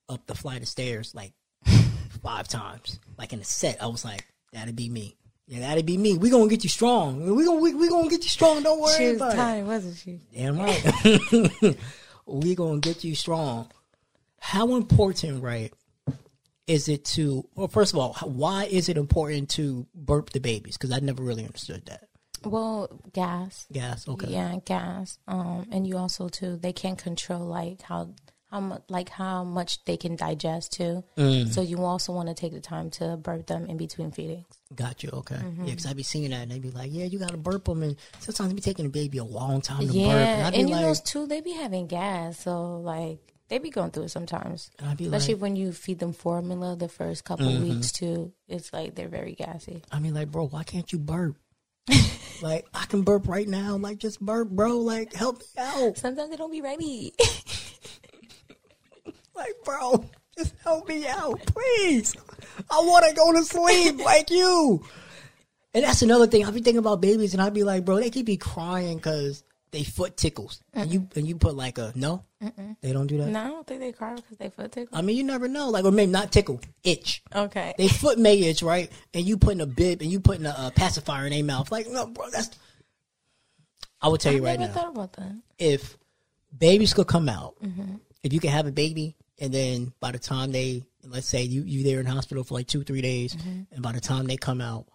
up 0.07 0.25
the 0.27 0.35
flight 0.35 0.61
of 0.61 0.67
stairs 0.67 1.13
like 1.15 1.33
five 2.23 2.47
times, 2.47 2.99
like 3.17 3.33
in 3.33 3.39
a 3.39 3.43
set. 3.43 3.81
I 3.81 3.87
was 3.87 4.05
like, 4.05 4.25
that'd 4.53 4.75
be 4.75 4.89
me. 4.89 5.17
Yeah, 5.47 5.59
that'd 5.59 5.85
be 5.85 5.97
me. 5.97 6.17
We 6.17 6.29
gonna 6.29 6.47
get 6.49 6.63
you 6.63 6.69
strong. 6.69 7.35
We 7.35 7.45
gonna 7.45 7.59
we, 7.59 7.73
we 7.75 7.89
gonna 7.89 8.09
get 8.09 8.23
you 8.23 8.29
strong. 8.29 8.63
Don't 8.63 8.79
worry 8.79 8.97
She 8.97 9.07
was 9.09 9.15
about 9.17 9.33
it. 9.33 9.35
tired, 9.35 9.65
wasn't 9.67 9.97
she? 9.97 10.19
Damn 10.33 10.57
right. 10.57 11.77
we 12.25 12.55
gonna 12.55 12.79
get 12.79 13.03
you 13.03 13.13
strong. 13.13 13.69
How 14.39 14.75
important, 14.75 15.43
right, 15.43 15.71
is 16.67 16.87
it 16.87 17.05
to? 17.05 17.47
Well, 17.55 17.67
first 17.67 17.93
of 17.93 17.99
all, 17.99 18.13
why 18.23 18.65
is 18.65 18.89
it 18.89 18.97
important 18.97 19.49
to 19.51 19.87
burp 19.93 20.31
the 20.31 20.39
babies? 20.39 20.77
Because 20.77 20.91
I 20.91 20.99
never 20.99 21.23
really 21.23 21.45
understood 21.45 21.85
that. 21.85 22.07
Well, 22.43 22.89
gas. 23.13 23.67
Gas. 23.71 24.07
Okay. 24.07 24.27
Yeah, 24.31 24.55
gas. 24.65 25.17
Um, 25.27 25.67
and 25.71 25.87
you 25.87 25.97
also 25.97 26.29
too, 26.29 26.57
they 26.57 26.73
can't 26.73 26.97
control 26.97 27.45
like 27.45 27.81
how 27.81 28.13
how 28.51 28.59
much 28.59 28.83
like 28.89 29.09
how 29.09 29.43
much 29.43 29.83
they 29.85 29.97
can 29.97 30.15
digest 30.15 30.73
too. 30.73 31.03
Mm. 31.17 31.49
So 31.49 31.61
you 31.61 31.83
also 31.83 32.13
want 32.13 32.29
to 32.29 32.35
take 32.35 32.53
the 32.53 32.61
time 32.61 32.89
to 32.91 33.17
burp 33.17 33.47
them 33.47 33.65
in 33.65 33.77
between 33.77 34.11
feedings. 34.11 34.45
Got 34.73 35.03
you. 35.03 35.09
Okay. 35.11 35.35
Mm-hmm. 35.35 35.63
Yeah, 35.63 35.71
because 35.71 35.85
I'd 35.87 35.97
be 35.97 36.03
seeing 36.03 36.29
that 36.29 36.43
and 36.43 36.51
they 36.51 36.59
be 36.59 36.71
like, 36.71 36.89
yeah, 36.93 37.05
you 37.05 37.19
gotta 37.19 37.37
burp 37.37 37.65
them, 37.65 37.83
and 37.83 37.95
sometimes 38.19 38.51
it 38.51 38.55
be 38.55 38.61
taking 38.61 38.85
the 38.85 38.91
baby 38.91 39.17
a 39.17 39.23
long 39.23 39.61
time 39.61 39.81
to 39.81 39.87
burp. 39.87 39.97
And 39.97 40.55
and, 40.55 40.69
you 40.69 40.75
like, 40.75 40.85
know 40.85 40.93
too, 40.93 41.27
they'd 41.27 41.43
be 41.43 41.53
having 41.53 41.87
gas, 41.87 42.39
so 42.39 42.79
like 42.79 43.34
they 43.47 43.57
be 43.59 43.69
going 43.69 43.91
through 43.91 44.03
it 44.03 44.09
sometimes. 44.09 44.71
and 44.79 44.89
I 44.89 44.95
be 44.95 45.05
Especially 45.05 45.35
like, 45.35 45.41
when 45.43 45.55
you 45.55 45.71
feed 45.71 45.99
them 45.99 46.13
formula 46.13 46.75
the 46.75 46.89
first 46.89 47.23
couple 47.23 47.45
Mm-hmm. 47.47 47.75
weeks 47.75 47.91
too. 47.91 48.33
It's 48.47 48.73
like 48.73 48.95
they're 48.95 49.07
very 49.07 49.33
gassy. 49.35 49.81
I 49.91 49.99
mean, 49.99 50.13
like, 50.13 50.31
bro, 50.31 50.47
why 50.47 50.63
can't 50.63 50.91
you 50.91 50.99
burp? 50.99 51.35
like, 52.41 52.65
I 52.73 52.85
can 52.85 53.03
burp 53.03 53.27
right 53.27 53.47
now. 53.47 53.75
Like, 53.77 53.97
just 53.99 54.19
burp, 54.19 54.49
bro. 54.49 54.79
Like, 54.79 55.13
help 55.13 55.39
me 55.39 55.45
out. 55.63 55.97
Sometimes 55.97 56.29
they 56.31 56.35
don't 56.37 56.51
be 56.51 56.61
ready. 56.61 57.13
Like, 59.35 59.53
bro, 59.65 60.05
just 60.37 60.53
help 60.63 60.87
me 60.87 61.05
out, 61.07 61.39
please. 61.45 62.15
I 62.71 62.77
want 62.79 63.05
to 63.09 63.13
go 63.13 63.33
to 63.33 63.43
sleep 63.43 63.97
like 64.05 64.29
you. 64.29 64.81
And 65.73 65.83
that's 65.83 66.01
another 66.03 66.25
thing. 66.25 66.45
I 66.45 66.51
be 66.51 66.61
thinking 66.61 66.77
about 66.77 67.01
babies, 67.01 67.33
and 67.33 67.41
I 67.41 67.49
be 67.49 67.63
like, 67.63 67.83
bro, 67.83 67.97
they 67.97 68.09
keep 68.09 68.25
be 68.27 68.37
crying 68.37 68.95
because 68.95 69.43
they 69.71 69.83
foot 69.83 70.15
tickles, 70.15 70.61
and 70.73 70.91
you 70.93 71.07
and 71.15 71.27
you 71.27 71.35
put 71.35 71.55
like 71.55 71.77
a 71.77 71.91
no, 71.95 72.23
they 72.81 72.93
don't 72.93 73.07
do 73.07 73.17
that. 73.17 73.27
no, 73.27 73.39
I 73.41 73.47
don't 73.47 73.67
think 73.67 73.81
they 73.81 73.91
cry 73.91 74.15
because 74.15 74.37
they 74.37 74.49
foot 74.49 74.71
tickle. 74.71 74.97
I 74.97 75.01
mean, 75.01 75.17
you 75.17 75.23
never 75.23 75.47
know. 75.47 75.69
Like, 75.69 75.83
or 75.85 75.91
maybe 75.91 76.11
not 76.11 76.31
tickle, 76.31 76.61
itch. 76.83 77.21
Okay. 77.35 77.73
They 77.77 77.87
foot 77.89 78.17
may 78.17 78.39
itch, 78.39 78.61
right? 78.63 78.89
And 79.13 79.25
you 79.25 79.37
putting 79.37 79.61
a 79.61 79.65
bib 79.65 80.01
and 80.01 80.09
you 80.11 80.19
putting 80.21 80.45
a, 80.45 80.49
uh 80.57 80.69
pacifier 80.71 81.25
in 81.25 81.31
their 81.33 81.43
mouth. 81.43 81.71
Like, 81.71 81.87
no, 81.89 82.05
bro, 82.07 82.29
that's. 82.29 82.49
I 84.01 84.07
will 84.07 84.17
tell 84.17 84.33
I 84.33 84.35
you 84.35 84.45
right 84.45 84.59
never 84.59 84.73
now 84.73 84.79
thought 84.81 84.91
about 84.91 85.13
that. 85.13 85.35
if 85.57 85.97
babies 86.57 86.93
could 86.93 87.07
come 87.07 87.27
out, 87.29 87.55
Mm-hmm. 87.63 87.95
if 88.23 88.33
you 88.33 88.39
could 88.39 88.51
have 88.51 88.67
a 88.67 88.71
baby, 88.71 89.15
and 89.39 89.53
then 89.53 89.93
by 89.99 90.11
the 90.11 90.19
time 90.19 90.51
they, 90.51 90.83
let's 91.03 91.27
say 91.27 91.43
you 91.43 91.63
you 91.63 91.83
there 91.83 91.99
in 91.99 92.05
hospital 92.05 92.43
for 92.43 92.53
like 92.53 92.67
two 92.67 92.83
three 92.83 93.01
days, 93.01 93.35
Mm-hmm. 93.35 93.61
and 93.73 93.81
by 93.81 93.91
the 93.91 94.01
time 94.01 94.25
they 94.27 94.37
come 94.37 94.61
out, 94.61 94.85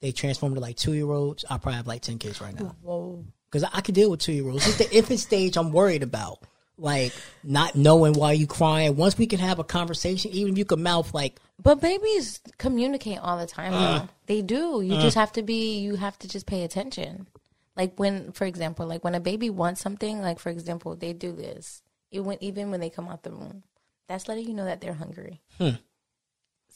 they 0.00 0.12
transform 0.12 0.54
to 0.54 0.60
like 0.60 0.76
two 0.76 0.92
year 0.92 1.10
olds. 1.10 1.44
I 1.48 1.58
probably 1.58 1.76
have 1.76 1.86
like 1.86 2.02
ten 2.02 2.18
kids 2.18 2.40
right 2.40 2.58
now 2.58 2.74
Whoa. 2.82 3.24
Because 3.54 3.70
I, 3.72 3.78
I 3.78 3.80
can 3.80 3.94
deal 3.94 4.10
with 4.10 4.20
two 4.20 4.32
year 4.32 4.48
olds. 4.48 4.66
It's 4.66 4.78
the 4.78 4.90
infant 4.96 5.20
stage 5.20 5.56
I'm 5.56 5.70
worried 5.70 6.02
about, 6.02 6.40
like 6.76 7.12
not 7.44 7.76
knowing 7.76 8.14
why 8.14 8.32
you 8.32 8.48
crying. 8.48 8.96
Once 8.96 9.16
we 9.16 9.26
can 9.28 9.38
have 9.38 9.60
a 9.60 9.64
conversation, 9.64 10.32
even 10.32 10.52
if 10.54 10.58
you 10.58 10.64
can 10.64 10.82
mouth 10.82 11.14
like, 11.14 11.38
But 11.62 11.80
babies 11.80 12.40
communicate 12.58 13.18
all 13.20 13.38
the 13.38 13.46
time. 13.46 13.72
Uh. 13.72 14.06
They 14.26 14.42
do. 14.42 14.80
You 14.82 14.96
just 15.00 15.14
have 15.16 15.32
to 15.32 15.42
be. 15.42 15.78
You 15.78 15.94
have 15.96 16.18
to 16.20 16.28
just 16.28 16.46
pay 16.46 16.64
attention. 16.64 17.28
Like 17.76 17.94
when, 17.96 18.32
for 18.32 18.44
example, 18.44 18.86
like 18.86 19.04
when 19.04 19.14
a 19.14 19.20
baby 19.20 19.50
wants 19.50 19.80
something. 19.80 20.20
Like 20.20 20.40
for 20.40 20.50
example, 20.50 20.96
they 20.96 21.12
do 21.12 21.32
this. 21.32 21.82
Even 22.10 22.36
even 22.40 22.70
when 22.72 22.80
they 22.80 22.90
come 22.90 23.08
out 23.08 23.22
the 23.22 23.30
room, 23.30 23.62
that's 24.08 24.26
letting 24.28 24.48
you 24.48 24.54
know 24.54 24.64
that 24.64 24.80
they're 24.80 24.94
hungry. 24.94 25.40
so, 25.58 25.76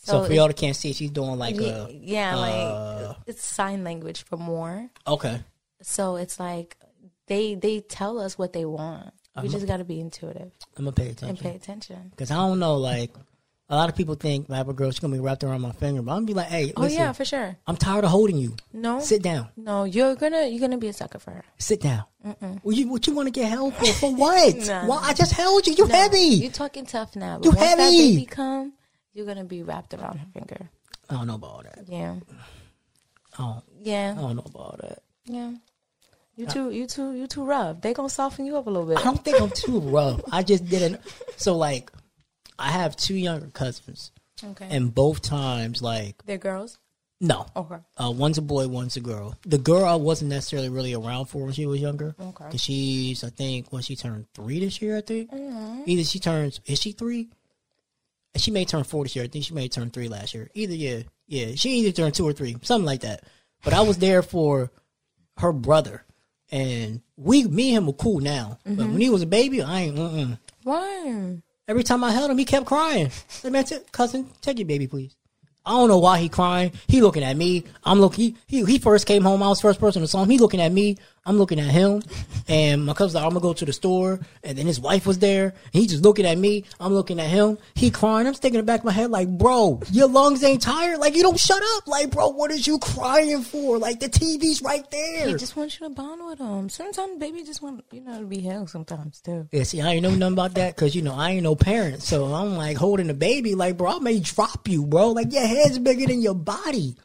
for 0.03 0.17
it's- 0.27 0.31
y'all 0.31 0.47
that 0.47 0.57
can't 0.57 0.77
see, 0.77 0.93
she's 0.93 1.11
doing 1.11 1.39
like 1.39 1.59
yeah, 1.59 1.87
a 1.87 1.91
yeah, 1.91 2.37
uh, 2.37 3.07
like 3.09 3.17
it's 3.27 3.45
sign 3.45 3.83
language 3.83 4.23
for 4.23 4.37
more. 4.37 4.89
okay. 5.07 5.41
So 5.83 6.17
it's 6.17 6.39
like 6.41 6.77
they 7.27 7.55
they 7.55 7.81
tell 7.81 8.19
us 8.19 8.37
what 8.39 8.53
they 8.53 8.65
want. 8.65 9.13
We 9.41 9.49
just 9.49 9.67
got 9.69 9.77
to 9.77 9.85
be 9.85 10.01
intuitive 10.01 10.51
I'm 10.77 10.85
gonna 10.85 10.93
pay 10.93 11.11
attention 11.11 11.29
and 11.29 11.39
pay 11.39 11.55
attention. 11.55 12.09
Because 12.11 12.33
I 12.33 12.35
don't 12.37 12.59
know, 12.59 12.75
like, 12.75 13.13
a 13.69 13.77
lot 13.77 13.89
of 13.89 13.95
people 13.95 14.17
think 14.17 14.47
if 14.47 14.51
I 14.51 14.57
have 14.57 14.69
a 14.69 14.73
girl, 14.73 14.91
she's 14.91 14.99
going 14.99 15.13
to 15.13 15.17
be 15.17 15.25
wrapped 15.25 15.45
around 15.45 15.61
my 15.61 15.71
finger. 15.71 16.03
But 16.03 16.13
I'm 16.15 16.23
to 16.23 16.27
be 16.27 16.35
like, 16.35 16.49
hey, 16.49 16.73
Oh 16.77 16.87
yeah, 16.87 17.13
for 17.13 17.25
sure. 17.25 17.57
I'm 17.67 17.77
tired 17.77 18.03
of 18.03 18.11
holding 18.11 18.37
you. 18.37 18.57
No, 18.73 18.99
Sit 18.99 19.23
down. 19.23 19.49
no, 19.57 19.85
you're 19.85 20.17
gonna 20.17 20.47
you're 20.49 20.59
gonna 20.61 20.79
be 20.79 20.89
a 20.89 20.93
sucker 20.93 21.21
for 21.21 21.31
her. 21.31 21.45
Sit 21.59 21.81
down. 21.83 22.03
Well, 22.65 22.75
you, 22.75 22.89
what 22.89 23.07
you 23.07 23.15
want 23.15 23.27
to 23.29 23.31
get 23.31 23.49
held 23.49 23.75
for? 23.75 23.87
For 23.87 24.13
what? 24.15 24.57
Nah, 24.67 24.87
Why? 24.87 24.99
I 25.05 25.13
just 25.15 25.33
held 25.33 25.67
you. 25.69 25.75
You 25.75 25.87
heavy. 25.87 26.19
You 26.19 26.51
talking 26.51 26.85
tough 26.87 27.15
now, 27.15 27.39
You 27.41 27.51
once 27.51 27.61
that 27.61 27.79
heavy. 27.79 28.17
baby 28.17 28.27
come, 28.27 28.73
you're 29.13 29.27
gonna 29.27 29.45
be 29.45 29.63
wrapped 29.63 29.95
around 29.95 30.19
her 30.19 30.27
finger. 30.35 30.69
I 31.09 31.15
don't 31.15 31.27
know 31.29 31.37
about 31.37 31.51
all 31.51 31.63
that. 31.63 31.85
Yeah, 31.87 32.17
I 33.39 33.43
don't, 33.43 33.65
I 33.87 34.15
don't 34.21 34.37
know 34.37 34.43
about 34.47 34.57
all 34.61 34.79
that. 34.83 34.99
yeah. 35.27 35.53
You 36.39 36.47
too, 36.47 36.71
you 36.71 36.87
too, 36.87 37.15
you 37.15 37.27
too 37.27 37.45
rough. 37.45 37.81
They 37.81 37.93
gonna 37.93 38.09
soften 38.09 38.47
you 38.47 38.57
up 38.57 38.69
a 38.69 38.71
little 38.71 38.89
bit. 38.89 38.99
I 38.99 39.03
don't 39.03 39.25
think 39.25 39.41
I'm 39.41 39.51
too 39.51 39.81
rough. 39.81 40.21
I 40.31 40.45
just 40.45 40.67
didn't. 40.67 41.01
So, 41.37 41.57
like, 41.57 41.91
I 42.59 42.71
have 42.71 42.95
two 42.97 43.17
younger 43.17 43.49
cousins. 43.49 44.13
Okay, 44.45 44.69
And 44.71 44.95
both 44.95 45.21
times, 45.21 45.83
like, 45.83 46.25
they're 46.27 46.39
girls. 46.39 46.79
No. 47.21 47.47
Okay. 47.57 47.79
Uh, 47.97 48.13
one's 48.13 48.39
a 48.39 48.43
boy, 48.43 48.69
one's 48.69 48.97
a 48.97 49.01
girl. 49.01 49.35
The 49.45 49.59
girl 49.59 49.85
I 49.85 49.97
wasn't 49.97 50.31
necessarily 50.31 50.69
really 50.69 50.95
around 50.95 51.27
for 51.27 51.43
when 51.43 51.53
she 51.53 51.67
was 51.67 51.81
younger. 51.81 52.15
Okay. 52.21 52.45
Cause 52.51 52.61
she's, 52.61 53.25
I 53.25 53.31
think, 53.31 53.73
when 53.73 53.83
she 53.83 53.97
turned 53.97 54.27
three 54.35 54.61
this 54.61 54.81
year, 54.81 54.97
I 54.97 55.01
think. 55.01 55.33
Mm-hmm. 55.33 55.83
Either 55.87 56.05
she 56.05 56.21
turns, 56.21 56.61
is 56.67 56.81
she 56.81 56.93
three? 56.93 57.31
She 58.37 58.53
may 58.53 58.65
turn 58.65 58.85
four 58.85 59.03
this 59.05 59.17
year. 59.17 59.25
I 59.25 59.29
think 59.29 59.45
she 59.45 59.55
may 59.55 59.67
turn 59.67 59.91
three 59.91 60.07
last 60.09 60.33
year. 60.35 60.49
Either, 60.55 60.75
yeah, 60.75 61.03
yeah. 61.27 61.57
She 61.57 61.71
either 61.71 61.91
turned 61.91 62.15
two 62.15 62.29
or 62.29 62.33
three, 62.33 62.57
something 62.63 62.87
like 62.87 63.01
that. 63.01 63.25
But 63.65 63.73
I 63.73 63.81
was 63.81 63.99
there 63.99 64.23
for 64.23 64.71
her 65.39 65.53
brother, 65.53 66.05
and 66.51 67.01
we, 67.17 67.45
me 67.45 67.69
and 67.71 67.79
him 67.79 67.87
were 67.87 67.93
cool 67.95 68.21
now. 68.21 68.59
But 68.65 68.73
Mm-hmm. 68.73 68.93
when 68.93 69.01
he 69.01 69.11
was 69.11 69.23
a 69.23 69.27
baby, 69.27 69.63
I 69.63 69.81
ain't. 69.83 69.97
Mm-mm. 69.97 70.39
Why? 70.63 71.37
Every 71.67 71.85
time 71.85 72.03
I 72.05 72.11
held 72.13 72.31
him, 72.31 72.39
he 72.39 72.45
kept 72.45 72.67
crying. 72.67 73.07
I 73.07 73.11
said, 73.29 73.53
man, 73.53 73.65
t- 73.65 73.79
cousin, 73.93 74.29
take 74.41 74.59
your 74.59 74.67
baby, 74.67 74.87
please. 74.87 75.15
I 75.67 75.73
don't 75.73 75.89
know 75.89 75.99
why 75.99 76.19
he 76.19 76.31
crying. 76.31 76.73
He 76.87 77.03
looking 77.03 77.23
at 77.23 77.37
me. 77.37 77.65
I'm 77.85 78.01
looking. 78.01 78.37
He, 78.47 78.59
he 78.61 78.65
he 78.65 78.79
first 78.79 79.07
came 79.07 79.23
home. 79.23 79.43
I 79.43 79.49
was 79.49 79.61
first 79.61 79.79
person 79.79 80.01
to 80.01 80.09
saw 80.09 80.23
him. 80.23 80.31
He 80.31 80.39
looking 80.39 80.61
at 80.63 80.73
me. 80.73 80.97
I'm 81.29 81.37
looking 81.37 81.61
at 81.61 81.67
him. 81.67 82.03
And 82.49 82.87
my 82.87 82.95
cousin's 82.95 83.15
like, 83.15 83.25
I'm 83.25 83.31
gonna 83.31 83.41
go 83.41 83.53
to 83.53 83.65
the 83.67 83.73
store. 83.73 84.19
And 84.43 84.57
then 84.57 84.67
his 84.67 84.81
wife 84.81 85.07
was 85.07 85.19
there. 85.19 85.53
He 85.73 85.87
just 85.87 86.03
looking 86.03 86.25
at 86.25 86.39
me. 86.39 86.65
I'm 86.81 86.95
looking 86.95 87.21
at 87.21 87.29
him. 87.29 87.59
He 87.75 87.91
crying. 87.91 88.27
I'm 88.27 88.33
sticking 88.33 88.59
in 88.59 88.65
the 88.65 88.67
back 88.67 88.81
of 88.81 88.87
my 88.87 88.93
head 88.93 89.11
like, 89.11 89.29
bro, 89.29 89.81
your 89.93 90.09
lungs 90.09 90.43
ain't 90.43 90.63
tired. 90.63 90.99
Like 90.99 91.15
you 91.15 91.23
don't 91.23 91.39
shut 91.39 91.63
up. 91.77 91.87
Like 91.87 92.11
bro, 92.11 92.29
what 92.29 92.51
is 92.51 92.67
you 92.67 92.79
crying 92.79 93.43
for? 93.43 93.79
Like 93.79 94.01
the 94.01 94.09
TV's 94.09 94.63
right 94.63 94.91
there. 94.91 95.29
He 95.29 95.35
just 95.35 95.55
wants 95.55 95.79
you 95.79 95.89
to 95.89 95.95
bond 95.95 96.25
with 96.25 96.39
him. 96.39 96.71
Sometimes 96.71 97.19
baby 97.19 97.45
just 97.45 97.61
want 97.61 97.85
you 97.93 98.01
know 98.01 98.21
to 98.21 98.27
be 98.27 98.41
held 98.41 98.71
sometimes 98.71 99.21
too. 99.21 99.47
Yeah, 99.53 99.65
see, 99.65 99.83
I 99.83 99.93
ain't 99.93 100.03
know 100.03 100.15
nothing 100.15 100.33
about 100.33 100.55
that 100.55 100.77
because 100.77 100.97
you 100.97 101.03
know 101.03 101.15
I 101.15 101.33
ain't 101.33 101.43
no 101.43 101.57
parent, 101.57 102.03
so 102.03 102.25
I'm 102.33 102.57
like 102.57 102.79
holding 102.79 103.09
the 103.09 103.15
baby, 103.15 103.55
like 103.55 103.77
bro, 103.77 103.97
I 103.97 103.99
may 103.99 104.21
drop 104.21 104.67
you, 104.67 104.87
bro. 104.87 105.11
Like 105.11 105.31
your 105.31 105.47
head's 105.47 105.79
bigger 105.79 106.07
than 106.07 106.23
your 106.23 106.35
body. 106.35 106.97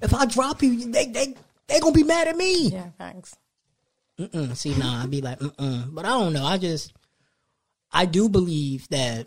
If 0.00 0.14
I 0.14 0.26
drop 0.26 0.62
you, 0.62 0.92
they 0.92 1.06
they 1.06 1.34
they 1.68 1.80
gonna 1.80 1.92
be 1.92 2.04
mad 2.04 2.28
at 2.28 2.36
me. 2.36 2.68
Yeah, 2.68 2.90
thanks. 2.98 3.36
Mm-mm. 4.18 4.56
See, 4.56 4.74
nah, 4.76 5.02
I'd 5.02 5.10
be 5.10 5.20
like, 5.20 5.38
mm-mm. 5.40 5.94
but 5.94 6.04
I 6.04 6.08
don't 6.10 6.32
know. 6.32 6.44
I 6.46 6.56
just, 6.58 6.92
I 7.92 8.06
do 8.06 8.28
believe 8.30 8.88
that 8.88 9.26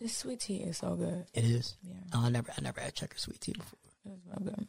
This 0.00 0.16
sweet 0.16 0.40
tea 0.40 0.58
is 0.58 0.78
so 0.78 0.94
good. 0.94 1.26
it 1.34 1.44
is. 1.44 1.76
Oh, 2.14 2.24
I 2.24 2.30
never, 2.30 2.50
I 2.56 2.60
never 2.62 2.80
had 2.80 2.94
checker 2.94 3.18
sweet 3.18 3.40
tea 3.40 3.52
before. 3.52 3.78
So 4.04 4.44
good. 4.44 4.66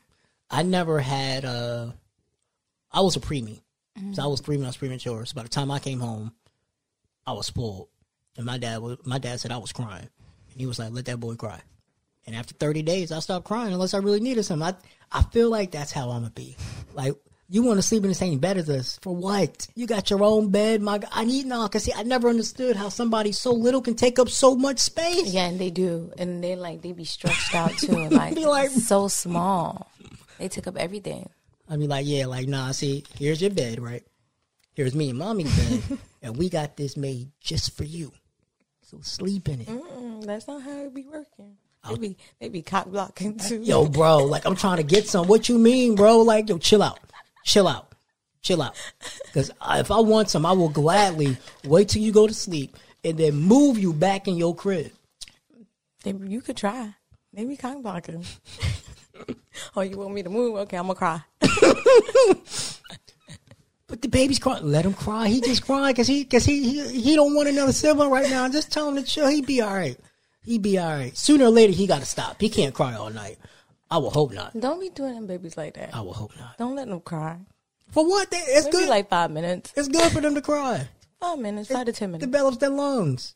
I 0.50 0.64
never 0.64 1.00
had. 1.00 1.46
uh 1.46 1.92
I 2.92 3.02
was 3.02 3.16
a 3.16 3.20
preemie, 3.20 3.62
so 4.14 4.24
I 4.24 4.26
was 4.28 4.42
three 4.42 4.58
when 4.58 4.66
I 4.66 4.70
was 4.70 4.78
premature. 4.78 5.24
So 5.26 5.36
by 5.36 5.44
the 5.44 5.50
time 5.50 5.70
I 5.70 5.78
came 5.80 6.00
home, 6.00 6.34
I 7.28 7.34
was 7.34 7.46
spoiled, 7.46 7.88
and 8.36 8.46
my 8.48 8.58
dad 8.58 8.82
was. 8.82 8.98
My 9.06 9.20
dad 9.20 9.40
said 9.40 9.52
I 9.52 9.58
was 9.58 9.72
crying, 9.72 10.10
and 10.52 10.60
he 10.60 10.66
was 10.66 10.80
like, 10.80 10.92
"Let 10.92 11.06
that 11.06 11.20
boy 11.20 11.36
cry." 11.36 11.62
And 12.26 12.36
after 12.36 12.56
thirty 12.56 12.82
days, 12.82 13.12
I 13.12 13.20
stopped 13.20 13.46
crying 13.46 13.72
unless 13.72 13.94
I 13.94 14.00
really 14.00 14.20
needed 14.20 14.44
something. 14.44 14.68
I 14.68 14.74
I 15.12 15.24
feel 15.24 15.50
like 15.50 15.72
that's 15.72 15.92
how 15.92 16.10
I'm 16.12 16.22
gonna 16.22 16.32
be. 16.32 16.56
Like 16.94 17.14
you 17.52 17.64
want 17.64 17.78
to 17.80 17.82
sleep 17.82 18.04
in 18.04 18.10
the 18.10 18.16
same 18.16 18.38
bed 18.38 18.58
as 18.58 18.70
us 18.70 19.00
for 19.02 19.16
what? 19.16 19.68
You 19.74 19.88
got 19.88 20.12
your 20.12 20.24
own 20.24 20.50
bed. 20.52 20.82
My 20.84 21.00
God, 21.00 21.10
I 21.12 21.26
need 21.26 21.48
no. 21.48 21.68
Cause 21.68 21.84
see, 21.84 21.94
I 21.96 22.04
never 22.04 22.30
understood 22.30 22.76
how 22.76 22.90
somebody 22.90 23.32
so 23.32 23.52
little 23.52 23.82
can 23.82 23.96
take 23.96 24.20
up 24.20 24.30
so 24.30 24.56
much 24.56 24.78
space. 24.80 25.34
Yeah, 25.34 25.48
and 25.48 25.60
they 25.60 25.72
do, 25.72 26.12
and 26.18 26.44
they 26.44 26.56
like 26.56 26.82
they 26.84 26.92
be 26.92 27.06
stretched 27.06 27.56
out 27.56 27.72
too, 27.78 28.10
like, 28.10 28.36
Be 28.36 28.46
like- 28.46 28.70
so 28.70 29.08
small. 29.08 29.90
They 30.38 30.48
took 30.48 30.68
up 30.68 30.78
everything. 30.78 31.28
I'd 31.68 31.80
be 31.80 31.88
like, 31.88 32.06
yeah, 32.08 32.26
like, 32.28 32.48
nah, 32.48 32.72
see, 32.72 33.04
here's 33.18 33.42
your 33.42 33.52
bed, 33.52 33.80
right? 33.80 34.04
Here's 34.74 34.96
me 34.96 35.10
and 35.10 35.20
mommy's 35.20 35.56
bed, 35.90 36.00
and 36.22 36.38
we 36.38 36.50
got 36.50 36.78
this 36.78 36.96
made 36.96 37.32
just 37.42 37.76
for 37.76 37.84
you. 37.84 38.12
So 38.84 39.00
sleep 39.02 39.50
in 39.50 39.62
it. 39.62 39.68
Mm, 39.68 40.24
that's 40.26 40.48
not 40.48 40.62
how 40.64 40.80
it 40.86 40.94
be 40.94 41.04
working. 41.06 41.58
They 41.88 41.96
be 41.96 42.18
they 42.40 42.50
be 42.50 42.62
cock 42.62 42.88
blocking 42.88 43.38
too. 43.38 43.62
Yo, 43.62 43.88
bro, 43.88 44.18
like, 44.18 44.46
I'm 44.46 44.56
trying 44.56 44.78
to 44.78 44.84
get 44.84 45.08
some. 45.08 45.28
What 45.28 45.50
you 45.50 45.58
mean, 45.58 45.96
bro? 45.96 46.20
Like, 46.20 46.50
yo, 46.50 46.58
chill 46.58 46.84
out. 46.84 47.00
Chill 47.46 47.68
out. 47.68 47.94
Chill 48.42 48.62
out. 48.62 48.76
Because 49.26 49.52
if 49.72 49.92
I 49.92 50.00
want 50.00 50.30
some, 50.30 50.46
I 50.46 50.52
will 50.52 50.70
gladly 50.70 51.38
wait 51.66 51.90
till 51.90 52.02
you 52.02 52.12
go 52.12 52.28
to 52.28 52.34
sleep 52.34 52.76
and 53.04 53.18
then 53.18 53.36
move 53.36 53.78
you 53.78 53.94
back 53.94 54.28
in 54.28 54.36
your 54.36 54.56
crib. 54.56 54.92
They, 56.04 56.14
you 56.14 56.42
could 56.42 56.58
try. 56.58 56.96
They 57.34 57.46
be 57.46 57.58
cock 57.58 57.82
blocking. 57.82 58.26
oh, 59.76 59.82
you 59.82 59.98
want 59.98 60.14
me 60.14 60.24
to 60.24 60.30
move? 60.30 60.56
Okay, 60.58 60.78
I'm 60.78 60.88
gonna 60.88 60.96
cry. 60.96 61.22
But 63.90 64.04
the 64.04 64.08
baby's 64.08 64.38
crying. 64.38 64.64
Let 64.72 64.86
him 64.86 64.94
cry. 64.94 65.28
He 65.28 65.42
just 65.42 65.66
crying 65.66 65.92
because 65.92 66.06
he, 66.06 66.24
cause 66.24 66.46
he, 66.46 66.64
he, 66.64 67.02
he 67.02 67.16
don't 67.16 67.34
want 67.34 67.50
another 67.50 67.74
sibling 67.74 68.12
right 68.12 68.30
now. 68.30 68.48
Just 68.48 68.72
tell 68.72 68.88
him 68.88 68.96
to 68.96 69.02
chill. 69.02 69.28
He 69.28 69.42
be 69.42 69.62
all 69.62 69.74
right. 69.74 69.98
He 70.50 70.58
be 70.58 70.80
all 70.80 70.90
right. 70.90 71.16
Sooner 71.16 71.46
or 71.46 71.50
later, 71.52 71.72
he 71.72 71.86
got 71.86 72.00
to 72.00 72.08
stop. 72.08 72.42
He 72.42 72.50
can't 72.50 72.74
cry 72.74 72.96
all 72.96 73.12
night. 73.12 73.38
I 73.92 74.00
will 74.00 74.10
hope 74.10 74.34
not. 74.34 74.60
Don't 74.60 74.80
be 74.80 74.90
doing 74.90 75.14
them 75.14 75.28
babies 75.28 75.56
like 75.56 75.76
that. 75.76 75.94
I 75.94 76.02
will 76.02 76.14
hope 76.14 76.32
not. 76.40 76.58
Don't 76.58 76.76
let 76.76 76.88
them 76.88 77.02
cry. 77.02 77.38
For 77.92 78.04
what? 78.04 78.32
They- 78.32 78.38
It's 78.38 78.66
Maybe 78.66 78.78
good. 78.78 78.90
like 78.90 79.10
five 79.10 79.30
minutes. 79.30 79.72
it's 79.76 79.88
good 79.88 80.12
for 80.12 80.22
them 80.22 80.34
to 80.34 80.42
cry. 80.42 80.88
Five 81.20 81.38
minutes, 81.38 81.70
five 81.70 81.86
to 81.86 81.94
ten 81.94 82.10
minutes. 82.12 82.26
Develops 82.26 82.58
their 82.58 82.72
lungs. 82.72 83.36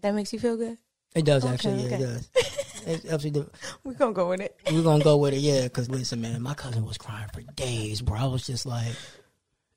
That 0.00 0.14
makes 0.14 0.32
you 0.32 0.38
feel 0.38 0.56
good. 0.56 0.78
It 1.14 1.26
does 1.26 1.44
Okay, 1.44 1.52
actually. 1.52 1.80
Yeah, 1.82 1.86
okay. 1.86 1.94
it 1.96 1.98
does. 2.00 2.30
It 2.86 3.04
absolutely. 3.04 3.46
We're 3.84 3.92
gonna 3.92 4.12
go 4.14 4.30
with 4.30 4.40
it. 4.40 4.56
We're 4.72 4.82
gonna 4.82 5.04
go 5.04 5.18
with 5.18 5.34
it. 5.34 5.40
Yeah, 5.40 5.64
because 5.64 5.88
listen, 5.90 6.20
man, 6.22 6.42
my 6.42 6.54
cousin 6.54 6.84
was 6.86 6.96
crying 6.98 7.28
for 7.32 7.42
days, 7.42 8.00
bro. 8.00 8.18
I 8.18 8.24
was 8.24 8.44
just 8.46 8.64
like, 8.66 8.92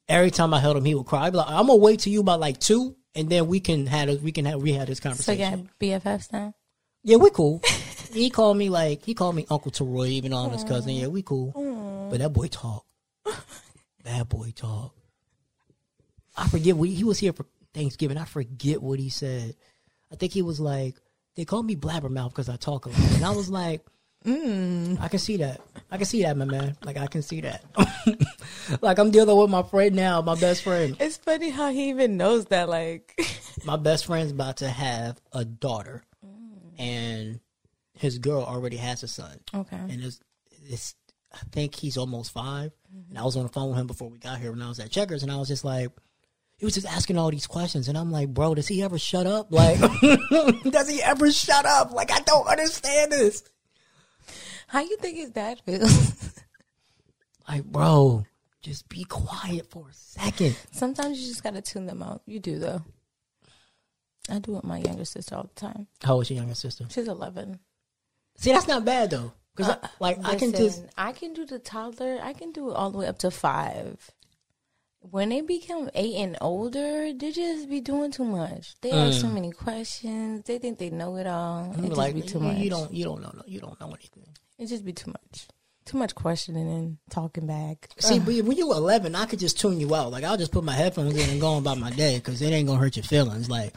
every 0.10 0.32
time 0.32 0.54
I 0.56 0.60
held 0.60 0.78
him, 0.78 0.86
he 0.86 0.96
would 0.96 1.06
cry. 1.06 1.26
I'd 1.28 1.32
be 1.34 1.38
like, 1.38 1.50
I'm 1.50 1.68
gonna 1.68 1.76
wait 1.76 2.00
till 2.00 2.14
you 2.14 2.22
about 2.22 2.40
like 2.40 2.60
two, 2.60 2.96
and 3.16 3.30
then 3.30 3.48
we 3.48 3.60
can 3.60 3.88
have 3.88 4.10
a, 4.10 4.16
we 4.18 4.32
can 4.32 4.46
have 4.46 4.62
we 4.62 4.74
had 4.74 4.88
this 4.88 5.00
conversation. 5.00 5.70
So 5.80 5.86
yeah, 5.86 6.00
BFFs 6.00 6.32
now. 6.32 6.54
Yeah, 7.04 7.18
we 7.18 7.30
cool. 7.30 7.62
he 8.12 8.30
called 8.30 8.58
me 8.58 8.70
like 8.70 9.04
he 9.04 9.14
called 9.14 9.36
me 9.36 9.46
Uncle 9.50 9.72
Teroy, 9.72 10.10
even 10.10 10.32
though 10.32 10.38
I'm 10.38 10.52
his 10.52 10.64
cousin. 10.64 10.92
Yeah, 10.92 11.08
we 11.08 11.22
cool. 11.22 11.52
But 12.10 12.20
that 12.20 12.34
boy 12.34 12.48
talk. 12.48 12.86
that 14.04 14.30
boy 14.30 14.52
talk. 14.56 14.94
I 16.38 16.48
forget 16.48 16.76
what 16.76 16.90
he 16.90 17.04
was 17.04 17.20
here 17.20 17.34
for 17.34 17.46
Thanksgiving. 17.74 18.18
I 18.18 18.26
forget 18.26 18.82
what 18.82 19.00
he 19.00 19.10
said. 19.10 19.56
I 20.12 20.16
think 20.16 20.34
he 20.34 20.42
was 20.42 20.60
like, 20.60 20.96
they 21.36 21.46
call 21.46 21.64
me 21.64 21.76
blabbermouth 21.76 22.30
because 22.30 22.50
I 22.50 22.58
talk 22.58 22.86
a 22.86 22.90
lot, 22.90 23.12
and 23.14 23.26
I 23.26 23.32
was 23.32 23.50
like, 23.50 23.86
mm, 24.26 25.00
I 25.00 25.08
can 25.08 25.20
see 25.20 25.38
that. 25.38 25.62
I 25.92 25.98
can 25.98 26.06
see 26.06 26.24
that, 26.24 26.36
my 26.38 26.46
man. 26.46 26.76
Like 26.84 26.98
I 26.98 27.08
can 27.08 27.22
see 27.22 27.42
that. 27.42 27.64
like 28.82 28.98
I'm 28.98 29.12
dealing 29.12 29.38
with 29.38 29.50
my 29.50 29.64
friend 29.64 29.96
now, 29.96 30.22
my 30.22 30.36
best 30.36 30.64
friend. 30.64 30.98
It's 31.00 31.18
funny 31.18 31.50
how 31.50 31.72
he 31.72 31.90
even 31.90 32.18
knows 32.18 32.46
that. 32.46 32.70
Like, 32.70 33.20
my 33.66 33.78
best 33.78 34.06
friend's 34.06 34.32
about 34.32 34.58
to 34.58 34.70
have 34.70 35.20
a 35.32 35.46
daughter, 35.46 36.04
and 36.78 37.40
his 37.94 38.18
girl 38.18 38.44
already 38.44 38.78
has 38.78 39.04
a 39.04 39.08
son. 39.08 39.40
okay, 39.54 39.78
and 39.78 40.04
it's, 40.04 40.20
it's 40.68 40.96
I 41.36 41.40
think 41.52 41.76
he's 41.76 41.98
almost 41.98 42.32
5 42.32 42.72
And 43.10 43.18
I 43.18 43.24
was 43.24 43.36
on 43.36 43.44
the 43.44 43.50
phone 43.50 43.70
with 43.70 43.80
him 43.80 43.88
before 43.88 44.10
we 44.10 44.18
got 44.18 44.40
here 44.40 44.52
when 44.52 44.62
I 44.62 44.70
was 44.70 44.80
at 44.80 44.92
Checkers, 44.92 45.24
and 45.24 45.32
I 45.32 45.38
was 45.38 45.48
just 45.48 45.66
like, 45.66 45.92
he 46.58 46.66
was 46.66 46.74
just 46.74 46.88
asking 46.88 47.18
all 47.18 47.30
these 47.30 47.48
questions, 47.48 47.90
and 47.90 47.98
I'm 47.98 48.12
like, 48.12 48.34
bro, 48.34 48.56
does 48.56 48.68
he 48.68 48.82
ever 48.82 48.98
shut 48.98 49.28
up? 49.28 49.52
Like, 49.52 49.80
does 50.64 50.90
he 50.90 51.02
ever 51.02 51.30
shut 51.32 51.66
up? 51.66 51.92
Like, 51.92 52.12
I 52.12 52.22
don't 52.22 52.48
understand 52.48 53.12
this. 53.12 53.44
How 54.68 54.82
you 54.82 54.98
think 54.98 55.18
his 55.18 55.30
dad 55.32 55.60
feels? 55.66 56.34
Like, 57.48 57.64
bro, 57.64 58.26
just 58.62 58.90
be 58.90 59.04
quiet 59.04 59.70
for 59.70 59.90
a 59.90 59.94
second. 59.94 60.58
Sometimes 60.72 61.20
you 61.22 61.28
just 61.28 61.44
gotta 61.44 61.62
tune 61.62 61.86
them 61.86 62.02
out. 62.02 62.22
You 62.26 62.40
do 62.40 62.58
though. 62.58 62.82
I 64.30 64.40
do 64.40 64.54
it 64.54 64.56
with 64.56 64.64
my 64.64 64.80
younger 64.80 65.06
sister 65.06 65.36
all 65.36 65.44
the 65.44 65.60
time. 65.60 65.86
How 66.04 66.14
old 66.16 66.24
is 66.24 66.32
your 66.32 66.38
younger 66.38 66.56
sister? 66.56 66.86
She's 66.90 67.08
eleven. 67.08 67.60
See, 68.38 68.52
that's 68.52 68.68
not 68.68 68.84
bad 68.84 69.12
though, 69.12 69.34
because 69.56 69.76
like 70.00 70.18
I 70.26 70.36
can 70.36 70.52
just 70.54 70.84
I 70.98 71.12
can 71.12 71.34
do 71.34 71.46
the 71.46 71.60
toddler. 71.60 72.18
I 72.22 72.34
can 72.34 72.52
do 72.52 72.72
it 72.72 72.74
all 72.74 72.90
the 72.90 72.98
way 72.98 73.06
up 73.08 73.20
to 73.20 73.30
five. 73.30 74.10
When 75.12 75.30
they 75.30 75.42
become 75.42 75.92
eight 75.94 76.16
and 76.16 76.36
older, 76.42 77.14
they 77.14 77.32
just 77.32 77.70
be 77.70 77.80
doing 77.80 78.10
too 78.10 78.26
much. 78.26 78.74
They 78.82 78.90
ask 78.90 79.22
so 79.22 79.28
many 79.28 79.52
questions. 79.52 80.46
They 80.46 80.58
think 80.58 80.80
they 80.80 80.90
know 80.90 81.16
it 81.18 81.28
all. 81.28 81.72
It 81.74 81.76
just 81.78 81.92
Mm. 81.92 81.96
like, 81.98 82.16
be 82.16 82.24
too 82.24 82.40
you, 82.40 82.44
much. 82.44 82.58
you 82.58 82.70
don't, 82.72 82.92
you 82.92 83.04
don't 83.06 83.22
know, 83.22 83.44
you 83.46 83.60
don't 83.60 83.80
know 83.80 83.90
anything. 83.90 84.25
It 84.58 84.68
just 84.68 84.86
be 84.86 84.94
too 84.94 85.12
much. 85.12 85.48
Too 85.86 85.98
much 85.98 86.16
questioning 86.16 86.68
and 86.68 86.98
talking 87.10 87.46
back. 87.46 87.90
See, 88.00 88.18
but 88.18 88.34
when 88.46 88.58
you 88.58 88.68
were 88.70 88.76
11, 88.76 89.14
I 89.16 89.26
could 89.26 89.38
just 89.40 89.60
tune 89.60 89.80
you 89.80 89.94
out. 89.94 90.12
Like, 90.12 90.24
I'll 90.24 90.38
just 90.38 90.52
put 90.52 90.64
my 90.64 90.74
headphones 90.74 91.16
in 91.16 91.30
and 91.30 91.40
go 91.40 91.48
on 91.50 91.60
about 91.60 91.78
my 91.78 91.92
day 91.92 92.16
because 92.18 92.42
it 92.42 92.48
ain't 92.52 92.66
going 92.68 92.80
to 92.80 92.84
hurt 92.84 92.96
your 92.96 93.04
feelings. 93.04 93.50
Like, 93.52 93.74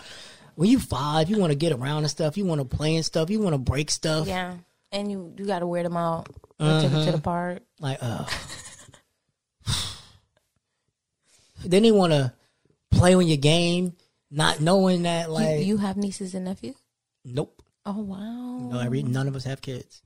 when 0.54 0.70
you 0.70 0.78
five, 0.78 1.28
you 1.28 1.38
want 1.38 1.50
to 1.52 1.56
get 1.58 1.72
around 1.72 1.98
and 1.98 2.10
stuff. 2.10 2.38
You 2.38 2.46
want 2.46 2.60
to 2.60 2.76
play 2.76 2.96
and 2.96 3.04
stuff. 3.04 3.28
You 3.28 3.40
want 3.40 3.54
to 3.54 3.58
break 3.58 3.90
stuff. 3.90 4.26
Yeah, 4.26 4.54
and 4.90 5.10
you 5.10 5.34
you 5.36 5.44
got 5.44 5.58
to 5.58 5.66
wear 5.66 5.82
them 5.82 5.96
out. 5.96 6.28
Or 6.58 6.80
Take 6.80 6.90
them 6.90 7.04
to 7.04 7.12
the 7.12 7.18
park. 7.18 7.62
Like, 7.78 7.98
uh. 8.00 8.24
then 11.64 11.82
they 11.82 11.92
want 11.92 12.12
to 12.12 12.32
play 12.90 13.14
on 13.14 13.26
your 13.26 13.36
game, 13.36 13.94
not 14.30 14.60
knowing 14.60 15.02
that, 15.02 15.26
You, 15.28 15.32
like, 15.34 15.66
you 15.66 15.76
have 15.76 15.96
nieces 15.96 16.34
and 16.34 16.46
nephews. 16.46 16.76
nope. 17.24 17.62
Oh 17.86 18.00
wow! 18.02 18.68
No, 18.70 18.80
every, 18.80 19.02
none 19.02 19.28
of 19.28 19.36
us 19.36 19.44
have 19.44 19.62
kids. 19.62 20.02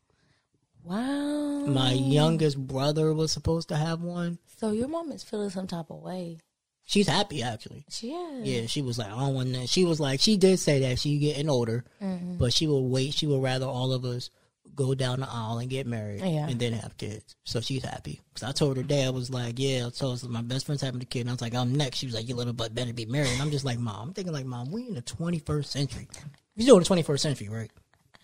Wow. 0.84 1.64
My 1.66 1.92
youngest 1.92 2.58
brother 2.58 3.12
was 3.14 3.32
supposed 3.32 3.68
to 3.68 3.76
have 3.76 4.00
one. 4.00 4.38
So 4.58 4.72
your 4.72 4.88
mom 4.88 5.12
is 5.12 5.22
feeling 5.22 5.50
some 5.50 5.66
type 5.66 5.90
of 5.90 5.98
way. 6.02 6.38
She's 6.84 7.06
happy, 7.08 7.42
actually. 7.42 7.84
She 7.88 8.10
is. 8.10 8.46
Yeah, 8.48 8.66
she 8.66 8.82
was 8.82 8.98
like, 8.98 9.06
I 9.08 9.18
don't 9.18 9.34
want 9.34 9.52
that. 9.52 9.68
She 9.68 9.84
was 9.84 10.00
like, 10.00 10.20
she 10.20 10.36
did 10.36 10.58
say 10.58 10.80
that 10.80 10.98
she 10.98 11.18
getting 11.18 11.48
older, 11.48 11.84
Mm-hmm. 12.02 12.38
but 12.38 12.52
she 12.52 12.66
will 12.66 12.88
wait. 12.88 13.14
She 13.14 13.26
would 13.26 13.42
rather 13.42 13.66
all 13.66 13.92
of 13.92 14.04
us 14.04 14.30
go 14.74 14.94
down 14.94 15.20
the 15.20 15.28
aisle 15.30 15.58
and 15.58 15.68
get 15.70 15.86
married 15.86 16.20
Yeah. 16.20 16.48
and 16.48 16.58
then 16.58 16.72
have 16.72 16.96
kids. 16.96 17.36
So 17.44 17.60
she's 17.60 17.84
happy. 17.84 18.20
Because 18.34 18.48
I 18.48 18.52
told 18.52 18.76
her 18.78 18.82
dad, 18.82 19.06
I 19.06 19.10
was 19.10 19.30
like, 19.30 19.54
yeah, 19.58 19.86
I 19.86 19.90
told 19.90 20.20
her 20.22 20.28
my 20.28 20.42
best 20.42 20.66
friend's 20.66 20.82
having 20.82 21.00
a 21.02 21.04
kid. 21.04 21.20
And 21.20 21.30
I 21.30 21.32
was 21.34 21.42
like, 21.42 21.54
I'm 21.54 21.74
next. 21.74 21.98
She 21.98 22.06
was 22.06 22.14
like, 22.14 22.28
you 22.28 22.34
little 22.34 22.52
butt 22.52 22.74
better 22.74 22.92
be 22.92 23.04
married. 23.06 23.30
And 23.30 23.42
I'm 23.42 23.50
just 23.50 23.64
like, 23.64 23.78
mom, 23.78 24.08
I'm 24.08 24.14
thinking 24.14 24.32
like, 24.32 24.46
mom, 24.46 24.72
we 24.72 24.88
in 24.88 24.94
the 24.94 25.02
21st 25.02 25.66
century. 25.66 26.08
You're 26.56 26.64
still 26.64 26.78
in 26.78 26.82
the 26.82 27.02
21st 27.02 27.20
century, 27.20 27.48
right? 27.48 27.70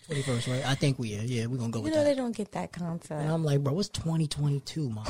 21st, 0.09 0.51
right? 0.51 0.65
I 0.65 0.75
think 0.75 0.99
we 0.99 1.17
are. 1.17 1.21
Yeah, 1.21 1.45
we're 1.45 1.57
going 1.57 1.71
to 1.71 1.73
go 1.73 1.79
You 1.79 1.83
with 1.85 1.93
know 1.93 1.99
that. 2.03 2.09
they 2.09 2.15
don't 2.15 2.35
get 2.35 2.51
that 2.53 2.71
concept. 2.71 3.21
And 3.21 3.31
I'm 3.31 3.43
like, 3.43 3.61
bro, 3.63 3.73
what's 3.73 3.89
2022, 3.89 4.89
mom? 4.89 5.05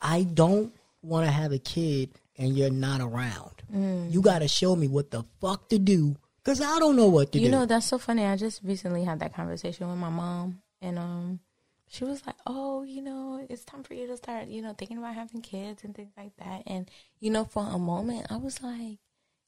I 0.00 0.24
don't 0.24 0.72
want 1.02 1.26
to 1.26 1.32
have 1.32 1.52
a 1.52 1.58
kid 1.58 2.10
and 2.36 2.56
you're 2.56 2.70
not 2.70 3.00
around. 3.00 3.62
Mm. 3.72 4.12
You 4.12 4.20
got 4.20 4.40
to 4.40 4.48
show 4.48 4.76
me 4.76 4.88
what 4.88 5.10
the 5.10 5.24
fuck 5.40 5.68
to 5.70 5.78
do 5.78 6.16
because 6.42 6.60
I 6.60 6.78
don't 6.78 6.96
know 6.96 7.08
what 7.08 7.32
to 7.32 7.38
You 7.38 7.46
do. 7.46 7.50
You 7.50 7.58
know, 7.60 7.66
that's 7.66 7.86
so 7.86 7.98
funny. 7.98 8.24
I 8.24 8.36
just 8.36 8.62
recently 8.62 9.04
had 9.04 9.20
that 9.20 9.34
conversation 9.34 9.88
with 9.88 9.96
my 9.98 10.10
mom, 10.10 10.60
and 10.82 10.98
um, 10.98 11.40
she 11.88 12.04
was 12.04 12.24
like, 12.26 12.36
"Oh, 12.46 12.82
you 12.82 13.00
know, 13.00 13.44
it's 13.48 13.64
time 13.64 13.82
for 13.82 13.94
you 13.94 14.06
to 14.08 14.16
start, 14.18 14.48
you 14.48 14.60
know, 14.60 14.74
thinking 14.76 14.98
about 14.98 15.14
having 15.14 15.40
kids 15.40 15.84
and 15.84 15.94
things 15.94 16.12
like 16.18 16.36
that." 16.36 16.64
And 16.66 16.90
you 17.20 17.30
know, 17.30 17.44
for 17.44 17.66
a 17.66 17.78
moment, 17.78 18.26
I 18.30 18.36
was 18.36 18.62
like, 18.62 18.98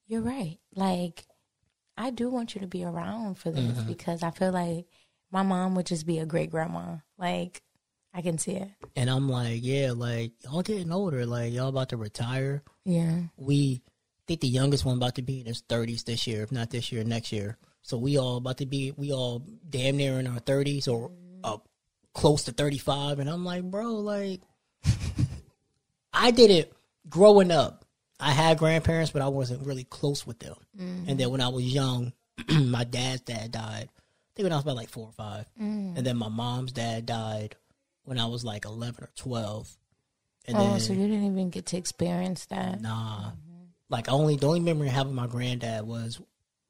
"You're 0.07 0.22
right. 0.22 0.59
Like, 0.74 1.26
I 1.97 2.11
do 2.11 2.28
want 2.28 2.55
you 2.55 2.61
to 2.61 2.66
be 2.66 2.84
around 2.84 3.38
for 3.38 3.51
this 3.51 3.78
because 3.82 4.22
I 4.22 4.30
feel 4.30 4.53
like 4.53 4.86
my 5.30 5.42
mom 5.42 5.74
would 5.74 5.86
just 5.86 6.07
be 6.07 6.18
a 6.18 6.26
great 6.26 6.51
grandma. 6.51 6.97
Like, 7.18 7.62
I 8.12 8.22
can 8.22 8.38
see 8.38 8.53
it. 8.53 8.70
and 8.94 9.11
I'm 9.11 9.28
like, 9.28 9.61
yeah, 9.62 9.92
like 9.94 10.32
y'all 10.44 10.62
getting 10.62 10.92
older, 10.92 11.26
like 11.26 11.53
y'all 11.53 11.68
about 11.68 11.90
to 11.90 11.97
retire. 11.97 12.62
Yeah, 12.84 13.22
We 13.36 13.82
think 14.26 14.40
the 14.40 14.49
youngest 14.49 14.84
one 14.84 14.97
about 14.97 15.14
to 15.16 15.22
be 15.22 15.40
in 15.40 15.47
his 15.47 15.62
30s 15.62 16.05
this 16.05 16.26
year, 16.26 16.42
if 16.42 16.51
not 16.53 16.70
this 16.70 16.90
year, 16.92 17.05
next 17.05 17.30
year. 17.32 17.57
So 17.82 17.97
we 17.99 18.18
all 18.18 18.36
about 18.38 18.59
to 18.59 18.66
be, 18.66 18.92
we 18.97 19.12
all 19.12 19.42
damn 19.68 19.97
near 19.97 20.18
in 20.18 20.26
our 20.26 20.40
30s 20.40 20.88
or 20.88 21.12
uh, 21.44 21.59
close 22.14 22.44
to 22.44 22.53
35. 22.53 23.20
And 23.20 23.30
I'm 23.30 23.44
like, 23.44 23.64
bro, 23.64 23.92
like, 23.94 24.40
I 26.12 26.30
did 26.30 26.51
it 26.51 26.72
growing 27.09 27.51
up. 27.51 27.84
I 28.18 28.30
had 28.30 28.58
grandparents, 28.58 29.10
but 29.10 29.22
I 29.22 29.28
wasn't 29.28 29.66
really 29.66 29.84
close 29.84 30.26
with 30.26 30.38
them. 30.38 30.56
Mm. 30.78 31.08
And 31.08 31.20
then 31.20 31.30
when 31.30 31.40
I 31.40 31.48
was 31.48 31.64
young, 31.64 32.12
my 32.50 32.84
dad's 32.84 33.22
dad 33.22 33.52
died. 33.52 33.88
I 33.88 34.30
think 34.34 34.44
when 34.44 34.52
I 34.52 34.56
was 34.56 34.64
about 34.64 34.76
like 34.76 34.88
four 34.88 35.06
or 35.06 35.12
5 35.12 35.46
mm. 35.60 35.96
And 35.96 36.06
then 36.06 36.16
my 36.16 36.28
mom's 36.28 36.72
dad 36.72 37.06
died 37.06 37.56
when 38.04 38.18
I 38.18 38.26
was 38.26 38.44
like 38.44 38.64
11 38.64 39.04
or 39.04 39.10
12. 39.16 39.76
And 40.48 40.56
oh, 40.56 40.60
then, 40.60 40.80
so 40.80 40.92
you 40.92 41.06
didn't 41.08 41.24
even 41.24 41.50
get 41.50 41.66
to 41.66 41.76
experience 41.76 42.46
that. 42.46 42.80
Nah. 42.80 43.30
Mm-hmm. 43.30 43.64
Like 43.88 44.10
only 44.10 44.36
the 44.36 44.46
only 44.46 44.60
memory 44.60 44.88
I 44.88 44.92
have 44.92 45.06
of 45.06 45.12
my 45.12 45.26
granddad 45.26 45.86
was 45.86 46.20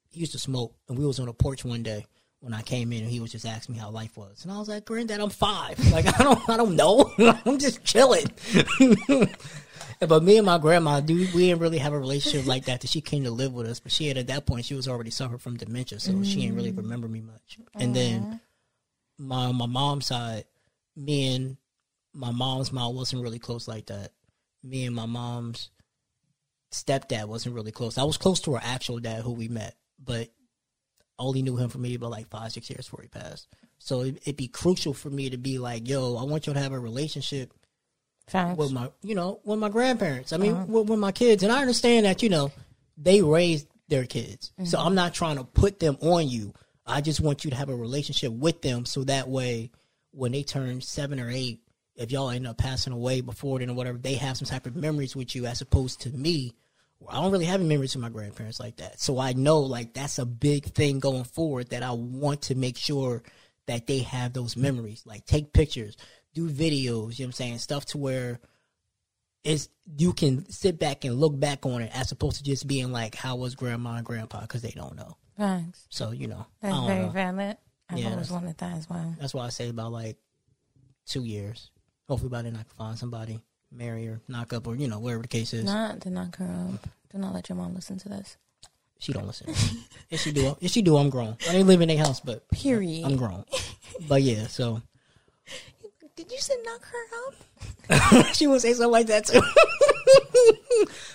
he 0.09 0.19
used 0.19 0.31
to 0.33 0.39
smoke 0.39 0.75
and 0.87 0.97
we 0.97 1.05
was 1.05 1.19
on 1.19 1.27
a 1.27 1.33
porch 1.33 1.63
one 1.63 1.83
day 1.83 2.05
when 2.39 2.53
I 2.53 2.61
came 2.61 2.93
in 2.93 3.03
and 3.03 3.11
he 3.11 3.19
was 3.19 3.31
just 3.31 3.45
asking 3.45 3.75
me 3.75 3.81
how 3.81 3.89
life 3.89 4.15
was. 4.15 4.43
And 4.43 4.51
I 4.51 4.59
was 4.59 4.69
like, 4.69 4.85
Granddad, 4.85 5.19
I'm 5.19 5.29
five. 5.29 5.77
Like 5.91 6.19
I 6.19 6.23
don't 6.23 6.49
I 6.49 6.57
don't 6.57 6.75
know. 6.75 7.11
I'm 7.45 7.57
just 7.57 7.83
chilling. 7.83 8.27
but 9.99 10.23
me 10.23 10.37
and 10.37 10.45
my 10.45 10.57
grandma, 10.57 10.99
dude, 10.99 11.33
we 11.33 11.47
didn't 11.47 11.61
really 11.61 11.79
have 11.79 11.93
a 11.93 11.99
relationship 11.99 12.45
like 12.45 12.65
that 12.65 12.81
That 12.81 12.89
she 12.89 13.01
came 13.01 13.23
to 13.23 13.31
live 13.31 13.53
with 13.53 13.67
us. 13.67 13.79
But 13.79 13.91
she 13.91 14.07
had 14.07 14.17
at 14.17 14.27
that 14.27 14.45
point 14.45 14.65
she 14.65 14.75
was 14.75 14.87
already 14.87 15.09
suffered 15.09 15.41
from 15.41 15.57
dementia, 15.57 15.99
so 15.99 16.23
she 16.23 16.41
didn't 16.41 16.55
really 16.55 16.71
mm. 16.71 16.77
remember 16.77 17.07
me 17.07 17.21
much. 17.21 17.57
And 17.75 17.95
then 17.95 18.39
my 19.17 19.51
my 19.51 19.65
mom's 19.65 20.07
side, 20.07 20.45
me 20.95 21.35
and 21.35 21.57
my 22.13 22.31
mom's 22.31 22.71
mom 22.71 22.95
wasn't 22.95 23.23
really 23.23 23.39
close 23.39 23.67
like 23.67 23.87
that. 23.87 24.11
Me 24.63 24.85
and 24.85 24.95
my 24.95 25.05
mom's 25.05 25.69
stepdad 26.71 27.25
wasn't 27.25 27.55
really 27.55 27.71
close. 27.71 27.97
I 27.97 28.03
was 28.03 28.17
close 28.17 28.41
to 28.41 28.53
her 28.53 28.61
actual 28.61 28.99
dad 28.99 29.21
who 29.21 29.31
we 29.31 29.47
met, 29.47 29.75
but 30.03 30.29
only 31.19 31.41
knew 31.41 31.57
him 31.57 31.69
for 31.69 31.77
maybe 31.77 31.95
about 31.95 32.11
like 32.11 32.27
five, 32.27 32.51
six 32.51 32.69
years 32.69 32.85
before 32.85 33.01
he 33.01 33.07
passed. 33.07 33.47
So 33.79 34.01
it, 34.01 34.17
it'd 34.23 34.37
be 34.37 34.47
crucial 34.47 34.93
for 34.93 35.09
me 35.09 35.29
to 35.29 35.37
be 35.37 35.57
like, 35.57 35.87
yo, 35.87 36.15
I 36.17 36.23
want 36.23 36.47
you 36.47 36.53
to 36.53 36.59
have 36.59 36.73
a 36.73 36.79
relationship 36.79 37.53
Facts. 38.27 38.57
with 38.57 38.71
my, 38.71 38.89
you 39.01 39.15
know, 39.15 39.39
with 39.43 39.59
my 39.59 39.69
grandparents. 39.69 40.33
I 40.33 40.37
mean, 40.37 40.53
uh-huh. 40.53 40.65
with, 40.67 40.89
with 40.89 40.99
my 40.99 41.11
kids. 41.11 41.43
And 41.43 41.51
I 41.51 41.61
understand 41.61 42.05
that, 42.05 42.21
you 42.21 42.29
know, 42.29 42.51
they 42.97 43.21
raised 43.21 43.67
their 43.87 44.05
kids. 44.05 44.51
So 44.63 44.77
mm-hmm. 44.77 44.87
I'm 44.87 44.95
not 44.95 45.13
trying 45.13 45.37
to 45.37 45.43
put 45.43 45.79
them 45.79 45.97
on 46.01 46.27
you. 46.27 46.53
I 46.85 47.01
just 47.01 47.19
want 47.19 47.43
you 47.43 47.51
to 47.51 47.57
have 47.57 47.69
a 47.69 47.75
relationship 47.75 48.31
with 48.31 48.61
them 48.61 48.85
so 48.85 49.03
that 49.05 49.27
way 49.27 49.71
when 50.11 50.31
they 50.31 50.43
turn 50.43 50.81
seven 50.81 51.19
or 51.19 51.29
eight, 51.29 51.61
if 51.95 52.11
y'all 52.11 52.29
end 52.29 52.47
up 52.47 52.57
passing 52.57 52.93
away 52.93 53.21
before 53.21 53.59
then 53.59 53.69
or 53.69 53.73
whatever, 53.73 53.97
they 53.97 54.15
have 54.15 54.37
some 54.37 54.47
type 54.47 54.65
of 54.65 54.75
memories 54.75 55.15
with 55.15 55.35
you 55.35 55.45
as 55.45 55.61
opposed 55.61 56.01
to 56.01 56.09
me. 56.09 56.53
I 57.07 57.21
don't 57.21 57.31
really 57.31 57.45
have 57.45 57.59
any 57.59 57.69
memories 57.69 57.95
with 57.95 58.01
my 58.01 58.09
grandparents 58.09 58.59
like 58.59 58.77
that. 58.77 58.99
So 58.99 59.19
I 59.19 59.33
know 59.33 59.59
like 59.59 59.93
that's 59.93 60.19
a 60.19 60.25
big 60.25 60.65
thing 60.65 60.99
going 60.99 61.23
forward 61.25 61.69
that 61.69 61.83
I 61.83 61.91
want 61.91 62.43
to 62.43 62.55
make 62.55 62.77
sure 62.77 63.23
that 63.67 63.87
they 63.87 63.99
have 63.99 64.33
those 64.33 64.57
memories. 64.57 65.03
Like 65.05 65.25
take 65.25 65.53
pictures, 65.53 65.95
do 66.33 66.49
videos, 66.49 66.83
you 66.83 66.93
know 66.93 67.01
what 67.09 67.21
I'm 67.25 67.31
saying? 67.33 67.57
Stuff 67.59 67.85
to 67.87 67.97
where 67.97 68.39
it's 69.43 69.69
you 69.97 70.11
can 70.13 70.49
sit 70.49 70.79
back 70.79 71.05
and 71.05 71.15
look 71.15 71.39
back 71.39 71.65
on 71.65 71.81
it 71.81 71.91
as 71.93 72.11
opposed 72.11 72.37
to 72.37 72.43
just 72.43 72.67
being 72.67 72.91
like, 72.91 73.15
how 73.15 73.35
was 73.35 73.55
grandma 73.55 73.95
and 73.95 74.05
grandpa? 74.05 74.41
Because 74.41 74.61
they 74.61 74.71
don't 74.71 74.95
know. 74.95 75.15
Thanks. 75.37 75.85
So, 75.89 76.11
you 76.11 76.27
know, 76.27 76.45
That's 76.61 76.85
very 76.85 77.05
know. 77.05 77.09
valid. 77.11 77.57
I've 77.89 77.99
Yeah, 77.99 78.11
always 78.11 78.31
wanted 78.31 78.57
that 78.57 78.75
as 78.75 78.89
well. 78.89 79.15
That's 79.19 79.33
why 79.33 79.45
I 79.45 79.49
say 79.49 79.69
about 79.69 79.91
like 79.91 80.17
two 81.05 81.23
years. 81.23 81.69
Hopefully 82.09 82.29
by 82.29 82.41
then 82.41 82.55
I 82.55 82.63
can 82.63 82.73
find 82.77 82.97
somebody, 82.97 83.39
marry 83.71 84.07
or 84.07 84.21
knock 84.27 84.53
up, 84.53 84.67
or, 84.67 84.75
you 84.75 84.87
know, 84.87 84.99
whatever 84.99 85.21
the 85.21 85.27
case 85.27 85.53
is. 85.53 85.63
Not 85.65 86.01
to 86.01 86.09
knock 86.09 86.37
her 86.37 86.45
up. 86.45 86.87
Do 87.11 87.17
not 87.17 87.33
let 87.33 87.49
your 87.49 87.57
mom 87.57 87.73
listen 87.75 87.97
to 87.99 88.09
this. 88.09 88.37
She 88.99 89.13
don't 89.13 89.27
listen. 89.27 89.49
if 90.09 90.21
she 90.21 90.31
do, 90.31 90.57
if 90.59 90.71
she 90.71 90.81
do, 90.81 90.97
I'm 90.97 91.09
grown. 91.09 91.37
I 91.49 91.55
ain't 91.55 91.67
live 91.67 91.81
in 91.81 91.87
their 91.87 91.97
house, 91.97 92.19
but 92.19 92.47
Period. 92.49 93.05
I'm 93.05 93.15
grown. 93.15 93.45
but 94.07 94.21
yeah, 94.21 94.47
so 94.47 94.81
Did 96.15 96.31
you 96.31 96.39
say 96.39 96.55
knock 96.65 96.83
her 96.85 97.17
up? 97.27 97.33
she 98.33 98.47
would 98.47 98.61
say 98.61 98.73
something 98.73 98.91
like 98.91 99.07
that 99.07 99.25
too. 99.25 99.41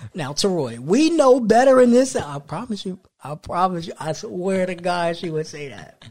now, 0.15 0.33
Teroy, 0.33 0.79
we 0.79 1.11
know 1.11 1.41
better 1.41 1.81
in 1.81 1.91
this. 1.91 2.17
I 2.17 2.39
promise 2.39 2.87
you. 2.87 2.99
I 3.23 3.35
promise 3.35 3.87
you. 3.87 3.95
I 3.99 4.13
swear 4.13 4.67
to 4.67 4.75
God, 4.75 5.17
she 5.17 5.31
would 5.31 5.47
say 5.47 5.69
that. 5.69 6.05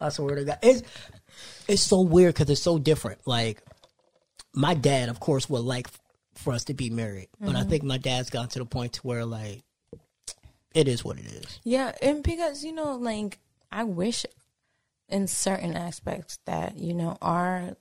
I 0.00 0.10
swear 0.10 0.36
to 0.36 0.44
God. 0.44 0.58
It's 0.62 0.82
it's 1.66 1.82
so 1.82 2.00
weird 2.02 2.34
because 2.34 2.50
it's 2.50 2.62
so 2.62 2.78
different. 2.78 3.26
Like 3.26 3.62
my 4.54 4.74
dad, 4.74 5.08
of 5.08 5.20
course, 5.20 5.48
would 5.48 5.60
like 5.60 5.88
for 6.34 6.52
us 6.52 6.64
to 6.64 6.74
be 6.74 6.90
married, 6.90 7.28
but 7.40 7.50
I 7.50 7.60
mm-hmm. 7.60 7.70
think 7.70 7.82
my 7.82 7.98
dad's 7.98 8.30
gotten 8.30 8.50
to 8.50 8.58
the 8.60 8.64
point 8.64 8.94
to 8.94 9.00
where 9.02 9.24
like 9.24 9.62
it 10.74 10.88
is 10.88 11.04
what 11.04 11.18
it 11.18 11.26
is. 11.26 11.60
Yeah, 11.64 11.92
and 12.00 12.22
because 12.22 12.64
you 12.64 12.72
know, 12.72 12.96
like 12.96 13.38
I 13.70 13.84
wish 13.84 14.24
in 15.08 15.26
certain 15.26 15.76
aspects 15.76 16.38
that 16.46 16.76
you 16.76 16.94
know 16.94 17.18
our 17.20 17.76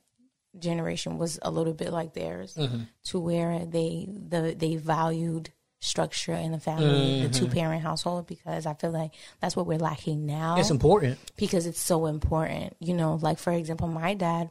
generation 0.57 1.17
was 1.17 1.39
a 1.41 1.51
little 1.51 1.73
bit 1.73 1.91
like 1.91 2.13
theirs, 2.13 2.55
mm-hmm. 2.55 2.83
to 3.05 3.19
where 3.19 3.65
they 3.65 4.07
the 4.09 4.55
they 4.57 4.75
valued 4.75 5.51
structure 5.81 6.33
in 6.33 6.51
the 6.51 6.59
family, 6.59 7.21
the 7.21 7.29
mm-hmm. 7.29 7.31
two 7.31 7.47
parent 7.47 7.81
household, 7.81 8.27
because 8.27 8.65
I 8.65 8.73
feel 8.73 8.91
like 8.91 9.11
that's 9.39 9.55
what 9.55 9.65
we're 9.65 9.77
lacking 9.77 10.25
now. 10.25 10.57
It's 10.59 10.71
important. 10.71 11.19
because 11.37 11.65
it's 11.65 11.79
so 11.79 12.05
important. 12.07 12.75
You 12.79 12.93
know, 12.95 13.15
like 13.15 13.39
for 13.39 13.53
example, 13.53 13.87
my 13.87 14.13
dad 14.13 14.49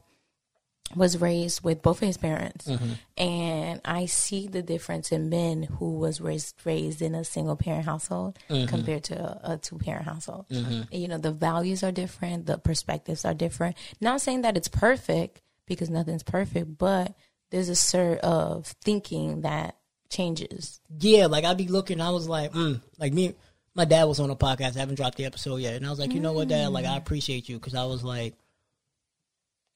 was 0.97 1.21
raised 1.21 1.63
with 1.63 1.83
both 1.83 2.01
of 2.03 2.07
his 2.07 2.17
parents, 2.17 2.67
mm-hmm. 2.67 2.93
and 3.17 3.81
I 3.85 4.07
see 4.07 4.49
the 4.49 4.63
difference 4.63 5.13
in 5.13 5.29
men 5.29 5.65
who 5.65 5.99
was 5.99 6.21
raised 6.21 6.55
raised 6.65 7.03
in 7.03 7.15
a 7.15 7.25
single 7.25 7.57
parent 7.57 7.85
household 7.85 8.39
mm-hmm. 8.49 8.67
compared 8.67 9.05
to 9.05 9.21
a, 9.21 9.53
a 9.55 9.57
two 9.59 9.79
parent 9.79 10.05
household. 10.05 10.47
Mm-hmm. 10.51 10.83
And, 10.93 11.03
you 11.03 11.09
know, 11.09 11.19
the 11.19 11.33
values 11.33 11.83
are 11.83 11.93
different, 11.93 12.47
the 12.47 12.59
perspectives 12.59 13.25
are 13.25 13.35
different. 13.35 13.77
Not 14.01 14.21
saying 14.21 14.43
that 14.43 14.57
it's 14.57 14.69
perfect 14.69 15.43
because 15.67 15.91
nothing's 15.91 16.23
perfect, 16.23 16.79
but 16.79 17.15
there's 17.51 17.69
a 17.69 17.77
sort 17.77 18.19
of 18.21 18.67
thinking 18.83 19.43
that 19.43 19.77
changes. 20.09 20.81
Yeah, 20.99 21.27
like 21.27 21.45
I'd 21.45 21.57
be 21.57 21.69
looking, 21.69 22.01
I 22.01 22.11
was 22.11 22.29
like, 22.29 22.53
mm, 22.53 22.81
like 22.99 23.13
me, 23.13 23.35
my 23.75 23.85
dad 23.85 24.05
was 24.05 24.21
on 24.21 24.31
a 24.31 24.37
podcast, 24.37 24.77
I 24.77 24.81
haven't 24.81 24.97
dropped 24.97 25.19
the 25.19 25.27
episode 25.27 25.57
yet, 25.57 25.75
and 25.75 25.87
I 25.87 25.91
was 25.91 25.99
like, 25.99 26.13
you 26.13 26.21
know 26.21 26.33
what, 26.33 26.49
dad, 26.49 26.71
like 26.71 26.87
I 26.87 26.95
mm. 26.95 26.99
appreciate 26.99 27.49
you 27.49 27.57
because 27.59 27.75
I 27.75 27.85
was 27.85 28.03
like, 28.03 28.35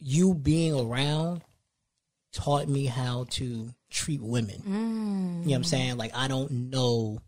you 0.03 0.35
being 0.35 0.75
around 0.75 1.43
taught 2.33 2.69
me 2.69 2.87
how 2.87 3.27
to 3.31 3.71
treat 3.91 4.23
women. 4.23 4.63
You 4.67 4.73
know 4.73 5.51
what 5.51 5.57
I'm 5.57 5.65
saying? 5.65 5.97
Like 5.97 6.13
I 6.15 6.29
don't 6.29 6.51
know 6.71 7.19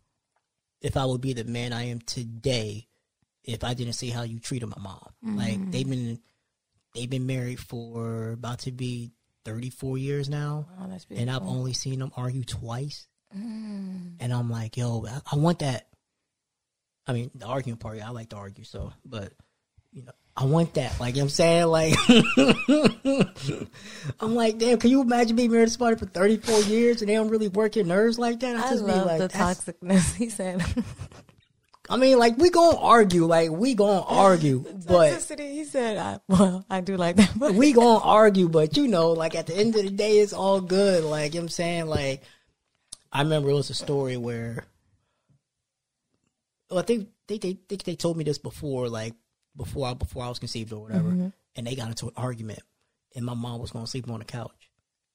if 0.81 0.97
I 0.97 1.05
would 1.05 1.20
be 1.20 1.33
the 1.33 1.45
man 1.45 1.72
I 1.72 1.89
am 1.89 2.01
today 2.01 2.89
if 3.45 3.64
I 3.64 3.75
didn't 3.75 3.93
see 3.95 4.11
how 4.11 4.22
you 4.22 4.39
treated 4.39 4.66
my 4.66 4.81
mom. 4.81 5.09
Like 5.22 5.59
mm. 5.59 5.72
they've 5.72 5.89
been 5.89 6.20
they've 6.95 7.11
been 7.11 7.27
married 7.27 7.61
for 7.61 8.33
about 8.33 8.61
to 8.61 8.72
be 8.72 9.12
34 9.45 9.99
years 9.99 10.29
now 10.31 10.66
that's 10.89 11.07
and 11.14 11.31
I've 11.31 11.43
only 11.43 11.75
seen 11.75 11.99
them 11.99 12.12
argue 12.16 12.45
twice. 12.45 13.07
Mm. 13.37 14.16
And 14.20 14.33
I'm 14.33 14.51
like, 14.51 14.77
yo, 14.77 15.07
I, 15.07 15.20
I 15.33 15.37
want 15.37 15.61
that. 15.61 15.89
I 17.07 17.12
mean, 17.12 17.31
the 17.35 17.47
arguing 17.47 17.77
part, 17.77 18.01
I 18.01 18.11
like 18.11 18.31
to 18.31 18.37
argue, 18.37 18.64
so, 18.64 18.93
but, 19.05 19.33
you 19.93 20.03
know, 20.03 20.12
I 20.37 20.47
want 20.47 20.74
that. 20.74 20.99
Like, 20.99 21.14
you 21.14 21.22
know 21.22 21.26
what 21.26 21.26
I'm 21.26 21.30
saying? 21.30 21.66
Like, 21.66 21.95
I'm 24.20 24.35
like, 24.35 24.59
damn, 24.59 24.80
can 24.80 24.91
you 24.91 25.03
imagine 25.03 25.37
being 25.37 25.53
married 25.53 25.66
to 25.66 25.70
somebody 25.70 25.95
for 25.97 26.07
34 26.07 26.62
years 26.62 27.03
and 27.03 27.09
they 27.09 27.14
don't 27.14 27.28
really 27.28 27.47
work 27.49 27.76
your 27.76 27.85
nerves 27.85 28.18
like 28.18 28.41
that? 28.41 28.57
I 28.57 28.70
just 28.70 28.85
be 28.85 28.91
love 28.91 29.07
like, 29.07 29.18
the 29.18 29.28
toxicness. 29.28 30.14
He 30.16 30.30
said, 30.30 30.64
I 31.89 31.97
mean, 31.97 32.18
like 32.18 32.37
we 32.37 32.51
gonna 32.51 32.78
argue, 32.78 33.26
like 33.26 33.51
we 33.51 33.74
gonna 33.74 34.03
argue, 34.03 34.64
but 34.87 35.12
Toxicity, 35.12 35.53
he 35.53 35.64
said, 35.64 35.99
I, 35.99 36.18
well, 36.26 36.64
I 36.68 36.80
do 36.80 36.97
like 36.97 37.14
that. 37.16 37.30
But 37.37 37.55
we 37.55 37.72
gonna 37.72 38.03
argue, 38.03 38.49
but 38.49 38.76
you 38.76 38.89
know, 38.89 39.12
like 39.12 39.37
at 39.37 39.47
the 39.47 39.57
end 39.57 39.76
of 39.76 39.85
the 39.85 39.91
day, 39.91 40.18
it's 40.18 40.32
all 40.32 40.61
good. 40.61 41.05
Like 41.05 41.35
you 41.35 41.41
know 41.41 41.43
what 41.43 41.45
I'm 41.45 41.49
saying, 41.51 41.87
like 41.87 42.24
I 43.12 43.22
remember 43.22 43.51
it 43.51 43.55
was 43.55 43.70
a 43.70 43.74
story 43.74 44.16
where, 44.16 44.64
well, 46.70 46.80
I 46.80 46.82
think 46.82 47.11
they 47.28 47.39
they 47.39 47.57
they, 47.68 47.76
they 47.76 47.95
told 47.95 48.16
me 48.16 48.24
this 48.24 48.39
before, 48.39 48.89
like 48.89 49.14
before 49.57 49.88
I 49.88 49.94
before 49.94 50.24
I 50.24 50.28
was 50.28 50.38
conceived 50.38 50.72
or 50.72 50.82
whatever, 50.82 51.32
and 51.57 51.66
they 51.66 51.74
got 51.74 51.88
into 51.88 52.07
an 52.07 52.12
argument, 52.16 52.61
and 53.14 53.24
my 53.24 53.34
mom 53.34 53.61
was 53.61 53.70
gonna 53.70 53.86
sleep 53.86 54.09
on 54.11 54.18
the 54.18 54.24
couch. 54.24 54.70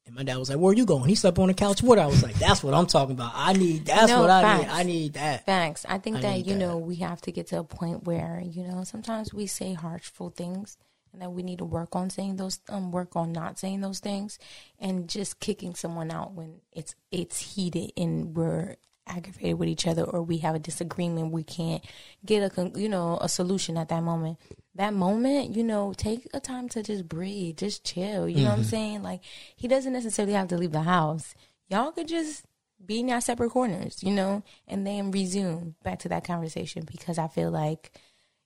And 0.06 0.16
my 0.16 0.24
dad 0.24 0.38
was 0.38 0.50
like, 0.50 0.58
"Where 0.58 0.72
are 0.72 0.76
you 0.76 0.86
going?" 0.86 1.08
He 1.08 1.14
slept 1.16 1.38
on 1.38 1.50
the 1.50 1.54
couch. 1.54 1.84
What 1.84 2.00
I 2.00 2.08
was 2.08 2.24
like, 2.24 2.36
"That's 2.40 2.64
what 2.64 2.74
I'm 2.74 2.88
talking 2.88 3.14
about. 3.14 3.32
I 3.36 3.54
need. 3.54 3.86
That's 3.86 4.12
No, 4.12 4.22
what 4.22 4.30
I 4.32 4.58
need. 4.58 4.68
I 4.68 4.84
need 4.84 5.14
that." 5.14 5.46
Thanks. 5.46 5.86
I 5.88 6.00
think 6.00 6.18
I 6.18 6.22
that 6.22 6.38
you 6.46 6.54
that. 6.54 6.60
know 6.60 6.78
we 6.78 6.96
have 6.96 7.22
to 7.22 7.32
get 7.32 7.48
to 7.48 7.60
a 7.60 7.64
point 7.64 8.06
where 8.06 8.42
you 8.44 8.64
know 8.64 8.84
sometimes 8.84 9.34
we 9.34 9.46
say 9.46 9.74
harshful 9.74 10.30
things, 10.32 10.78
and 11.12 11.22
that 11.22 11.32
we 11.32 11.44
need 11.44 11.60
to 11.60 11.66
work 11.66 11.96
on 11.96 12.10
saying 12.10 12.38
those, 12.38 12.60
um, 12.70 12.92
work 12.92 13.16
on 13.16 13.32
not 13.32 13.60
saying 13.60 13.82
those 13.82 14.00
things, 14.00 14.40
and 14.80 15.08
just 15.08 15.40
kicking 15.40 15.76
someone 15.76 16.10
out 16.10 16.34
when 16.34 16.62
it's 16.72 16.96
it's 17.12 17.56
heated 17.56 17.92
and 17.96 18.36
we're 18.36 18.78
aggravated 19.10 19.60
with 19.60 19.68
each 19.68 19.88
other 19.88 20.04
or 20.04 20.22
we 20.22 20.38
have 20.38 20.56
a 20.56 20.60
disagreement. 20.60 21.32
We 21.32 21.44
can't 21.44 21.84
get 22.26 22.58
a 22.58 22.72
you 22.76 22.90
know 22.90 23.18
a 23.22 23.28
solution 23.28 23.78
at 23.78 23.90
that 23.90 24.04
moment. 24.04 24.38
That 24.76 24.94
moment, 24.94 25.56
you 25.56 25.64
know, 25.64 25.94
take 25.96 26.28
a 26.34 26.40
time 26.40 26.70
to 26.70 26.84
just 26.84 27.10
breathe, 27.10 27.58
just 27.58 27.84
chill. 27.84 28.30
You 28.30 28.38
know 28.38 28.44
what 28.46 28.52
I'm 28.52 28.60
mm-hmm. 28.60 28.70
saying? 28.70 29.04
Like 29.04 29.22
he 29.56 29.68
doesn't 29.68 29.92
necessarily 29.92 30.34
have 30.34 30.48
to 30.50 30.58
leave 30.58 30.72
the 30.72 30.82
house. 30.82 31.36
Y'all 31.68 31.92
could 31.92 32.08
just 32.08 32.46
be 32.86 33.00
in 33.00 33.10
our 33.10 33.22
separate 33.22 33.50
corners, 33.50 34.02
you 34.02 34.12
know, 34.12 34.44
and 34.68 34.88
then 34.88 35.12
resume 35.12 35.76
back 35.84 36.00
to 36.00 36.10
that 36.10 36.24
conversation 36.24 36.88
because 36.90 37.18
I 37.18 37.28
feel 37.28 37.52
like 37.52 37.92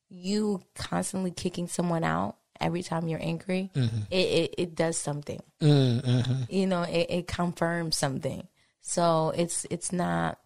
you 0.10 0.62
constantly 0.76 1.32
kicking 1.32 1.68
someone 1.68 2.04
out 2.04 2.38
every 2.60 2.84
time 2.84 3.08
you're 3.08 3.22
angry, 3.22 3.70
mm-hmm. 3.76 3.98
it, 4.10 4.16
it, 4.16 4.56
it 4.58 4.76
does 4.76 4.98
something. 4.98 5.42
Mm-hmm. 5.62 6.44
You 6.50 6.68
know, 6.68 6.84
it, 6.84 7.08
it 7.10 7.28
confirms 7.28 7.98
something. 7.98 8.48
So 8.82 9.34
it's 9.36 9.66
it's 9.70 9.92
not 9.92 10.40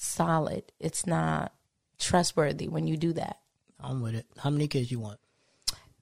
solid. 0.00 0.64
It's 0.78 1.06
not 1.06 1.52
trustworthy 1.98 2.68
when 2.68 2.86
you 2.86 2.96
do 2.96 3.12
that. 3.12 3.38
I'm 3.78 4.00
with 4.00 4.14
it. 4.14 4.26
How 4.38 4.50
many 4.50 4.68
kids 4.68 4.90
you 4.90 4.98
want? 4.98 5.18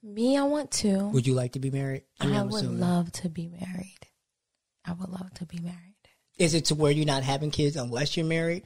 Me, 0.02 0.36
I 0.36 0.44
want 0.44 0.70
two. 0.70 1.08
Would 1.08 1.26
you 1.26 1.34
like 1.34 1.52
to 1.52 1.58
be 1.58 1.70
married? 1.70 2.04
I 2.20 2.26
mean, 2.26 2.36
I'm 2.36 2.48
would 2.48 2.62
assuming. 2.62 2.80
love 2.80 3.12
to 3.12 3.28
be 3.28 3.48
married. 3.48 4.06
I 4.84 4.92
would 4.92 5.08
love 5.08 5.34
to 5.34 5.44
be 5.44 5.58
married. 5.58 5.94
Is 6.38 6.54
it 6.54 6.66
to 6.66 6.74
where 6.74 6.92
you're 6.92 7.04
not 7.04 7.24
having 7.24 7.50
kids 7.50 7.76
unless 7.76 8.16
you're 8.16 8.24
married? 8.26 8.64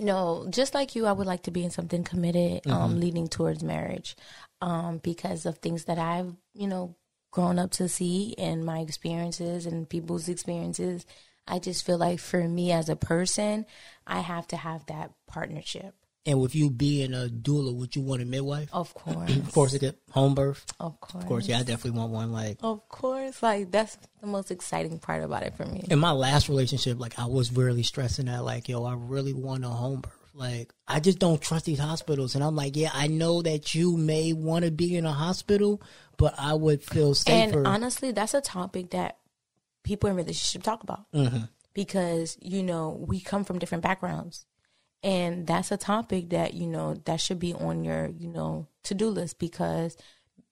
No, 0.00 0.46
just 0.50 0.74
like 0.74 0.94
you, 0.94 1.06
I 1.06 1.12
would 1.12 1.26
like 1.26 1.44
to 1.44 1.50
be 1.50 1.64
in 1.64 1.70
something 1.70 2.04
committed, 2.04 2.66
um, 2.70 3.00
leading 3.00 3.26
towards 3.26 3.62
marriage, 3.62 4.16
um, 4.60 4.98
because 4.98 5.46
of 5.46 5.58
things 5.58 5.84
that 5.84 5.98
I've, 5.98 6.34
you 6.52 6.66
know, 6.66 6.94
grown 7.30 7.58
up 7.58 7.70
to 7.72 7.88
see 7.88 8.34
and 8.36 8.66
my 8.66 8.80
experiences 8.80 9.64
and 9.64 9.88
people's 9.88 10.28
experiences. 10.28 11.06
I 11.48 11.58
just 11.58 11.84
feel 11.84 11.98
like 11.98 12.20
for 12.20 12.46
me 12.46 12.70
as 12.72 12.88
a 12.88 12.96
person, 12.96 13.66
I 14.06 14.20
have 14.20 14.46
to 14.48 14.56
have 14.56 14.84
that 14.86 15.12
partnership. 15.26 15.94
And 16.26 16.40
with 16.40 16.54
you 16.54 16.68
being 16.68 17.14
a 17.14 17.28
doula, 17.28 17.74
would 17.74 17.96
you 17.96 18.02
want 18.02 18.20
a 18.20 18.26
midwife? 18.26 18.68
Of 18.72 18.92
course, 18.92 19.34
Of 19.36 19.52
course, 19.52 19.72
to 19.72 19.78
get 19.78 19.96
home 20.10 20.34
birth. 20.34 20.66
of 20.78 21.00
course, 21.00 21.22
Of 21.22 21.28
course, 21.28 21.48
yeah, 21.48 21.58
I 21.58 21.62
definitely 21.62 21.98
want 21.98 22.12
one. 22.12 22.32
Like 22.32 22.58
of 22.60 22.86
course. 22.90 23.42
Like 23.42 23.70
that's 23.70 23.96
the 24.20 24.26
most 24.26 24.50
exciting 24.50 24.98
part 24.98 25.22
about 25.24 25.42
it 25.44 25.56
for 25.56 25.64
me. 25.64 25.84
in 25.90 25.98
my 25.98 26.12
last 26.12 26.50
relationship, 26.50 27.00
like 27.00 27.18
I 27.18 27.24
was 27.26 27.50
really 27.52 27.82
stressing 27.82 28.26
that, 28.26 28.44
like, 28.44 28.68
yo, 28.68 28.84
I 28.84 28.94
really 28.94 29.32
want 29.32 29.64
a 29.64 29.68
home 29.68 30.02
birth. 30.02 30.12
Like, 30.34 30.72
I 30.86 31.00
just 31.00 31.18
don't 31.18 31.40
trust 31.40 31.64
these 31.64 31.80
hospitals. 31.80 32.34
And 32.36 32.44
I'm 32.44 32.54
like, 32.54 32.76
yeah, 32.76 32.90
I 32.92 33.06
know 33.08 33.42
that 33.42 33.74
you 33.74 33.96
may 33.96 34.32
want 34.32 34.64
to 34.66 34.70
be 34.70 34.96
in 34.96 35.04
a 35.06 35.12
hospital, 35.12 35.82
but 36.16 36.34
I 36.38 36.54
would 36.54 36.82
feel 36.82 37.14
safer. 37.14 37.58
And 37.58 37.66
honestly, 37.66 38.12
that's 38.12 38.34
a 38.34 38.40
topic 38.40 38.90
that 38.90 39.16
people 39.88 40.08
in 40.10 40.16
relationship 40.16 40.62
talk 40.62 40.82
about 40.82 41.04
Mm-hmm. 41.12 41.44
because 41.74 42.36
you 42.40 42.62
know 42.62 42.84
we 43.10 43.20
come 43.20 43.42
from 43.44 43.58
different 43.58 43.82
backgrounds, 43.88 44.46
and 45.02 45.46
that's 45.46 45.70
a 45.72 45.76
topic 45.76 46.30
that 46.36 46.54
you 46.54 46.66
know 46.74 46.88
that 47.06 47.20
should 47.20 47.38
be 47.38 47.52
on 47.54 47.84
your 47.88 48.02
you 48.22 48.28
know 48.28 48.66
to 48.88 48.92
do 48.94 49.08
list 49.08 49.38
because 49.38 49.96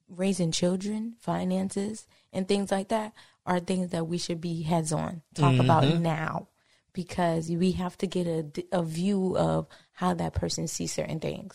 raising 0.09 0.53
children, 0.53 1.15
finances, 1.19 2.07
and 2.33 2.47
things 2.47 2.71
like 2.71 2.89
that 2.89 3.13
are 3.45 3.61
things 3.61 3.91
that 3.91 4.05
we 4.07 4.19
should 4.19 4.41
be 4.41 4.63
heads 4.63 4.93
on 4.93 5.23
talk 5.35 5.53
Mm-hmm. 5.53 5.61
about 5.69 6.01
now 6.01 6.49
because 6.93 7.51
we 7.51 7.73
have 7.73 7.97
to 7.99 8.07
get 8.07 8.27
a, 8.27 8.47
a 8.73 8.83
view 8.83 9.37
of 9.37 9.67
how 9.93 10.15
that 10.15 10.33
person 10.33 10.67
sees 10.69 10.93
certain 10.93 11.21
things. 11.21 11.55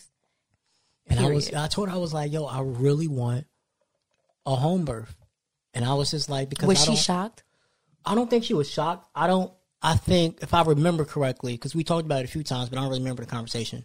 and 1.08 1.18
I 1.18 1.28
was. 1.30 1.52
I 1.52 1.66
told 1.68 1.88
her, 1.88 1.94
I 1.94 1.98
was 1.98 2.14
like, 2.14 2.30
yo, 2.32 2.44
I 2.46 2.60
really 2.60 3.08
want 3.08 3.46
a 4.46 4.54
home 4.54 4.84
birth. 4.84 5.16
And 5.74 5.84
I 5.84 5.94
was 5.94 6.10
just 6.10 6.28
like, 6.28 6.48
because 6.50 6.68
Was 6.68 6.86
I 6.88 6.92
she 6.94 6.96
shocked? 6.96 7.42
I 8.06 8.14
don't 8.14 8.28
think 8.30 8.44
she 8.44 8.54
was 8.54 8.70
shocked. 8.70 9.08
I 9.14 9.26
don't. 9.26 9.52
I 9.84 9.96
think 9.96 10.38
if 10.42 10.54
I 10.54 10.62
remember 10.62 11.04
correctly, 11.04 11.54
because 11.54 11.74
we 11.74 11.82
talked 11.84 12.04
about 12.04 12.20
it 12.20 12.24
a 12.26 12.28
few 12.28 12.44
times, 12.44 12.68
but 12.68 12.78
I 12.78 12.82
don't 12.82 12.90
really 12.90 13.00
remember 13.02 13.24
the 13.24 13.30
conversation. 13.30 13.84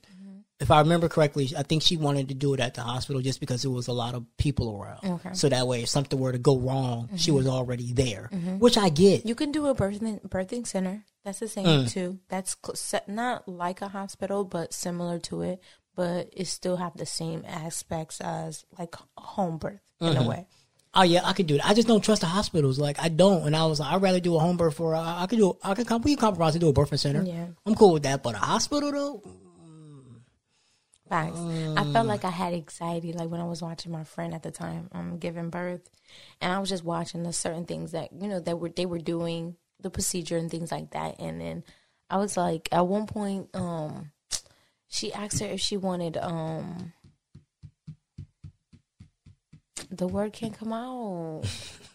If 0.59 0.71
I 0.71 0.79
remember 0.79 1.07
correctly, 1.07 1.51
I 1.55 1.61
think 1.61 1.83
she 1.83 1.97
wanted 1.97 2.29
to 2.29 2.33
do 2.33 2.55
it 2.55 2.59
at 2.59 2.73
the 2.73 2.81
hospital 2.81 3.21
just 3.21 3.39
because 3.39 3.61
there 3.61 3.69
was 3.69 3.87
a 3.87 3.93
lot 3.93 4.15
of 4.15 4.25
people 4.37 4.75
around. 4.75 5.05
Okay. 5.19 5.29
So 5.33 5.49
that 5.49 5.67
way, 5.67 5.83
if 5.83 5.89
something 5.89 6.19
were 6.19 6.31
to 6.31 6.39
go 6.39 6.57
wrong, 6.57 7.09
she 7.15 7.29
was 7.29 7.45
already 7.47 7.93
there, 7.93 8.29
which 8.57 8.75
I 8.75 8.89
get. 8.89 9.23
You 9.25 9.35
can 9.35 9.51
do 9.51 9.67
a 9.67 9.75
birthing 9.75 10.19
birthing 10.27 10.65
center. 10.65 11.03
That's 11.23 11.39
the 11.39 11.47
same 11.47 11.65
Mm. 11.85 11.91
too. 11.91 12.19
That's 12.29 12.55
cl- 12.65 13.03
not 13.07 13.47
like 13.47 13.81
a 13.83 13.87
hospital, 13.89 14.45
but 14.45 14.73
similar 14.73 15.19
to 15.29 15.43
it. 15.43 15.61
But 15.95 16.29
it 16.33 16.45
still 16.47 16.77
have 16.77 16.95
the 16.97 17.05
same 17.07 17.43
aspects 17.47 18.19
as 18.21 18.65
like 18.79 18.95
home 19.15 19.57
birth 19.59 19.81
in 20.01 20.07
Mm-hmm. 20.13 20.23
a 20.23 20.27
way. 20.27 20.47
Oh 20.97 21.03
yeah, 21.03 21.21
I 21.23 21.33
could 21.33 21.47
do 21.47 21.55
it. 21.55 21.61
I 21.63 21.73
just 21.73 21.87
don't 21.87 22.03
trust 22.03 22.21
the 22.21 22.27
hospitals. 22.27 22.79
Like 22.79 22.99
I 22.99 23.09
don't, 23.09 23.45
and 23.45 23.55
I 23.55 23.65
was 23.65 23.79
like, 23.79 23.93
I'd 23.93 24.01
rather 24.01 24.19
do 24.19 24.35
a 24.35 24.39
home 24.39 24.57
birth 24.57 24.75
for. 24.75 24.95
Uh, 24.95 25.23
I 25.23 25.27
could 25.27 25.37
do. 25.37 25.57
I 25.63 25.75
could. 25.75 25.89
We 26.03 26.15
can 26.15 26.21
compromise 26.21 26.55
and 26.55 26.61
do 26.61 26.69
a 26.69 26.73
birthing 26.73 26.99
center. 26.99 27.23
Yeah. 27.23 27.47
I'm 27.65 27.75
cool 27.75 27.93
with 27.93 28.03
that. 28.03 28.23
But 28.23 28.35
a 28.35 28.39
hospital 28.39 28.91
though, 28.91 29.23
Facts. 31.07 31.39
I 31.39 31.83
felt 31.93 32.07
like 32.07 32.25
I 32.25 32.29
had 32.29 32.53
anxiety, 32.53 33.13
like 33.13 33.29
when 33.29 33.39
I 33.39 33.45
was 33.45 33.61
watching 33.61 33.91
my 33.91 34.03
friend 34.03 34.33
at 34.33 34.43
the 34.43 34.51
time 34.51 34.89
um, 34.91 35.19
giving 35.19 35.49
birth, 35.49 35.89
and 36.41 36.51
I 36.51 36.59
was 36.59 36.69
just 36.69 36.83
watching 36.83 37.23
the 37.23 37.31
certain 37.31 37.65
things 37.65 37.91
that 37.91 38.09
you 38.11 38.27
know 38.27 38.39
that 38.41 38.59
were 38.59 38.69
they 38.69 38.85
were 38.85 38.99
doing 38.99 39.55
the 39.79 39.89
procedure 39.89 40.37
and 40.37 40.51
things 40.51 40.71
like 40.71 40.91
that, 40.91 41.19
and 41.19 41.39
then 41.39 41.63
I 42.09 42.17
was 42.17 42.35
like, 42.35 42.67
at 42.71 42.87
one 42.87 43.05
point, 43.05 43.49
um, 43.53 44.11
she 44.89 45.13
asked 45.13 45.39
her 45.39 45.47
if 45.47 45.61
she 45.61 45.77
wanted 45.77 46.17
um. 46.17 46.93
The 49.91 50.07
word 50.07 50.33
can't 50.33 50.57
come 50.57 50.73
out. 50.73 51.43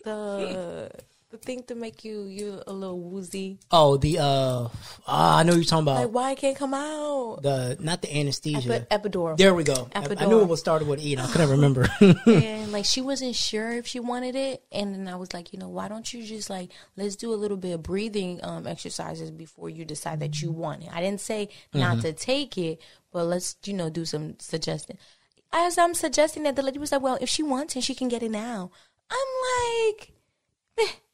The 0.04 0.90
the 1.32 1.38
thing 1.38 1.62
to 1.64 1.74
make 1.74 2.04
you 2.04 2.24
you 2.24 2.62
a 2.66 2.72
little 2.72 3.00
woozy. 3.00 3.58
oh 3.70 3.96
the 3.96 4.18
uh, 4.18 4.68
ah, 5.06 5.38
I 5.38 5.42
know 5.42 5.54
you're 5.54 5.64
talking 5.64 5.84
about 5.84 5.96
Like 5.96 6.10
why 6.10 6.32
it 6.32 6.38
can't 6.38 6.56
come 6.56 6.74
out? 6.74 7.40
the 7.42 7.76
not 7.80 8.02
the 8.02 8.14
anesthesia. 8.14 8.86
Epi- 8.90 9.08
epidural. 9.08 9.36
There 9.38 9.54
we 9.54 9.64
go. 9.64 9.88
I, 9.94 10.06
I 10.18 10.26
knew 10.26 10.40
it 10.40 10.48
was 10.48 10.60
started 10.60 10.86
with 10.86 11.00
E. 11.02 11.14
and 11.14 11.22
I 11.22 11.26
couldn't 11.26 11.50
remember. 11.50 11.88
and 12.26 12.70
like 12.72 12.84
she 12.84 13.00
wasn't 13.00 13.34
sure 13.34 13.70
if 13.72 13.86
she 13.86 14.00
wanted 14.00 14.34
it 14.34 14.62
and 14.72 14.94
then 14.94 15.06
i 15.06 15.14
was 15.14 15.32
like 15.34 15.52
you 15.52 15.58
know 15.58 15.68
why 15.68 15.88
don't 15.88 16.12
you 16.12 16.24
just 16.24 16.48
like 16.48 16.70
let's 16.96 17.16
do 17.16 17.32
a 17.32 17.36
little 17.36 17.56
bit 17.56 17.72
of 17.72 17.82
breathing 17.82 18.40
um 18.42 18.66
exercises 18.66 19.30
before 19.30 19.68
you 19.68 19.84
decide 19.84 20.20
that 20.20 20.40
you 20.40 20.50
want 20.50 20.82
it 20.82 20.88
i 20.92 21.00
didn't 21.00 21.20
say 21.20 21.48
not 21.74 22.00
to 22.00 22.12
take 22.12 22.56
it 22.56 22.80
but 23.12 23.24
let's 23.24 23.56
you 23.64 23.74
know 23.74 23.90
do 23.90 24.04
some 24.04 24.36
suggesting 24.38 24.96
as 25.52 25.78
i'm 25.78 25.94
suggesting 25.94 26.42
that 26.42 26.56
the 26.56 26.62
lady 26.62 26.78
was 26.78 26.92
like 26.92 27.02
well 27.02 27.18
if 27.20 27.28
she 27.28 27.42
wants 27.42 27.76
it 27.76 27.82
she 27.84 27.94
can 27.94 28.08
get 28.08 28.22
it 28.22 28.30
now 28.30 28.70
i'm 29.10 29.88
like 29.88 30.12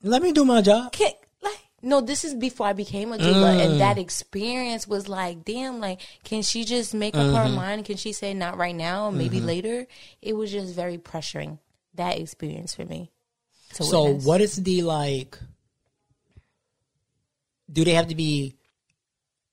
Let 0.03 0.22
me 0.22 0.32
do 0.32 0.45
my 0.45 0.62
job. 0.62 0.93
can 0.93 1.12
like 1.43 1.59
no 1.82 2.01
this 2.01 2.24
is 2.24 2.34
before 2.34 2.66
i 2.66 2.72
became 2.72 3.12
a 3.12 3.18
doula 3.18 3.61
and 3.61 3.72
mm. 3.74 3.78
that 3.78 3.99
experience 3.99 4.86
was 4.86 5.09
like 5.09 5.45
damn 5.45 5.80
like 5.80 6.01
can 6.24 6.43
she 6.43 6.64
just 6.64 6.95
make 6.95 7.16
up 7.16 7.22
her 7.34 7.47
mm-hmm. 7.47 7.55
mind 7.55 7.84
can 7.84 7.97
she 7.97 8.12
say 8.12 8.34
not 8.34 8.57
right 8.57 8.74
now 8.76 9.11
maybe 9.11 9.39
mm-hmm. 9.39 9.47
later 9.47 9.86
it 10.22 10.34
was 10.34 10.51
just 10.53 10.74
very 10.74 10.99
pressuring 10.99 11.59
that 11.95 12.18
experience 12.18 12.74
for 12.74 12.84
me 12.84 13.11
So 13.72 14.05
witness. 14.05 14.24
what 14.24 14.41
is 14.41 14.57
the 14.57 14.82
like? 14.82 15.39
Do 17.70 17.84
they 17.84 17.93
have 17.93 18.09
to 18.09 18.14
be 18.14 18.55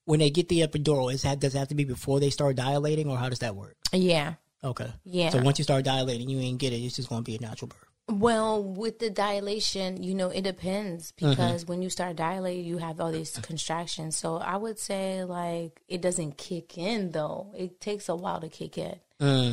when 0.06 0.20
they 0.20 0.30
get 0.30 0.48
the 0.48 0.62
epidural? 0.62 1.12
Is 1.12 1.24
that 1.24 1.40
does 1.40 1.54
it 1.54 1.60
have 1.60 1.68
to 1.70 1.76
be 1.76 1.84
before 1.84 2.20
they 2.22 2.30
start 2.30 2.56
dilating, 2.56 3.10
or 3.10 3.18
how 3.18 3.28
does 3.28 3.40
that 3.40 3.56
work? 3.56 3.76
yeah 3.92 4.36
Okay. 4.66 4.92
Yeah. 5.06 5.30
So 5.30 5.42
once 5.42 5.60
you 5.60 5.64
start 5.64 5.86
dilating, 5.86 6.30
you 6.30 6.40
ain't 6.40 6.58
get 6.58 6.74
it. 6.74 6.78
It's 6.78 6.96
just 6.96 7.08
going 7.08 7.24
to 7.24 7.26
be 7.26 7.36
a 7.36 7.40
natural 7.40 7.68
birth. 7.70 7.86
Well, 8.08 8.64
with 8.64 9.00
the 9.00 9.10
dilation, 9.10 10.04
you 10.04 10.14
know, 10.14 10.30
it 10.30 10.42
depends 10.42 11.12
because 11.14 11.66
when 11.66 11.82
you 11.82 11.90
start 11.90 12.16
dilating, 12.16 12.66
you 12.66 12.78
have 12.78 13.00
all 13.00 13.12
these 13.12 13.38
contractions. 13.40 14.16
So 14.16 14.38
I 14.38 14.58
would 14.58 14.78
say, 14.78 15.24
like, 15.24 15.82
it 15.88 16.02
doesn't 16.02 16.38
kick 16.38 16.78
in 16.78 17.12
though. 17.12 17.52
It 17.58 17.82
takes 17.82 18.08
a 18.10 18.16
while 18.16 18.42
to 18.42 18.50
kick 18.50 18.78
in. 18.78 19.00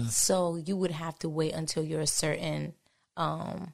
So 0.08 0.56
you 0.56 0.76
would 0.76 0.90
have 0.90 1.18
to 1.20 1.30
wait 1.30 1.54
until 1.54 1.82
you're 1.82 2.00
a 2.00 2.06
certain 2.06 2.74
um, 3.16 3.72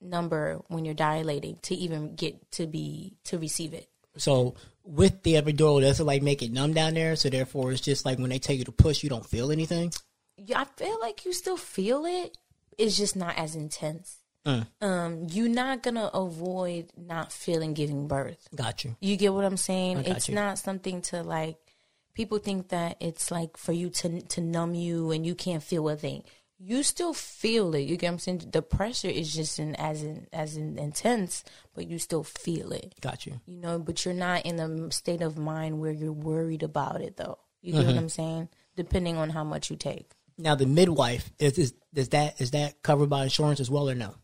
number 0.00 0.62
when 0.68 0.84
you're 0.86 0.94
dilating 0.94 1.58
to 1.62 1.74
even 1.74 2.14
get 2.14 2.52
to 2.52 2.66
be 2.66 3.16
to 3.24 3.38
receive 3.38 3.74
it. 3.74 3.88
So 4.16 4.54
with 4.82 5.22
the 5.24 5.34
epidural, 5.34 5.80
does 5.80 6.00
it 6.00 6.04
like 6.04 6.22
make 6.22 6.42
it 6.42 6.52
numb 6.52 6.72
down 6.72 6.94
there? 6.94 7.16
So 7.16 7.28
therefore, 7.28 7.72
it's 7.72 7.80
just 7.82 8.06
like 8.06 8.18
when 8.18 8.30
they 8.30 8.38
tell 8.38 8.56
you 8.56 8.64
to 8.64 8.72
push, 8.72 9.02
you 9.02 9.10
don't 9.10 9.26
feel 9.26 9.50
anything. 9.50 9.92
I 10.54 10.64
feel 10.76 10.98
like 11.00 11.24
you 11.24 11.32
still 11.32 11.56
feel 11.56 12.04
it. 12.06 12.36
It's 12.78 12.96
just 12.96 13.14
not 13.16 13.36
as 13.38 13.54
intense. 13.54 14.18
Mm. 14.46 14.66
Um, 14.82 15.26
you're 15.30 15.48
not 15.48 15.82
gonna 15.82 16.10
avoid 16.12 16.90
not 16.96 17.32
feeling 17.32 17.72
giving 17.72 18.08
birth. 18.08 18.46
Got 18.54 18.84
you. 18.84 18.96
You 19.00 19.16
get 19.16 19.32
what 19.32 19.44
I'm 19.44 19.56
saying? 19.56 19.98
It's 20.06 20.28
you. 20.28 20.34
not 20.34 20.58
something 20.58 21.00
to 21.02 21.22
like. 21.22 21.56
People 22.14 22.38
think 22.38 22.68
that 22.68 22.96
it's 23.00 23.30
like 23.30 23.56
for 23.56 23.72
you 23.72 23.88
to 23.90 24.20
to 24.20 24.40
numb 24.40 24.74
you 24.74 25.10
and 25.12 25.24
you 25.24 25.34
can't 25.34 25.62
feel 25.62 25.88
a 25.88 25.96
thing. 25.96 26.24
You 26.58 26.82
still 26.82 27.14
feel 27.14 27.74
it. 27.74 27.80
You 27.80 27.96
get 27.96 28.08
what 28.08 28.12
I'm 28.12 28.18
saying? 28.20 28.48
The 28.52 28.62
pressure 28.62 29.08
is 29.08 29.34
just 29.34 29.58
in 29.58 29.74
as 29.76 30.02
in 30.02 30.26
as 30.32 30.56
in 30.56 30.78
intense, 30.78 31.42
but 31.74 31.86
you 31.88 31.98
still 31.98 32.22
feel 32.22 32.70
it. 32.72 32.94
Got 33.00 33.26
you. 33.26 33.40
You 33.46 33.56
know, 33.58 33.78
but 33.78 34.04
you're 34.04 34.14
not 34.14 34.44
in 34.44 34.60
a 34.60 34.90
state 34.92 35.22
of 35.22 35.38
mind 35.38 35.80
where 35.80 35.90
you're 35.90 36.12
worried 36.12 36.62
about 36.62 37.00
it 37.00 37.16
though. 37.16 37.38
You 37.62 37.72
get 37.72 37.78
Mm-hmm. 37.80 37.88
what 37.88 37.96
I'm 37.96 38.08
saying? 38.10 38.48
Depending 38.76 39.16
on 39.16 39.30
how 39.30 39.42
much 39.44 39.70
you 39.70 39.76
take. 39.76 40.10
Now 40.38 40.54
the 40.54 40.66
midwife 40.66 41.30
is, 41.38 41.58
is 41.58 41.74
is 41.94 42.08
that 42.10 42.40
is 42.40 42.50
that 42.52 42.82
covered 42.82 43.08
by 43.08 43.24
insurance 43.24 43.60
as 43.60 43.70
well 43.70 43.88
or 43.88 43.94
no? 43.94 44.14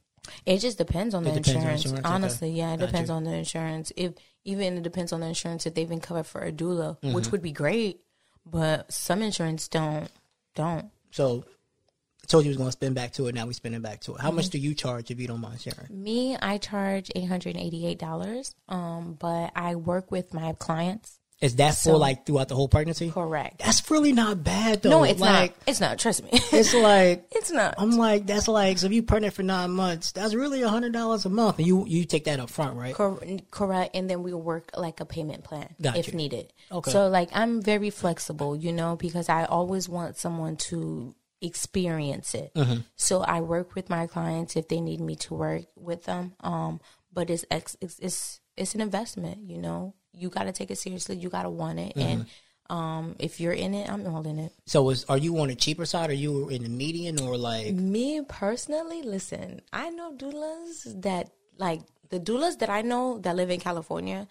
It 0.46 0.58
just 0.58 0.78
depends 0.78 1.14
on 1.14 1.24
the 1.24 1.30
depends 1.30 1.48
on 1.50 1.56
insurance. 1.56 1.84
insurance, 1.84 2.06
okay. 2.06 2.14
Honestly, 2.14 2.50
yeah, 2.50 2.74
it 2.74 2.80
Got 2.80 2.86
depends 2.86 3.10
you. 3.10 3.16
on 3.16 3.24
the 3.24 3.32
insurance. 3.34 3.92
If 3.96 4.14
even 4.44 4.76
it 4.78 4.82
depends 4.82 5.12
on 5.12 5.20
the 5.20 5.26
insurance 5.26 5.66
if 5.66 5.74
they've 5.74 5.88
been 5.88 6.00
covered 6.00 6.26
for 6.26 6.40
a 6.42 6.52
doula, 6.52 6.96
which 7.12 7.30
would 7.32 7.42
be 7.42 7.52
great, 7.52 8.00
but 8.44 8.92
some 8.92 9.22
insurance 9.22 9.68
don't 9.68 10.08
don't. 10.54 10.90
So 11.10 11.44
I 12.22 12.26
told 12.26 12.44
you 12.44 12.48
we 12.48 12.52
was 12.52 12.56
gonna 12.58 12.72
spin 12.72 12.92
back 12.94 13.12
to 13.14 13.26
it. 13.28 13.34
Now 13.34 13.46
we 13.46 13.54
spinning 13.54 13.80
back 13.80 14.00
to 14.00 14.14
it. 14.14 14.20
How 14.20 14.30
much 14.30 14.48
do 14.50 14.58
you 14.58 14.74
charge 14.74 15.10
if 15.10 15.20
you 15.20 15.26
don't 15.28 15.40
mind 15.40 15.60
sharing? 15.60 15.86
Me, 15.90 16.36
I 16.36 16.58
charge 16.58 17.10
eight 17.14 17.28
hundred 17.28 17.56
and 17.56 17.64
eighty 17.64 17.86
eight 17.86 17.98
dollars. 17.98 18.54
Um, 18.68 19.14
but 19.18 19.52
I 19.54 19.76
work 19.76 20.10
with 20.10 20.34
my 20.34 20.52
clients. 20.54 21.19
Is 21.40 21.56
that 21.56 21.70
So- 21.74 21.92
for 21.92 21.96
like 21.98 22.26
throughout 22.26 22.48
the 22.48 22.54
whole 22.54 22.68
pregnancy? 22.68 23.10
Correct. 23.10 23.60
That's 23.60 23.90
really 23.90 24.12
not 24.12 24.44
bad 24.44 24.82
though. 24.82 24.90
no, 24.90 25.04
it's 25.04 25.20
like, 25.20 25.50
not. 25.56 25.62
It's 25.66 25.80
not. 25.80 25.98
Trust 25.98 26.22
me. 26.24 26.30
It's 26.32 26.74
like 26.74 27.26
it's 27.32 27.50
not. 27.50 27.76
I'm 27.78 27.92
like 27.92 28.26
that's 28.26 28.46
like 28.46 28.76
so 28.78 28.86
if 28.86 28.92
you 28.92 29.02
pregnant 29.02 29.32
for 29.34 29.42
nine 29.42 29.70
months, 29.70 30.12
that's 30.12 30.34
really 30.34 30.60
a 30.62 30.68
hundred 30.68 30.92
dollars 30.92 31.24
a 31.24 31.30
month, 31.30 31.58
and 31.58 31.66
you 31.66 31.86
you 31.86 32.04
take 32.04 32.24
that 32.24 32.40
up 32.40 32.50
front, 32.50 32.76
right? 32.76 32.94
Cor- 32.94 33.20
correct 33.50 33.96
and 33.96 34.10
then 34.10 34.22
we'll 34.22 34.40
work 34.40 34.70
like 34.76 35.00
a 35.00 35.04
payment 35.06 35.44
plan 35.44 35.74
Got 35.80 35.96
if 35.96 36.12
needed 36.12 36.52
Okay. 36.70 36.90
so 36.90 37.08
like 37.08 37.28
i'm 37.32 37.62
very 37.62 37.90
flexible 37.90 38.54
you 38.56 38.72
know 38.72 38.96
because 38.96 39.28
i 39.28 39.44
always 39.44 39.88
want 39.88 40.16
someone 40.16 40.56
to 40.56 41.14
experience 41.40 42.34
it 42.34 42.52
Mm-hmm. 42.54 42.80
so 42.96 43.20
i 43.22 43.40
work 43.40 43.74
with 43.74 43.88
my 43.90 44.06
clients 44.06 44.56
if 44.56 44.68
they 44.68 44.80
need 44.80 45.00
me 45.00 45.16
to 45.16 45.34
work 45.34 45.62
with 45.76 46.04
them 46.04 46.32
um 46.40 46.80
but 47.12 47.28
it's 47.30 47.44
ex- 47.50 47.76
it's 47.80 47.98
it's, 47.98 48.39
it's 48.56 48.74
an 48.74 48.80
investment 48.80 49.38
you 49.48 49.58
know 49.58 49.94
you 50.12 50.28
got 50.28 50.44
to 50.44 50.52
take 50.52 50.70
it 50.70 50.76
seriously 50.78 51.16
you 51.16 51.28
got 51.28 51.42
to 51.44 51.50
want 51.50 51.78
it 51.78 51.92
and 51.96 52.26
Mm-hmm. 52.70 52.76
um 52.76 53.16
if 53.18 53.40
you're 53.40 53.52
in 53.52 53.74
it 53.74 53.88
i'm 53.90 54.06
all 54.06 54.26
in 54.26 54.38
it 54.38 54.52
So 54.66 54.90
is 54.90 55.04
are 55.08 55.18
you 55.18 55.38
on 55.40 55.48
the 55.48 55.54
cheaper 55.56 55.86
side, 55.86 56.10
or 56.10 56.14
you 56.14 56.48
in 56.48 56.62
the 56.62 56.68
median, 56.68 57.20
or 57.20 57.36
like 57.36 57.74
Me 57.74 58.20
personally, 58.28 59.02
listen, 59.02 59.60
I 59.72 59.90
know 59.90 60.12
doulas 60.16 61.00
that 61.02 61.30
like 61.58 61.80
the 62.10 62.20
doulas 62.20 62.58
that 62.58 62.70
I 62.70 62.82
know 62.82 63.18
that 63.18 63.34
live 63.36 63.50
in 63.50 63.60
California, 63.60 64.26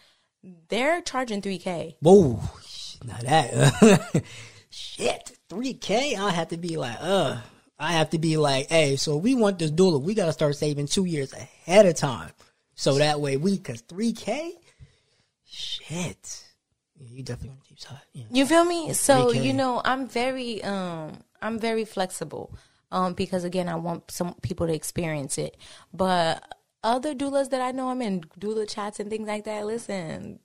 they're 0.70 1.02
charging 1.02 1.42
3K. 1.42 1.96
whoa, 2.02 2.40
now 3.06 3.18
that 3.24 4.24
shit 4.70 5.32
three 5.50 5.74
k, 5.74 6.16
I 6.16 6.30
have 6.32 6.50
to 6.50 6.58
be 6.58 6.78
like 6.78 6.98
uh. 7.02 7.38
I 7.82 7.94
have 7.94 8.10
to 8.10 8.20
be 8.20 8.36
like, 8.36 8.68
hey, 8.68 8.98
so 8.98 9.16
we 9.16 9.36
want 9.36 9.58
this 9.58 9.72
doula. 9.72 10.02
We 10.02 10.14
got 10.14 10.26
to 10.26 10.34
start 10.34 10.54
saving 10.58 10.88
two 10.88 11.06
years 11.06 11.32
ahead 11.32 11.86
of 11.86 11.96
time. 11.96 12.30
So 12.80 12.94
that 12.94 13.20
way 13.20 13.36
we, 13.36 13.58
cause 13.58 13.82
3K? 13.82 14.54
Shit. 15.46 16.46
You 16.98 17.24
definitely 17.24 17.50
on 17.50 17.58
the 17.58 17.68
cheap 17.68 17.78
side. 17.78 17.98
Yeah. 18.14 18.24
You 18.32 18.46
feel 18.46 18.64
me? 18.64 18.94
So, 18.94 19.34
3K. 19.34 19.44
you 19.44 19.52
know, 19.52 19.82
I'm 19.84 20.08
very 20.08 20.64
um 20.64 21.18
I'm 21.42 21.60
very 21.60 21.84
flexible. 21.84 22.56
Um 22.90 23.16
because 23.16 23.44
again, 23.44 23.68
I 23.68 23.76
want 23.76 24.10
some 24.12 24.34
people 24.36 24.66
to 24.68 24.74
experience 24.74 25.38
it. 25.38 25.58
But 25.94 26.56
other 26.82 27.14
doulas 27.14 27.50
that 27.50 27.60
I 27.60 27.72
know 27.72 27.90
I'm 27.90 28.02
in 28.02 28.22
doula 28.40 28.66
chats 28.70 29.02
and 29.02 29.10
things 29.10 29.28
like 29.28 29.44
that, 29.44 29.66
listen, 29.66 30.40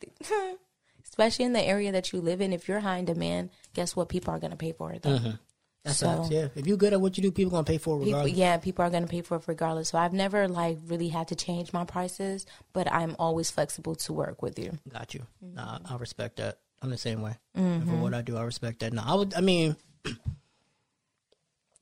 especially 1.05 1.45
in 1.45 1.53
the 1.53 1.63
area 1.63 1.93
that 1.93 2.13
you 2.13 2.21
live 2.21 2.41
in, 2.41 2.53
if 2.53 2.67
you're 2.67 2.81
high 2.81 2.99
in 2.99 3.05
demand, 3.05 3.51
guess 3.75 3.95
what 3.95 4.09
people 4.09 4.35
are 4.35 4.41
going 4.41 4.51
to 4.51 4.57
pay 4.57 4.73
for 4.73 4.93
it 4.93 5.03
though. 5.03 5.35
That's 5.85 5.99
So- 5.99 6.27
yeah. 6.31 6.49
If 6.55 6.67
you're 6.67 6.79
good 6.79 6.93
at 6.95 7.01
what 7.01 7.17
you 7.19 7.23
do, 7.23 7.31
people 7.31 7.51
are 7.53 7.57
gonna 7.59 7.65
pay 7.65 7.77
for 7.79 8.01
it 8.01 8.05
People, 8.05 8.27
yeah, 8.29 8.57
people 8.57 8.85
are 8.85 8.91
going 8.91 9.03
to 9.03 9.09
pay 9.09 9.21
for 9.21 9.37
it 9.37 9.45
regardless. 9.47 9.91
So 9.91 9.99
I've 9.99 10.15
never 10.15 10.49
like 10.49 10.79
really 10.87 11.09
had 11.09 11.29
to 11.29 11.35
change 11.35 11.73
my 11.75 11.85
prices, 11.85 12.47
but 12.73 12.91
I'm 12.91 13.15
always 13.19 13.51
flexible 13.51 13.95
to 13.97 14.13
work 14.15 14.41
with 14.41 14.59
you. 14.59 14.79
Got 14.91 15.13
you. 15.15 15.27
Nah, 15.43 15.79
I 15.89 15.97
respect 15.97 16.37
that. 16.39 16.59
I'm 16.81 16.89
the 16.91 16.97
same 16.99 17.21
way. 17.23 17.37
Mm-hmm. 17.57 17.89
For 17.91 17.97
what 17.97 18.15
I 18.15 18.23
do, 18.23 18.37
I 18.37 18.43
respect 18.45 18.81
that. 18.81 18.93
Nah, 18.95 19.05
I 19.07 19.15
would. 19.15 19.35
I 19.35 19.41
mean, 19.43 19.77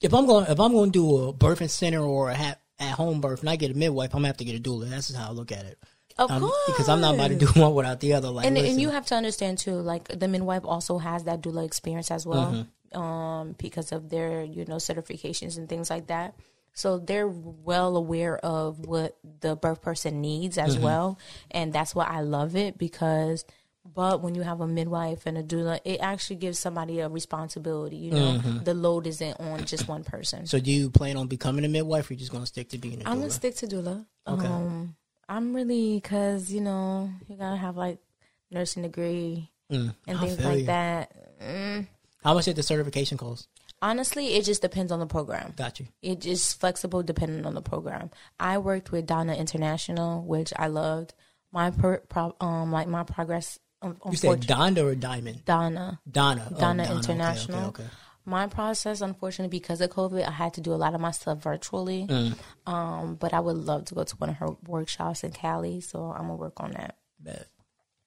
if 0.01 0.13
I'm 0.13 0.27
going, 0.27 0.47
if 0.47 0.59
I'm 0.59 0.73
going 0.73 0.91
to 0.91 0.99
do 0.99 1.17
a 1.29 1.33
birthing 1.33 1.71
center 1.71 2.01
or 2.01 2.31
a 2.31 2.35
ha- 2.37 2.57
at 2.81 2.91
home 2.93 3.21
birth, 3.21 3.41
and 3.41 3.51
I 3.51 3.57
get 3.57 3.71
a 3.71 3.75
midwife, 3.75 4.11
I'm 4.15 4.19
gonna 4.19 4.29
have 4.29 4.37
to 4.39 4.45
get 4.45 4.57
a 4.57 4.61
doula. 4.61 4.91
That's 4.91 5.15
how 5.15 5.29
I 5.29 5.33
look 5.33 5.53
at 5.53 5.65
it. 5.65 5.79
Of 6.19 6.31
Um, 6.31 6.43
course, 6.43 6.55
because 6.67 6.89
I'm 6.89 7.01
not 7.01 7.15
about 7.15 7.29
to 7.29 7.37
do 7.37 7.47
one 7.61 7.75
without 7.75 8.01
the 8.01 8.15
other. 8.15 8.29
Like, 8.31 8.47
and 8.47 8.59
and 8.59 8.81
you 8.81 8.91
have 8.91 9.07
to 9.07 9.15
understand 9.15 9.59
too, 9.59 9.75
like 9.75 10.09
the 10.09 10.29
midwife 10.29 10.65
also 10.65 10.99
has 10.99 11.25
that 11.25 11.41
doula 11.41 11.65
experience 11.65 12.11
as 12.11 12.27
well, 12.27 12.47
Mm-hmm. 12.47 12.63
Um, 12.95 13.55
because 13.59 13.93
of 13.93 14.09
their 14.11 14.43
you 14.45 14.65
know 14.65 14.77
certifications 14.77 15.57
and 15.59 15.69
things 15.69 15.91
like 15.91 16.07
that. 16.09 16.35
So 16.75 16.99
they're 16.99 17.29
well 17.29 17.97
aware 17.97 18.39
of 18.39 18.81
what 18.87 19.19
the 19.41 19.55
birth 19.57 19.83
person 19.83 20.21
needs 20.23 20.57
as 20.57 20.75
Mm-hmm. 20.77 20.85
well, 20.85 21.19
and 21.51 21.73
that's 21.73 21.95
why 21.95 22.05
I 22.07 22.21
love 22.21 22.57
it 22.57 22.79
because. 22.79 23.45
But 23.85 24.21
when 24.23 24.37
you 24.37 24.43
have 24.43 24.61
a 24.61 24.67
midwife 24.69 25.27
and 25.27 25.37
a 25.37 25.43
doula, 25.43 25.81
it 25.85 25.99
actually 26.01 26.37
gives 26.37 26.57
somebody 26.57 27.01
a 27.01 27.09
responsibility. 27.09 27.97
You 27.97 28.13
know, 28.13 28.39
the 28.63 28.75
load 28.75 29.09
isn't 29.09 29.41
on 29.41 29.65
just 29.65 29.89
one 29.89 30.05
person. 30.05 30.39
Mm-hmm. 30.41 30.47
so 30.47 30.61
do 30.61 30.71
you 30.71 30.89
plan 30.89 31.17
on 31.17 31.27
becoming 31.27 31.65
a 31.65 31.69
midwife, 31.69 32.09
or 32.09 32.13
you 32.13 32.19
just 32.21 32.31
gonna 32.31 32.47
stick 32.47 32.69
to 32.69 32.79
being 32.79 33.03
a 33.03 33.11
I'm 33.11 33.17
doula? 33.17 33.21
gonna 33.23 33.31
stick 33.31 33.57
to 33.57 33.67
doula. 33.67 34.07
Okay. 34.29 34.47
Um, 34.47 34.95
I'm 35.29 35.53
really 35.53 35.97
because 35.97 36.53
you 36.53 36.61
know 36.61 37.11
you 37.27 37.35
gotta 37.37 37.57
have 37.57 37.77
like 37.77 37.99
nursing 38.53 38.83
degree 38.85 39.51
Mm, 39.69 39.95
and 40.07 40.19
things 40.21 40.39
like 40.39 40.61
you. 40.61 40.67
that. 40.67 41.41
Mm, 41.43 41.87
How 42.23 42.35
much 42.35 42.45
did 42.45 42.57
the 42.57 42.63
certification 42.63 43.19
cost? 43.19 43.49
honestly, 43.83 44.35
it 44.35 44.45
just 44.45 44.63
depends 44.63 44.93
on 44.93 45.01
the 45.01 45.07
program. 45.07 45.53
Got 45.57 45.81
you. 45.81 45.89
It 46.01 46.21
just 46.21 46.59
flexible 46.61 47.03
depending 47.03 47.45
on 47.45 47.55
the 47.55 47.61
program. 47.61 48.11
I 48.41 48.59
worked 48.59 48.93
with 48.93 49.07
DONA 49.07 49.35
International, 49.35 50.23
which 50.23 50.53
I 50.57 50.69
loved. 50.69 51.13
My 51.51 51.71
per, 51.71 51.99
pro, 51.99 52.35
um 52.41 52.73
like 52.73 52.89
my 52.89 53.03
progress. 53.03 53.59
Um, 53.83 53.99
You 54.11 54.17
said 54.17 54.41
Donda 54.43 54.85
or 54.85 54.95
Diamond? 54.95 55.45
DONA. 55.45 56.01
DONA. 56.11 56.49
Oh, 56.53 56.61
DONA 56.61 56.85
okay, 56.85 56.95
International. 56.95 57.67
Okay, 57.67 57.83
okay, 57.83 57.91
My 58.25 58.47
process, 58.47 59.01
unfortunately, 59.01 59.59
because 59.59 59.81
of 59.81 59.91
COVID, 59.91 60.27
I 60.27 60.31
had 60.31 60.55
to 60.55 60.61
do 60.61 60.73
a 60.73 60.77
lot 60.81 60.95
of 60.95 61.01
my 61.01 61.11
stuff 61.11 61.43
virtually. 61.43 62.07
Mm. 62.09 62.39
Um, 62.65 63.17
but 63.17 63.35
I 63.35 63.41
would 63.41 63.57
love 63.57 63.85
to 63.87 63.95
go 63.95 64.05
to 64.05 64.17
one 64.17 64.31
of 64.31 64.37
her 64.37 64.51
workshops 64.67 65.25
in 65.25 65.33
Cali, 65.33 65.81
so 65.81 66.05
I'm 66.05 66.23
gonna 66.23 66.37
work 66.37 66.59
on 66.59 66.71
that. 66.71 66.97
Bet. 67.19 67.49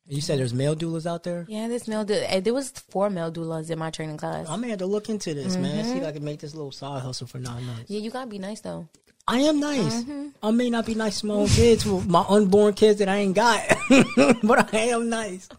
You 0.08 0.22
said 0.22 0.38
there's 0.38 0.54
male 0.54 0.76
doulas 0.76 1.06
out 1.06 1.24
there. 1.24 1.46
Yeah, 1.48 1.68
there's 1.68 1.88
male 1.88 2.06
du- 2.06 2.32
eh, 2.32 2.40
there 2.40 2.54
was 2.54 2.70
four 2.70 3.10
male 3.10 3.32
doulas 3.32 3.70
in 3.72 3.80
my 3.80 3.90
training 3.90 4.18
class. 4.18 4.48
I'm 4.48 4.60
gonna 4.60 4.70
have 4.70 4.80
to 4.80 4.86
look 4.86 5.10
into 5.10 5.34
this, 5.34 5.58
man. 5.58 5.84
See 5.84 5.92
Mm-hmm. 5.92 6.02
if 6.02 6.08
I 6.08 6.12
can 6.12 6.24
make 6.24 6.40
this 6.40 6.54
little 6.54 6.72
side 6.72 7.02
hustle 7.02 7.26
for 7.28 7.40
nine 7.40 7.66
months. 7.66 7.90
yeah, 7.90 8.00
you 8.00 8.12
gotta 8.12 8.28
be 8.30 8.38
nice 8.40 8.62
though. 8.62 8.88
I 9.28 9.40
am 9.40 9.60
nice. 9.60 10.04
Mm-hmm. 10.04 10.28
I 10.44 10.52
may 10.52 10.70
not 10.70 10.86
be 10.86 10.94
nice 10.94 11.22
to 11.22 11.26
my 11.26 11.34
own 11.34 11.48
kids, 11.48 11.84
with 11.84 12.08
my 12.08 12.24
unborn 12.30 12.76
kids 12.76 13.00
that 13.00 13.10
I 13.10 13.18
ain't 13.18 13.34
got, 13.36 13.60
but 14.44 14.72
I 14.72 14.78
am 14.94 15.10
nice. 15.10 15.50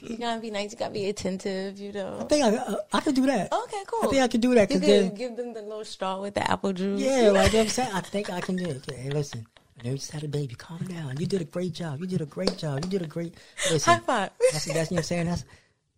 You 0.00 0.16
gotta 0.18 0.40
be 0.40 0.52
nice. 0.52 0.70
You 0.72 0.78
gotta 0.78 0.92
be 0.92 1.08
attentive. 1.08 1.78
You 1.80 1.90
know. 1.92 2.18
I 2.20 2.24
think 2.24 2.44
I 2.44 2.56
uh, 2.56 2.76
I 2.92 3.00
could 3.00 3.16
do 3.16 3.26
that. 3.26 3.52
Okay, 3.52 3.82
cool. 3.88 4.08
I 4.08 4.12
think 4.12 4.22
I 4.22 4.28
could 4.28 4.40
do 4.40 4.54
that 4.54 4.70
You 4.70 4.78
because 4.78 4.80
could 4.88 5.10
then, 5.10 5.14
give 5.16 5.36
them 5.36 5.52
the 5.52 5.62
little 5.62 5.84
straw 5.84 6.20
with 6.20 6.34
the 6.34 6.48
apple 6.48 6.72
juice. 6.72 7.00
yeah, 7.00 7.30
like 7.30 7.52
I'm 7.56 7.66
saying, 7.66 7.90
I 7.92 8.00
think 8.02 8.30
I 8.30 8.40
can 8.40 8.54
do 8.54 8.66
it. 8.70 8.84
Hey, 8.94 9.10
listen, 9.10 9.46
I 9.84 9.88
know 9.88 9.92
you 9.92 9.98
just 9.98 10.12
had 10.12 10.24
a 10.24 10.28
baby. 10.28 10.54
Calm 10.54 10.78
down. 10.86 11.18
You 11.18 11.26
did 11.26 11.42
a 11.42 11.44
great 11.44 11.74
job. 11.74 12.00
You 12.00 12.06
did 12.06 12.22
a 12.22 12.26
great 12.26 12.56
job. 12.56 12.82
You 12.84 12.90
did 12.90 13.02
a 13.02 13.06
great. 13.06 13.34
Listen, 13.70 13.92
High 13.94 14.00
five. 14.00 14.30
That's, 14.50 14.64
that's 14.64 14.66
you 14.66 14.72
know 14.74 14.80
what 14.80 14.98
I'm 14.98 15.02
saying. 15.02 15.26
That's 15.26 15.44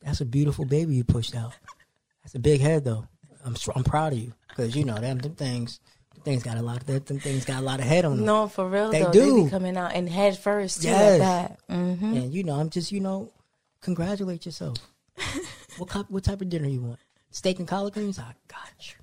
that's 0.03 0.21
a 0.21 0.25
beautiful 0.25 0.65
baby 0.65 0.97
you 0.97 1.05
pushed 1.05 1.37
out. 1.37 1.53
That's 2.25 2.35
a 2.35 2.41
big 2.41 2.61
head 2.61 2.85
though. 2.85 3.07
I'm 3.45 3.55
I'm 3.77 3.85
proud 3.85 4.13
of 4.13 4.19
you 4.19 4.33
because 4.49 4.75
you 4.75 4.85
know 4.85 4.97
them, 4.97 5.19
them 5.19 5.37
things. 5.37 5.79
Them 6.15 6.23
things 6.25 6.43
got 6.43 6.57
a 6.57 6.63
lot 6.63 6.79
of 6.79 6.87
them, 6.87 6.99
them 7.05 7.21
things 7.21 7.45
got 7.45 7.61
a 7.61 7.65
lot 7.65 7.79
of 7.79 7.87
head 7.87 8.05
on 8.05 8.17
them. 8.17 8.27
No, 8.27 8.49
for 8.49 8.69
real 8.69 8.91
They 8.91 9.03
though. 9.03 9.13
They 9.13 9.19
do. 9.21 9.45
be 9.45 9.51
coming 9.51 9.77
out 9.77 9.95
and 9.95 10.09
head 10.09 10.37
first 10.37 10.83
too 10.83 10.89
Yes. 10.89 11.21
like 11.21 11.59
that. 11.69 11.75
hmm 11.77 12.05
And 12.17 12.35
you 12.35 12.43
know, 12.43 12.55
I'm 12.59 12.71
just 12.71 12.91
you 12.91 12.99
know, 12.99 13.31
congratulate 13.83 14.47
yourself. 14.47 14.79
what 15.77 15.91
type, 15.91 16.07
what 16.09 16.25
type 16.25 16.41
of 16.41 16.49
dinner 16.49 16.67
you 16.69 16.81
want? 16.81 16.99
Steak 17.31 17.61
and 17.61 17.69
collard 17.69 17.93
greens? 17.93 18.19
I 18.19 18.35
got 18.49 18.73
you. 18.81 18.97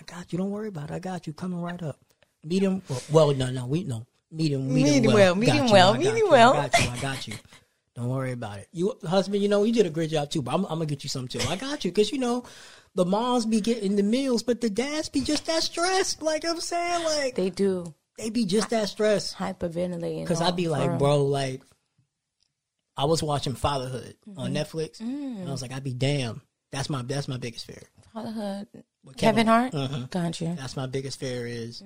I 0.00 0.02
got 0.06 0.32
you. 0.32 0.38
Don't 0.38 0.50
worry 0.50 0.68
about 0.68 0.90
it. 0.90 0.94
I 0.94 0.98
got 0.98 1.26
you. 1.26 1.34
Coming 1.34 1.60
right 1.60 1.82
up. 1.82 1.98
Medium. 2.42 2.80
Well, 2.88 3.02
well 3.10 3.34
no, 3.34 3.50
no, 3.50 3.66
we 3.66 3.84
no 3.84 4.06
medium. 4.36 4.72
Medium, 4.72 4.94
Medium 4.94 5.12
well. 5.14 5.14
well, 5.14 5.34
Got 5.34 5.40
medium 5.40 5.66
you, 5.66 5.72
well, 5.72 5.88
I 5.88 5.92
got 5.92 5.98
medium 5.98 6.16
you, 6.16 6.30
well. 6.30 6.52
I 6.54 6.68
got 6.68 6.78
you. 6.84 6.90
I 6.90 6.96
got 7.00 7.28
you. 7.28 7.34
Don't 7.94 8.08
worry 8.08 8.32
about 8.32 8.58
it. 8.58 8.68
You 8.72 8.94
husband, 9.06 9.42
you 9.42 9.48
know, 9.48 9.62
you 9.64 9.72
did 9.72 9.86
a 9.86 9.90
great 9.90 10.10
job 10.10 10.30
too. 10.30 10.42
But 10.42 10.54
I'm, 10.54 10.64
I'm 10.64 10.70
gonna 10.78 10.86
get 10.86 11.04
you 11.04 11.08
some 11.10 11.28
too. 11.28 11.40
I 11.48 11.56
got 11.56 11.84
you 11.84 11.90
because 11.90 12.10
you 12.12 12.18
know. 12.18 12.44
The 12.96 13.04
moms 13.04 13.44
be 13.44 13.60
getting 13.60 13.96
the 13.96 14.04
meals, 14.04 14.44
but 14.44 14.60
the 14.60 14.70
dads 14.70 15.08
be 15.08 15.20
just 15.20 15.46
that 15.46 15.64
stressed. 15.64 16.22
Like 16.22 16.44
I'm 16.44 16.60
saying, 16.60 17.04
like 17.04 17.34
They 17.34 17.50
do 17.50 17.92
they 18.16 18.30
be 18.30 18.44
just 18.44 18.70
that 18.70 18.88
stressed. 18.88 19.34
hyperventilating. 19.34 20.22
Because 20.22 20.40
I'd 20.40 20.54
be 20.54 20.68
like, 20.68 20.96
bro, 21.00 21.24
like, 21.24 21.60
I 22.96 23.04
was 23.06 23.20
watching 23.20 23.54
Fatherhood 23.54 24.14
on 24.36 24.52
Mm-hmm. 24.52 24.56
Netflix, 24.56 25.00
and 25.00 25.48
I 25.48 25.50
was 25.50 25.60
like, 25.60 25.72
I'd 25.72 25.82
be 25.82 25.92
damn. 25.92 26.40
That's 26.70 26.88
my 26.88 27.02
that's 27.02 27.26
my 27.26 27.36
biggest 27.36 27.66
fear. 27.66 27.82
Fatherhood. 28.12 28.68
With 29.04 29.16
Kevin 29.16 29.48
Hart. 29.48 29.72
Mhm. 29.72 30.08
Got 30.10 30.40
you. 30.40 30.54
That's 30.54 30.76
my 30.76 30.86
biggest 30.86 31.18
fear 31.18 31.46
is 31.48 31.82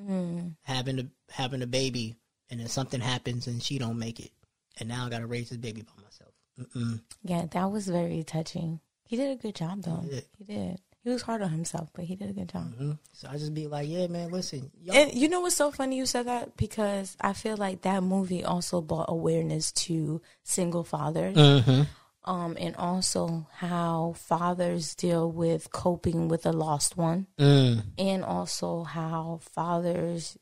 having 0.65 0.99
a 1.01 1.07
having 1.33 1.63
a 1.63 1.67
baby, 1.67 2.17
and 2.51 2.61
then 2.61 2.69
something 2.69 3.01
happens 3.01 3.47
and 3.47 3.63
she 3.63 3.79
don't 3.79 3.99
make 3.99 4.21
it, 4.21 4.31
and 4.79 4.89
now 4.89 5.07
I 5.07 5.11
got 5.11 5.19
to 5.21 5.27
raise 5.27 5.49
this 5.51 5.59
baby 5.59 5.83
by 5.83 6.03
myself. 6.03 6.33
Mm-mm. 6.59 7.01
Yeah, 7.23 7.47
that 7.51 7.71
was 7.71 7.87
very 7.89 8.23
touching. 8.25 8.81
He 9.05 9.17
did 9.17 9.31
a 9.39 9.41
good 9.41 9.55
job 9.55 9.83
though. 9.83 10.01
He 10.03 10.09
did. 10.11 10.25
He 10.39 10.45
did. 10.45 10.81
He 11.05 11.11
was 11.11 11.23
hard 11.23 11.41
on 11.43 11.51
himself, 11.51 11.91
but 11.95 12.05
he 12.05 12.17
did 12.17 12.29
a 12.29 12.33
good 12.33 12.49
job. 12.49 12.75
Mhm. 12.75 12.99
So 13.13 13.29
I 13.31 13.39
just 13.39 13.55
be 13.55 13.67
like, 13.69 13.89
yeah, 13.89 14.09
man, 14.09 14.31
listen, 14.31 14.71
y'all, 14.83 14.97
And 14.97 15.15
you 15.15 15.29
know 15.29 15.41
what's 15.41 15.57
so 15.57 15.71
funny 15.71 15.97
you 15.97 16.05
said 16.05 16.27
that 16.27 16.57
because 16.57 17.17
I 17.21 17.33
feel 17.33 17.57
like 17.57 17.83
that 17.83 18.03
movie 18.03 18.45
also 18.45 18.81
brought 18.83 19.07
awareness 19.09 19.71
to 19.87 20.21
single 20.43 20.85
fathers. 20.85 21.37
Mhm. 21.37 21.87
Um, 22.25 22.57
and 22.61 22.77
also 22.77 23.47
how 23.55 24.13
fathers 24.19 24.95
deal 24.97 25.31
with 25.31 25.71
coping 25.73 26.29
with 26.29 26.45
a 26.45 26.53
lost 26.53 26.97
one, 26.99 27.27
Mm. 27.39 27.85
and 27.97 28.23
also 28.25 28.83
how 28.83 29.39
fathers 29.41 30.37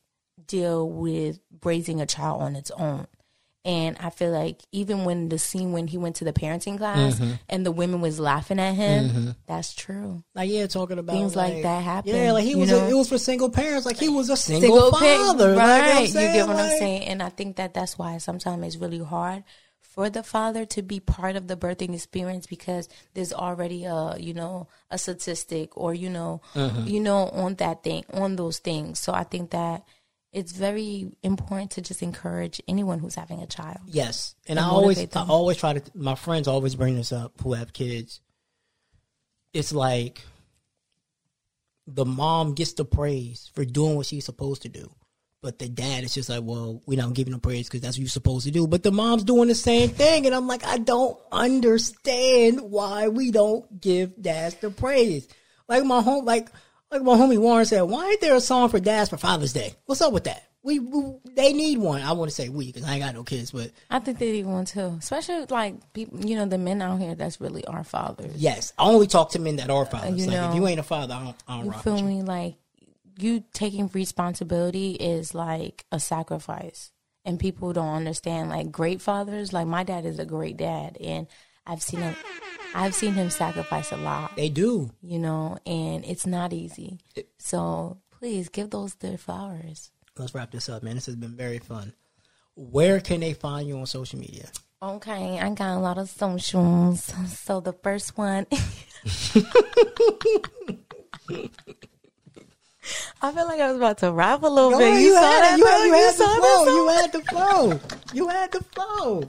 deal 0.47 0.89
with 0.89 1.39
raising 1.65 2.01
a 2.01 2.07
child 2.07 2.43
on 2.43 2.57
its 2.57 2.71
own. 2.73 3.07
And 3.65 3.97
I 3.99 4.11
feel 4.11 4.31
like 4.31 4.61
even 4.71 5.05
when 5.05 5.29
the 5.29 5.41
scene 5.41 5.73
when 5.73 5.89
he 5.89 5.99
went 5.99 6.17
to 6.17 6.25
the 6.25 6.33
parenting 6.33 6.79
class 6.79 7.17
Mm-hmm. 7.19 7.33
and 7.49 7.67
the 7.67 7.73
women 7.73 8.01
was 8.01 8.21
laughing 8.21 8.61
at 8.61 8.75
him, 8.77 9.35
that's 9.47 9.75
true. 9.75 10.23
like 10.37 10.49
yeah, 10.49 10.69
talking 10.69 11.01
about 11.01 11.13
Things 11.15 11.35
like 11.35 11.63
that 11.63 11.83
happen, 11.83 12.15
Yeah, 12.15 12.31
like 12.31 12.45
he 12.45 12.55
was. 12.55 12.71
A, 12.71 12.89
it 12.89 12.95
was 12.95 13.09
for 13.09 13.19
single 13.19 13.51
parents. 13.51 13.85
Like 13.85 13.97
he 13.99 14.09
was 14.09 14.31
a 14.31 14.37
single, 14.37 14.93
parent, 14.93 15.21
father, 15.27 15.57
Like, 15.57 15.67
right? 15.83 15.97
I'm 15.99 16.05
you 16.07 16.13
get 16.13 16.47
what 16.47 16.57
I'm 16.59 16.79
saying, 16.79 17.09
and 17.09 17.21
I 17.21 17.29
think 17.29 17.57
that 17.57 17.75
that's 17.75 17.99
why 17.99 18.19
sometimes 18.19 18.65
it's 18.67 18.77
really 18.77 19.01
hard 19.03 19.43
for 19.81 20.11
the 20.11 20.23
father 20.23 20.65
to 20.67 20.83
be 20.83 21.01
part 21.01 21.35
of 21.35 21.49
the 21.49 21.57
birthing 21.57 21.93
experience 21.95 22.47
because 22.47 22.89
there's 23.15 23.33
already 23.33 23.85
a 23.85 24.15
you 24.17 24.33
know 24.35 24.69
a 24.93 24.99
statistic 24.99 25.77
or 25.77 25.93
you 25.93 26.09
know 26.11 26.41
Mm-hmm. 26.55 26.87
you 26.87 27.01
know 27.01 27.31
on 27.31 27.57
that 27.57 27.83
thing 27.83 28.05
on 28.13 28.37
those 28.37 28.59
things. 28.61 29.01
So 29.01 29.13
I 29.13 29.25
think 29.25 29.51
that 29.51 29.83
it's 30.37 30.53
very 30.53 31.11
important 31.23 31.71
to 31.73 31.81
just 31.81 32.03
encourage 32.03 32.61
anyone 32.69 32.99
who's 32.99 33.15
having 33.15 33.41
a 33.41 33.47
child. 33.47 33.79
Yes, 33.87 34.35
and, 34.47 34.59
And 34.59 34.67
I 34.67 34.69
always, 34.69 34.99
motivate 34.99 35.17
I 35.17 35.25
always 35.27 35.57
try 35.57 35.73
to. 35.73 35.83
My 35.95 36.15
friends 36.15 36.47
always 36.47 36.75
bring 36.75 36.95
this 36.95 37.11
up 37.11 37.33
who 37.43 37.55
have 37.55 37.73
kids. 37.73 38.21
It's 39.55 39.73
like 39.73 40.21
the 41.87 42.05
mom 42.05 42.53
gets 42.53 42.75
the 42.75 42.85
praise 42.85 43.51
for 43.55 43.65
doing 43.65 43.97
what 43.97 44.05
she's 44.05 44.27
supposed 44.27 44.61
to 44.63 44.69
do, 44.69 44.91
but 45.41 45.59
the 45.59 45.71
dad 45.71 46.05
is 46.05 46.13
just 46.13 46.29
like, 46.29 46.43
"Well, 46.45 46.83
we're 46.85 46.99
not 46.99 47.15
giving 47.15 47.31
them 47.31 47.41
praise 47.41 47.67
because 47.67 47.81
that's 47.81 47.97
what 47.97 48.03
you're 48.03 48.09
supposed 48.11 48.45
to 48.45 48.53
do." 48.53 48.67
But 48.67 48.83
the 48.83 48.93
mom's 48.93 49.25
doing 49.25 49.49
the 49.49 49.55
same 49.55 49.89
thing, 49.89 50.27
and 50.27 50.35
I'm 50.35 50.47
like, 50.47 50.67
I 50.67 50.77
don't 50.77 51.19
understand 51.33 52.61
why 52.61 53.09
we 53.09 53.31
don't 53.31 53.81
give 53.81 54.21
dads 54.21 54.57
the 54.57 54.69
praise. 54.69 55.29
Like 55.67 55.85
my 55.85 56.03
home, 56.03 56.27
like 56.27 56.51
like 56.91 57.03
my 57.03 57.15
homie 57.15 57.39
Warren 57.39 57.65
said, 57.67 57.83
why 57.83 58.09
ain't 58.11 58.21
there 58.21 58.35
a 58.37 58.41
song 58.41 58.69
for 58.69 58.81
dads 58.81 59.11
for 59.11 59.17
Father's 59.17 59.53
Day? 59.53 59.75
What's 59.87 60.01
up 60.01 60.13
with 60.13 60.25
that? 60.25 60.43
We, 60.63 60.81
we 60.81 61.15
they 61.37 61.53
need 61.53 61.79
one. 61.79 62.03
I 62.03 62.11
want 62.13 62.29
to 62.29 62.35
say 62.35 62.49
we 62.49 62.67
because 62.67 62.83
I 62.83 62.95
ain't 62.95 63.03
got 63.05 63.15
no 63.15 63.23
kids, 63.23 63.53
but 63.53 63.71
I 63.89 64.01
think 64.01 64.19
they 64.19 64.33
need 64.33 64.47
one 64.47 64.65
too, 64.65 64.97
especially 64.99 65.47
like 65.49 65.93
people, 65.93 66.25
you 66.25 66.35
know, 66.35 66.47
the 66.47 66.59
men 66.59 66.83
out 66.83 66.99
here 66.99 67.15
that's 67.15 67.41
really 67.41 67.65
our 67.67 67.85
fathers. 67.85 68.35
Yes, 68.37 68.73
I 68.77 68.85
only 68.87 69.07
talk 69.07 69.31
to 69.31 69.39
men 69.39 69.57
that 69.57 69.71
are 69.71 69.87
fathers. 69.87 70.19
you 70.19 70.27
like 70.27 70.41
know, 70.41 70.49
if 70.51 70.57
you 70.57 70.67
ain't 70.67 70.81
a 70.81 70.83
father, 70.83 71.15
I 71.15 71.23
don't, 71.23 71.37
I 71.47 71.57
don't 71.57 71.67
You 71.67 71.71
rock 71.71 71.85
feel 71.85 71.93
with 71.95 72.03
you. 72.03 72.09
me? 72.09 72.23
Like 72.23 72.57
you 73.19 73.45
taking 73.53 73.89
responsibility 73.93 74.93
is 74.93 75.35
like 75.35 75.85
a 75.93 76.01
sacrifice, 76.01 76.91
and 77.25 77.39
people 77.39 77.73
don't 77.73 77.95
understand. 77.95 78.51
Like 78.51 78.73
great 78.73 79.01
fathers, 79.01 79.53
like 79.53 79.69
my 79.69 79.85
dad 79.85 80.05
is 80.05 80.19
a 80.19 80.27
great 80.27 80.57
dad, 80.57 80.99
and 81.01 81.29
I've 81.67 81.83
seen 81.83 82.01
him. 82.01 82.15
I've 82.75 82.95
seen 82.95 83.15
him 83.15 83.31
sacrifice 83.31 83.91
a 83.93 83.97
lot, 83.97 84.37
They 84.37 84.49
do. 84.51 84.91
you 85.03 85.19
know, 85.19 85.57
and 85.65 86.05
it's 86.05 86.27
not 86.27 86.53
easy. 86.53 86.99
So 87.39 87.99
please 88.11 88.49
give 88.51 88.71
those 88.71 88.95
their 88.97 89.17
flowers. 89.17 89.91
Let's 90.19 90.35
wrap 90.35 90.51
this 90.51 90.69
up, 90.69 90.83
man. 90.83 90.95
This 90.97 91.07
has 91.07 91.17
been 91.17 91.37
very 91.37 91.59
fun. 91.59 91.95
Where 92.55 93.01
can 93.01 93.21
they 93.21 93.33
find 93.33 93.67
you 93.69 93.79
on 93.79 93.87
social 93.87 94.19
media? 94.19 94.47
Okay, 94.83 95.39
I 95.41 95.49
got 95.51 95.77
a 95.77 95.81
lot 95.81 95.97
of 95.99 96.11
socials. 96.11 97.05
So 97.29 97.61
the 97.61 97.73
first 97.73 98.17
one. 98.19 98.47
I 103.23 103.33
feel 103.33 103.47
like 103.47 103.61
I 103.61 103.69
was 103.69 103.77
about 103.79 103.99
to 103.99 104.13
rap 104.13 104.43
a 104.43 104.47
little 104.47 104.71
Go 104.71 104.79
bit. 104.79 105.01
You, 105.01 105.15
saw 105.15 105.21
had, 105.21 105.41
that? 105.43 105.59
you 105.59 105.67
had, 105.67 105.79
you 105.79 105.87
You 105.87 105.93
had 105.95 106.13
the 106.13 106.17
saw 106.19 106.37
flow. 106.37 106.65
You 106.75 106.89
had 106.89 107.13
the 107.13 107.23
flow. 107.23 107.81
You 108.13 108.29
had 108.29 108.53
the 108.53 108.61
flow. 108.65 109.29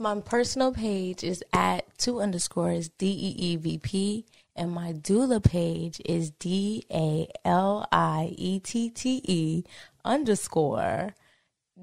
My 0.00 0.18
personal 0.18 0.72
page 0.72 1.22
is 1.22 1.44
at 1.52 1.84
two 1.98 2.22
underscores 2.22 2.88
D 2.88 3.06
E 3.06 3.52
E 3.52 3.56
V 3.56 3.76
P, 3.76 4.24
and 4.56 4.72
my 4.72 4.94
doula 4.94 5.44
page 5.44 6.00
is 6.06 6.30
D 6.30 6.86
A 6.90 7.28
L 7.44 7.86
I 7.92 8.32
E 8.38 8.60
T 8.60 8.88
T 8.88 9.20
E 9.28 9.62
underscore 10.02 11.14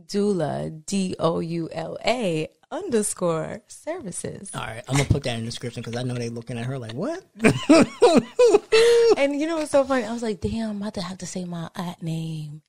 doula 0.07 0.83
D 0.87 1.15
O 1.19 1.41
U 1.41 1.69
L 1.71 1.95
A 2.03 2.47
underscore 2.71 3.61
services. 3.67 4.49
All 4.55 4.61
right, 4.61 4.83
I'm 4.87 4.97
gonna 4.97 5.07
put 5.07 5.21
that 5.25 5.35
in 5.35 5.41
the 5.41 5.45
description 5.45 5.83
because 5.83 5.95
I 5.95 6.01
know 6.01 6.15
they 6.15 6.29
looking 6.29 6.57
at 6.57 6.65
her 6.65 6.79
like, 6.79 6.93
what? 6.93 7.23
And 9.17 9.39
you 9.39 9.47
know 9.47 9.57
what's 9.57 9.71
so 9.71 9.83
funny? 9.83 10.05
I 10.05 10.13
was 10.13 10.23
like, 10.23 10.41
damn, 10.41 10.71
I'm 10.71 10.77
about 10.77 10.95
to 10.95 11.01
have 11.01 11.19
to 11.19 11.27
say 11.27 11.45
my 11.45 11.69
at 11.75 12.01
name. 12.01 12.63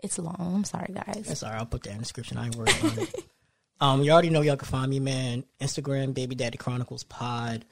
It's 0.00 0.18
long. 0.18 0.36
I'm 0.38 0.64
sorry, 0.64 0.92
guys. 0.92 1.24
That's 1.26 1.42
all 1.42 1.50
right. 1.50 1.58
I'll 1.58 1.66
put 1.66 1.82
that 1.84 1.90
in 1.90 1.96
the 1.96 2.02
description. 2.02 2.36
I 2.36 2.46
ain't 2.46 2.54
worried 2.56 2.76
about 2.80 2.98
it. 2.98 3.14
Um, 3.80 4.02
you 4.02 4.12
already 4.12 4.30
know 4.30 4.40
y'all 4.40 4.56
can 4.56 4.68
find 4.68 4.90
me, 4.90 5.00
man. 5.00 5.44
Instagram, 5.60 6.14
Baby 6.14 6.34
Daddy 6.34 6.58
Chronicles 6.58 7.04
Pod. 7.04 7.64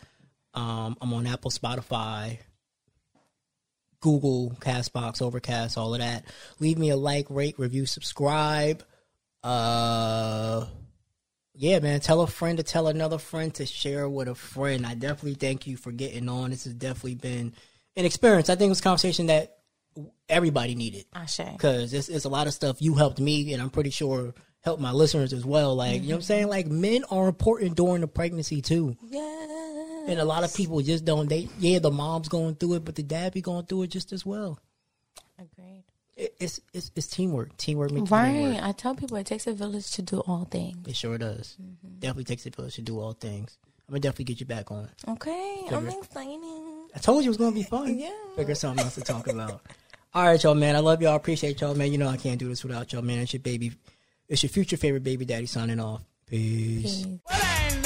Um, 0.54 0.96
I'm 1.00 1.12
on 1.14 1.26
Apple, 1.26 1.50
Spotify, 1.50 2.38
Google, 4.00 4.56
Castbox, 4.60 5.22
Overcast, 5.22 5.78
all 5.78 5.94
of 5.94 6.00
that. 6.00 6.24
Leave 6.60 6.78
me 6.78 6.90
a 6.90 6.96
like, 6.96 7.26
rate, 7.30 7.58
review, 7.58 7.86
subscribe. 7.86 8.82
Uh, 9.42 10.66
yeah, 11.54 11.78
man. 11.78 12.00
Tell 12.00 12.20
a 12.20 12.26
friend 12.26 12.58
to 12.58 12.64
tell 12.64 12.88
another 12.88 13.18
friend 13.18 13.54
to 13.54 13.66
share 13.66 14.08
with 14.08 14.28
a 14.28 14.34
friend. 14.34 14.84
I 14.84 14.94
definitely 14.94 15.34
thank 15.34 15.66
you 15.66 15.76
for 15.76 15.92
getting 15.92 16.28
on. 16.28 16.50
This 16.50 16.64
has 16.64 16.74
definitely 16.74 17.14
been 17.14 17.54
an 17.96 18.04
experience. 18.04 18.50
I 18.50 18.56
think 18.56 18.68
it 18.68 18.70
was 18.70 18.80
a 18.80 18.84
conversation 18.84 19.26
that 19.26 19.58
everybody 20.28 20.74
needed 20.74 21.04
because 21.52 21.92
it's, 21.92 22.08
it's 22.08 22.24
a 22.24 22.28
lot 22.28 22.46
of 22.46 22.54
stuff 22.54 22.80
you 22.80 22.94
helped 22.94 23.20
me 23.20 23.52
and 23.52 23.60
i'm 23.60 23.68
pretty 23.68 23.90
sure 23.90 24.32
helped 24.62 24.80
my 24.80 24.92
listeners 24.92 25.32
as 25.32 25.44
well 25.44 25.74
like 25.74 25.94
you 25.94 26.00
know 26.00 26.06
what 26.08 26.14
i'm 26.16 26.22
saying 26.22 26.42
mm-hmm. 26.42 26.50
like 26.50 26.66
men 26.68 27.04
are 27.10 27.28
important 27.28 27.76
during 27.76 28.00
the 28.00 28.06
pregnancy 28.08 28.62
too 28.62 28.96
Yeah. 29.08 30.04
and 30.08 30.18
a 30.20 30.24
lot 30.24 30.44
of 30.44 30.54
people 30.54 30.80
just 30.80 31.04
don't 31.04 31.28
they 31.28 31.48
yeah 31.58 31.78
the 31.80 31.90
mom's 31.90 32.28
going 32.28 32.54
through 32.54 32.74
it 32.74 32.84
but 32.84 32.94
the 32.94 33.02
dad 33.02 33.32
be 33.34 33.40
going 33.40 33.66
through 33.66 33.82
it 33.82 33.88
just 33.88 34.12
as 34.12 34.24
well 34.24 34.58
Agreed. 35.38 35.84
it, 36.16 36.34
it's, 36.38 36.60
it's 36.72 36.90
it's 36.94 37.06
teamwork 37.08 37.56
teamwork 37.56 37.90
makes 37.90 38.10
Right. 38.10 38.30
dream 38.32 38.54
work. 38.54 38.62
I 38.62 38.72
tell 38.72 38.94
people 38.94 39.16
it 39.16 39.26
takes 39.26 39.46
a 39.46 39.52
village 39.52 39.90
to 39.92 40.02
do 40.02 40.20
all 40.20 40.44
things. 40.44 40.86
it 40.86 40.94
sure 40.96 41.18
does 41.18 41.56
mm-hmm. 41.60 41.98
definitely 41.98 42.24
takes 42.24 42.46
a 42.46 42.50
village 42.50 42.76
to 42.76 42.82
do 42.82 43.00
all 43.00 43.12
things 43.14 43.58
i'm 43.88 43.92
gonna 43.94 44.00
definitely 44.00 44.26
get 44.26 44.40
you 44.40 44.46
back 44.46 44.70
on 44.70 44.88
Okay. 45.08 45.56
I'm 45.72 45.84
Figure. 45.86 45.98
excited. 46.02 46.40
i 46.94 46.98
told 47.00 47.24
you 47.24 47.28
it 47.28 47.30
was 47.30 47.36
gonna 47.36 47.52
be 47.52 47.64
fun 47.64 47.98
Yeah. 47.98 48.10
figure 48.36 48.54
something 48.54 48.84
else 48.84 48.94
to 48.94 49.00
talk 49.00 49.26
about 49.26 49.60
all 50.14 50.24
right 50.26 50.40
y'all 50.42 50.54
man 50.54 50.76
i 50.76 50.78
love 50.78 51.02
y'all 51.02 51.16
appreciate 51.16 51.60
y'all 51.60 51.74
man 51.74 51.90
you 51.90 51.98
know 51.98 52.08
i 52.08 52.16
can't 52.16 52.38
do 52.38 52.48
this 52.48 52.62
without 52.62 52.92
y'all 52.92 53.02
man 53.02 53.18
it's 53.18 53.32
your 53.32 53.40
baby 53.40 53.72
it's 54.32 54.42
your 54.42 54.50
future 54.50 54.78
favorite 54.78 55.04
baby 55.04 55.26
daddy 55.26 55.44
signing 55.44 55.78
off 55.78 56.02
peace. 56.26 57.04
Peace. 57.04 57.06
Well, 57.28 57.38
I 57.42 57.68
ain't 57.68 57.82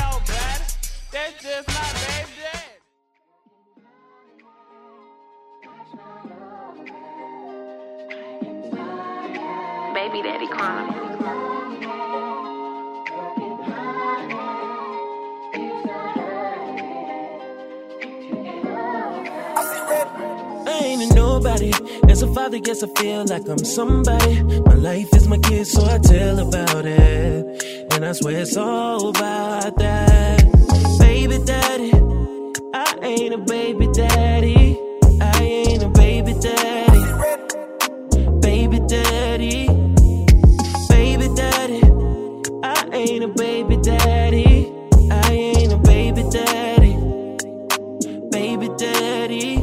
nobody. 21.37 21.73
As 22.09 22.23
a 22.23 22.33
father, 22.33 22.59
guess 22.59 22.83
I 22.83 22.89
feel 22.99 23.25
like 23.27 23.47
I'm 23.49 23.65
somebody. 23.65 24.43
My 24.63 24.75
life 24.75 25.15
is 25.15 25.29
my 25.29 25.39
kid, 25.39 25.67
so 25.67 25.85
I 25.85 25.99
tell 25.99 26.39
about 26.39 26.87
it. 26.87 27.43
And 27.93 28.05
I 28.05 28.13
swear 28.13 28.39
it's 28.41 28.57
all 28.57 29.09
about 29.09 29.77
that. 29.77 30.39
Baby 30.99 31.39
daddy, 31.45 31.93
I 32.73 32.89
ain't 33.03 33.35
a 33.35 33.39
baby 33.39 33.87
daddy. 33.93 34.79
I 35.21 35.43
ain't 35.43 35.83
a 35.83 35.91
baby 35.91 36.33
daddy. 36.47 37.05
Baby 38.41 38.79
daddy, 38.95 39.67
baby 40.89 41.29
daddy. 41.41 41.83
I 42.63 42.89
ain't 42.93 43.25
a 43.25 43.29
baby 43.29 43.77
daddy. 43.77 44.73
I 45.11 45.33
ain't 45.33 45.73
a 45.73 45.79
baby 45.93 46.23
daddy. 46.37 46.95
Baby 48.31 48.69
daddy. 48.79 49.56